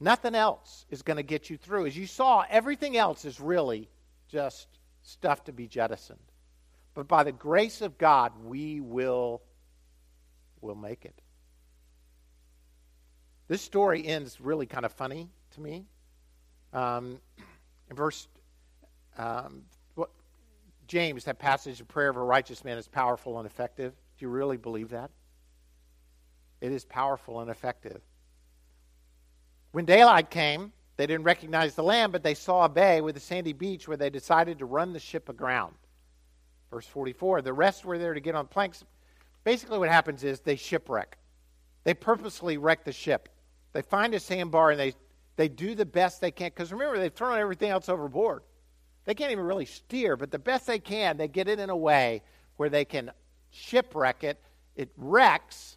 Nothing 0.00 0.34
else 0.34 0.86
is 0.90 1.02
going 1.02 1.18
to 1.18 1.22
get 1.22 1.50
you 1.50 1.58
through. 1.58 1.86
As 1.86 1.96
you 1.96 2.06
saw, 2.06 2.44
everything 2.48 2.96
else 2.96 3.26
is 3.26 3.38
really 3.38 3.88
just 4.28 4.66
stuff 5.02 5.44
to 5.44 5.52
be 5.52 5.68
jettisoned. 5.68 6.18
But 6.94 7.06
by 7.06 7.22
the 7.22 7.32
grace 7.32 7.82
of 7.82 7.98
God, 7.98 8.32
we 8.44 8.80
will 8.80 9.42
will 10.62 10.74
make 10.74 11.04
it. 11.04 11.20
This 13.48 13.60
story 13.60 14.06
ends 14.06 14.40
really 14.40 14.64
kind 14.64 14.86
of 14.86 14.92
funny 14.92 15.28
to 15.50 15.60
me. 15.60 15.84
Um, 16.74 17.20
in 17.88 17.96
verse 17.96 18.28
um, 19.16 19.62
what, 19.94 20.10
James, 20.88 21.24
that 21.24 21.38
passage, 21.38 21.78
the 21.78 21.84
prayer 21.84 22.10
of 22.10 22.16
a 22.16 22.22
righteous 22.22 22.64
man 22.64 22.76
is 22.76 22.88
powerful 22.88 23.38
and 23.38 23.46
effective. 23.46 23.92
Do 24.18 24.24
you 24.24 24.28
really 24.28 24.56
believe 24.56 24.90
that? 24.90 25.10
It 26.60 26.72
is 26.72 26.84
powerful 26.84 27.40
and 27.40 27.50
effective. 27.50 28.00
When 29.72 29.84
daylight 29.84 30.30
came, 30.30 30.72
they 30.96 31.06
didn't 31.06 31.24
recognize 31.24 31.74
the 31.74 31.82
land, 31.82 32.12
but 32.12 32.22
they 32.22 32.34
saw 32.34 32.64
a 32.64 32.68
bay 32.68 33.00
with 33.00 33.16
a 33.16 33.20
sandy 33.20 33.52
beach 33.52 33.88
where 33.88 33.96
they 33.96 34.10
decided 34.10 34.58
to 34.58 34.66
run 34.66 34.92
the 34.92 35.00
ship 35.00 35.28
aground. 35.28 35.74
Verse 36.70 36.86
44 36.86 37.42
the 37.42 37.52
rest 37.52 37.84
were 37.84 37.98
there 37.98 38.14
to 38.14 38.20
get 38.20 38.34
on 38.34 38.46
planks. 38.46 38.84
Basically, 39.44 39.78
what 39.78 39.90
happens 39.90 40.24
is 40.24 40.40
they 40.40 40.56
shipwreck. 40.56 41.18
They 41.84 41.94
purposely 41.94 42.56
wreck 42.56 42.84
the 42.84 42.92
ship. 42.92 43.28
They 43.74 43.82
find 43.82 44.14
a 44.14 44.20
sandbar 44.20 44.70
and 44.70 44.80
they 44.80 44.94
they 45.36 45.48
do 45.48 45.74
the 45.74 45.86
best 45.86 46.20
they 46.20 46.30
can. 46.30 46.48
Because 46.48 46.72
remember, 46.72 46.98
they've 46.98 47.12
thrown 47.12 47.38
everything 47.38 47.70
else 47.70 47.88
overboard. 47.88 48.42
They 49.04 49.14
can't 49.14 49.32
even 49.32 49.44
really 49.44 49.66
steer, 49.66 50.16
but 50.16 50.30
the 50.30 50.38
best 50.38 50.66
they 50.66 50.78
can, 50.78 51.16
they 51.16 51.28
get 51.28 51.48
it 51.48 51.58
in 51.58 51.70
a 51.70 51.76
way 51.76 52.22
where 52.56 52.68
they 52.68 52.84
can 52.84 53.10
shipwreck 53.50 54.24
it. 54.24 54.40
It 54.76 54.90
wrecks. 54.96 55.76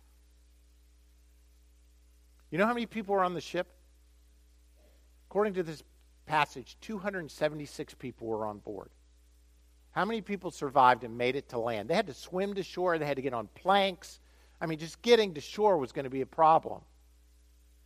You 2.50 2.58
know 2.58 2.66
how 2.66 2.74
many 2.74 2.86
people 2.86 3.16
were 3.16 3.24
on 3.24 3.34
the 3.34 3.42
ship? 3.42 3.68
According 5.30 5.56
to 5.56 5.64
this 5.64 5.84
passage, 6.26 6.78
276 6.82 7.94
people 7.96 8.28
were 8.28 8.46
on 8.46 8.60
board. 8.60 8.90
How 9.92 10.06
many 10.06 10.22
people 10.22 10.52
survived 10.52 11.04
and 11.04 11.18
made 11.18 11.36
it 11.36 11.50
to 11.50 11.60
land? 11.60 11.90
They 11.90 11.96
had 11.96 12.08
to 12.08 12.14
swim 12.14 12.54
to 12.54 12.64
shore, 12.64 12.98
they 12.98 13.06
had 13.06 13.18
to 13.18 13.22
get 13.22 13.34
on 13.34 13.50
planks. 13.56 14.20
I 14.62 14.66
mean, 14.66 14.80
just 14.80 15.02
getting 15.02 15.34
to 15.34 15.42
shore 15.42 15.78
was 15.78 15.92
going 15.92 16.06
to 16.06 16.10
be 16.10 16.22
a 16.22 16.26
problem. 16.26 16.82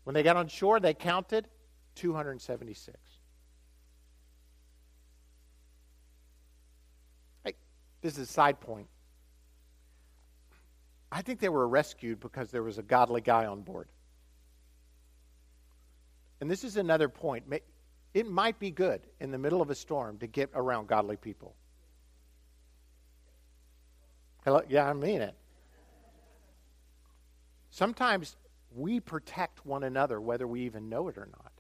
When 0.04 0.14
they 0.14 0.24
got 0.24 0.38
on 0.38 0.48
shore, 0.48 0.80
they 0.80 0.94
counted 0.94 1.48
276. 1.96 2.98
Hey, 7.44 7.56
this 8.02 8.14
is 8.14 8.30
a 8.30 8.32
side 8.32 8.60
point. 8.60 8.88
I 11.12 11.22
think 11.22 11.40
they 11.40 11.50
were 11.50 11.68
rescued 11.68 12.20
because 12.20 12.52
there 12.52 12.64
was 12.64 12.78
a 12.78 12.84
godly 12.84 13.22
guy 13.22 13.46
on 13.46 13.62
board. 13.62 13.90
And 16.40 16.50
this 16.50 16.64
is 16.64 16.78
another 16.78 17.10
point. 17.10 17.46
It 18.14 18.28
might 18.28 18.60
be 18.60 18.72
good 18.72 19.02
in 19.20 19.32
the 19.32 19.38
middle 19.38 19.62
of 19.62 19.70
a 19.70 19.76
storm 19.76 20.18
to 20.20 20.28
get 20.28 20.50
around 20.54 20.88
godly 20.88 21.18
people. 21.18 21.56
Hello? 24.44 24.62
Yeah, 24.68 24.90
I 24.90 24.94
mean 24.94 25.22
it. 25.22 25.36
Sometimes 27.70 28.36
we 28.74 29.00
protect 29.00 29.66
one 29.66 29.84
another 29.84 30.20
whether 30.20 30.48
we 30.48 30.62
even 30.62 30.90
know 30.90 31.10
it 31.10 31.18
or 31.18 31.28
not. 31.28 31.51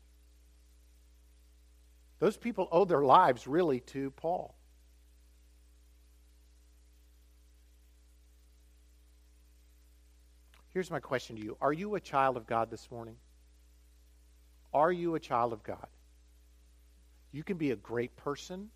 Those 2.21 2.37
people 2.37 2.67
owe 2.71 2.85
their 2.85 3.01
lives 3.01 3.47
really 3.47 3.79
to 3.79 4.11
Paul. 4.11 4.53
Here's 10.69 10.91
my 10.91 10.99
question 10.99 11.35
to 11.35 11.41
you 11.41 11.57
Are 11.59 11.73
you 11.73 11.95
a 11.95 11.99
child 11.99 12.37
of 12.37 12.45
God 12.45 12.69
this 12.69 12.91
morning? 12.91 13.15
Are 14.71 14.91
you 14.91 15.15
a 15.15 15.19
child 15.19 15.51
of 15.51 15.63
God? 15.63 15.87
You 17.31 17.43
can 17.43 17.57
be 17.57 17.71
a 17.71 17.75
great 17.75 18.15
person. 18.15 18.69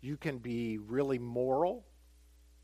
You 0.00 0.16
can 0.16 0.38
be 0.38 0.78
really 0.78 1.20
moral. 1.20 1.86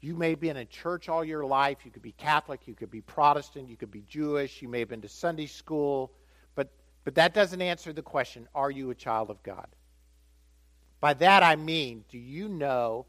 You 0.01 0.17
may 0.17 0.31
have 0.31 0.41
been 0.41 0.57
in 0.57 0.67
church 0.67 1.09
all 1.09 1.25
your 1.25 1.47
life. 1.47 1.79
You 1.85 1.93
could 1.93 2.03
be 2.03 2.11
Catholic. 2.11 2.67
You 2.67 2.75
could 2.75 2.91
be 2.91 3.03
Protestant. 3.03 3.69
You 3.69 3.77
could 3.77 3.93
be 3.93 4.03
Jewish. 4.09 4.63
You 4.63 4.69
may 4.69 4.81
have 4.81 4.89
been 4.89 5.03
to 5.03 5.09
Sunday 5.09 5.47
school. 5.47 6.13
But, 6.57 6.73
but 7.05 7.15
that 7.15 7.35
doesn't 7.35 7.63
answer 7.63 7.93
the 7.93 8.03
question 8.03 8.49
are 8.53 8.71
you 8.71 8.91
a 8.91 8.97
child 8.97 9.31
of 9.31 9.41
God? 9.45 9.69
By 11.03 11.15
that 11.15 11.43
I 11.43 11.57
mean, 11.57 12.05
do 12.09 12.17
you 12.17 12.49
know 12.49 13.07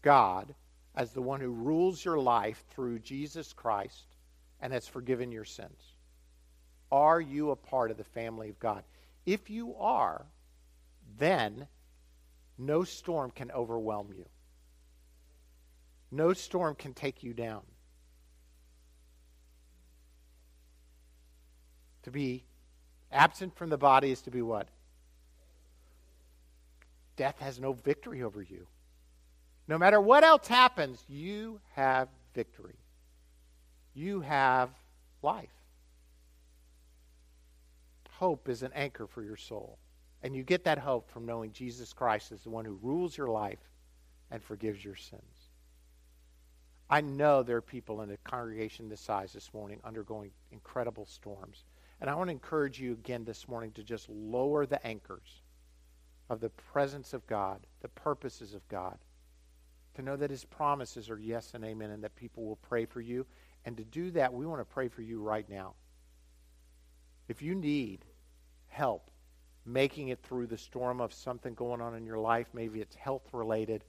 God 0.00 0.54
as 0.94 1.12
the 1.12 1.20
one 1.20 1.42
who 1.42 1.50
rules 1.50 2.02
your 2.02 2.18
life 2.18 2.64
through 2.70 3.00
Jesus 3.00 3.52
Christ 3.52 4.06
and 4.62 4.72
has 4.72 4.88
forgiven 4.88 5.30
your 5.30 5.44
sins? 5.44 5.92
Are 6.90 7.20
you 7.20 7.50
a 7.50 7.56
part 7.56 7.90
of 7.90 7.98
the 7.98 8.02
family 8.02 8.48
of 8.48 8.58
God? 8.58 8.82
If 9.26 9.50
you 9.50 9.74
are, 9.76 10.24
then 11.18 11.68
no 12.56 12.82
storm 12.82 13.30
can 13.30 13.50
overwhelm 13.50 14.08
you. 14.16 14.24
No 16.10 16.32
storm 16.32 16.74
can 16.74 16.94
take 16.94 17.22
you 17.22 17.34
down. 17.34 17.60
To 22.04 22.10
be 22.10 22.44
absent 23.12 23.54
from 23.54 23.68
the 23.68 23.76
body 23.76 24.12
is 24.12 24.22
to 24.22 24.30
be 24.30 24.40
what? 24.40 24.68
Death 27.16 27.38
has 27.38 27.60
no 27.60 27.72
victory 27.72 28.22
over 28.22 28.42
you. 28.42 28.66
No 29.66 29.78
matter 29.78 30.00
what 30.00 30.24
else 30.24 30.46
happens, 30.46 31.04
you 31.08 31.60
have 31.74 32.08
victory. 32.34 32.78
You 33.94 34.20
have 34.20 34.70
life. 35.22 35.48
Hope 38.18 38.48
is 38.48 38.62
an 38.62 38.72
anchor 38.74 39.06
for 39.06 39.22
your 39.22 39.36
soul. 39.36 39.78
And 40.22 40.34
you 40.34 40.42
get 40.42 40.64
that 40.64 40.78
hope 40.78 41.10
from 41.10 41.26
knowing 41.26 41.52
Jesus 41.52 41.92
Christ 41.92 42.32
is 42.32 42.42
the 42.42 42.50
one 42.50 42.64
who 42.64 42.78
rules 42.82 43.16
your 43.16 43.28
life 43.28 43.70
and 44.30 44.42
forgives 44.42 44.84
your 44.84 44.96
sins. 44.96 45.50
I 46.88 47.00
know 47.00 47.42
there 47.42 47.56
are 47.56 47.62
people 47.62 48.02
in 48.02 48.10
a 48.10 48.16
congregation 48.18 48.88
this 48.88 49.00
size 49.00 49.32
this 49.32 49.52
morning 49.54 49.80
undergoing 49.84 50.30
incredible 50.52 51.06
storms. 51.06 51.64
And 52.00 52.10
I 52.10 52.14
want 52.14 52.28
to 52.28 52.32
encourage 52.32 52.80
you 52.80 52.92
again 52.92 53.24
this 53.24 53.48
morning 53.48 53.72
to 53.72 53.82
just 53.82 54.08
lower 54.08 54.66
the 54.66 54.84
anchors 54.86 55.42
of 56.30 56.40
the 56.40 56.50
presence 56.50 57.12
of 57.12 57.26
God, 57.26 57.66
the 57.80 57.88
purposes 57.88 58.54
of 58.54 58.66
God, 58.68 58.98
to 59.94 60.02
know 60.02 60.16
that 60.16 60.30
His 60.30 60.44
promises 60.44 61.10
are 61.10 61.18
yes 61.18 61.52
and 61.54 61.64
amen, 61.64 61.90
and 61.90 62.02
that 62.02 62.16
people 62.16 62.44
will 62.44 62.56
pray 62.56 62.84
for 62.84 63.00
you. 63.00 63.26
And 63.64 63.76
to 63.76 63.84
do 63.84 64.10
that, 64.12 64.32
we 64.32 64.46
want 64.46 64.60
to 64.60 64.74
pray 64.74 64.88
for 64.88 65.02
you 65.02 65.20
right 65.20 65.48
now. 65.48 65.74
If 67.28 67.40
you 67.42 67.54
need 67.54 68.04
help 68.68 69.10
making 69.66 70.08
it 70.08 70.22
through 70.22 70.46
the 70.46 70.58
storm 70.58 71.00
of 71.00 71.12
something 71.12 71.54
going 71.54 71.80
on 71.80 71.94
in 71.94 72.04
your 72.04 72.18
life, 72.18 72.48
maybe 72.52 72.80
it's 72.80 72.94
health 72.96 73.32
related, 73.32 73.84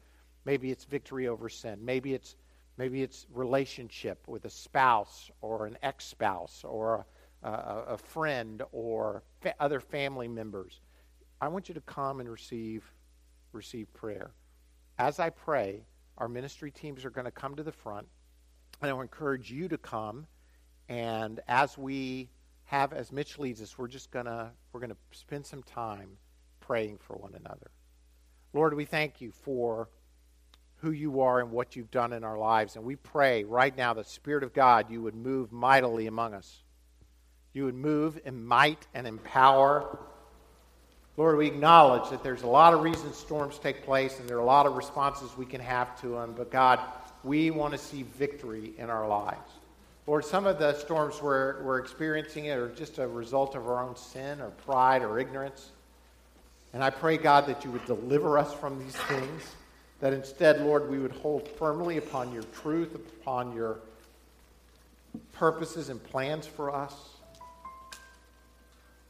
maybe 0.46 0.72
it's 0.72 0.86
victory 0.86 1.28
over 1.28 1.50
sin, 1.50 1.80
maybe 1.84 2.14
it's 2.14 2.36
maybe 2.78 3.02
it's 3.02 3.26
relationship 3.34 4.28
with 4.28 4.46
a 4.46 4.50
spouse 4.50 5.32
or 5.42 5.66
an 5.66 5.78
ex-spouse 5.82 6.64
or 6.64 7.06
a, 7.44 7.48
a, 7.48 7.84
a 7.90 7.98
friend 7.98 8.62
or 8.72 9.24
fa- 9.42 9.56
other 9.60 9.80
family 9.80 10.28
members. 10.28 10.82
I 11.42 11.48
want 11.48 11.68
you 11.68 11.76
to 11.76 11.82
come 11.82 12.20
and 12.20 12.30
receive 12.30 12.84
receive 13.52 13.92
prayer. 13.94 14.32
As 14.98 15.20
I 15.20 15.30
pray, 15.30 15.86
our 16.18 16.28
ministry 16.28 16.72
teams 16.72 17.06
are 17.06 17.10
going 17.10 17.26
to 17.26 17.32
come 17.32 17.56
to 17.56 17.64
the 17.64 17.72
front, 17.72 18.08
and 18.82 18.92
I 18.92 19.02
encourage 19.02 19.52
you 19.52 19.68
to 19.70 19.78
come. 19.78 20.28
And 20.88 21.40
as 21.48 21.78
we 21.78 22.30
have, 22.66 22.94
as 22.94 23.12
Mitch 23.12 23.40
leads 23.40 23.62
us, 23.62 23.78
we're 23.78 23.88
just 23.88 24.12
gonna 24.12 24.52
we're 24.72 24.80
gonna 24.80 24.98
spend 25.12 25.46
some 25.46 25.64
time 25.64 26.18
praying 26.60 26.98
for 27.00 27.16
one 27.16 27.34
another. 27.36 27.72
Lord, 28.54 28.74
we 28.74 28.86
thank 28.86 29.22
you 29.22 29.32
for 29.32 29.90
who 30.78 30.92
you 30.92 31.22
are 31.22 31.40
and 31.40 31.52
what 31.52 31.76
you've 31.76 31.92
done 31.92 32.14
in 32.14 32.24
our 32.24 32.38
lives, 32.38 32.76
and 32.76 32.86
we 32.86 32.96
pray 32.96 33.44
right 33.44 33.76
now, 33.76 33.94
the 33.94 34.04
Spirit 34.04 34.44
of 34.44 34.54
God, 34.54 34.92
you 34.92 35.02
would 35.02 35.16
move 35.16 35.52
mightily 35.52 36.08
among 36.08 36.34
us. 36.34 36.64
You 37.54 37.66
would 37.66 37.76
move 37.76 38.20
in 38.26 38.46
might 38.46 38.86
and 38.94 39.08
in 39.08 39.18
power. 39.18 39.98
Lord, 41.18 41.38
we 41.38 41.48
acknowledge 41.48 42.10
that 42.10 42.24
there's 42.24 42.44
a 42.44 42.48
lot 42.48 42.74
of 42.74 42.82
reasons 42.82 43.16
storms 43.16 43.58
take 43.58 43.86
place 43.86 44.20
and 44.20 44.28
there 44.28 44.38
are 44.38 44.42
a 44.42 44.46
lot 44.46 44.66
of 44.66 44.76
responses 44.76 45.30
we 45.38 45.46
can 45.46 45.62
have 45.62 46.00
to 46.02 46.10
them, 46.10 46.34
but 46.36 46.52
God, 46.52 46.80
we 47.24 47.52
want 47.52 47.74
to 47.74 47.78
see 47.78 48.04
victory 48.04 48.74
in 48.78 48.90
our 48.90 49.08
lives. 49.08 49.52
Lord, 50.08 50.26
some 50.26 50.46
of 50.46 50.60
the 50.60 50.74
storms 50.74 51.22
we're, 51.22 51.64
we're 51.64 51.80
experiencing 51.80 52.50
are 52.52 52.70
just 52.70 53.00
a 53.00 53.08
result 53.08 53.56
of 53.56 53.68
our 53.68 53.82
own 53.82 53.96
sin 53.96 54.40
or 54.40 54.50
pride 54.50 55.02
or 55.02 55.18
ignorance. 55.18 55.72
And 56.74 56.84
I 56.84 56.90
pray, 56.90 57.18
God, 57.18 57.48
that 57.48 57.64
you 57.64 57.72
would 57.72 57.86
deliver 57.86 58.38
us 58.38 58.54
from 58.54 58.78
these 58.78 58.96
things, 58.96 59.56
that 60.02 60.14
instead, 60.14 60.62
Lord, 60.62 60.90
we 60.90 61.00
would 61.00 61.14
hold 61.14 61.48
firmly 61.48 61.98
upon 61.98 62.34
your 62.34 62.44
truth, 62.62 62.94
upon 62.94 63.56
your 63.56 63.80
purposes 65.32 65.90
and 65.90 66.04
plans 66.04 66.46
for 66.46 66.76
us. 66.76 66.94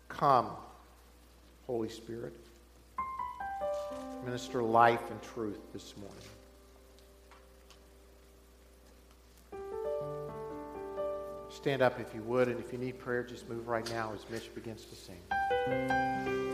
Come, 0.07 0.51
Holy 1.67 1.89
Spirit. 1.89 2.33
Minister 4.23 4.63
life 4.63 5.11
and 5.11 5.21
truth 5.21 5.59
this 5.73 5.93
morning. 5.97 6.17
Stand 11.49 11.81
up 11.81 11.99
if 11.99 12.13
you 12.13 12.21
would, 12.23 12.47
and 12.47 12.59
if 12.59 12.71
you 12.71 12.77
need 12.77 12.99
prayer, 12.99 13.23
just 13.23 13.49
move 13.49 13.67
right 13.67 13.89
now 13.89 14.11
as 14.13 14.29
Mitch 14.29 14.53
begins 14.53 14.85
to 14.85 14.95
sing. 14.95 16.44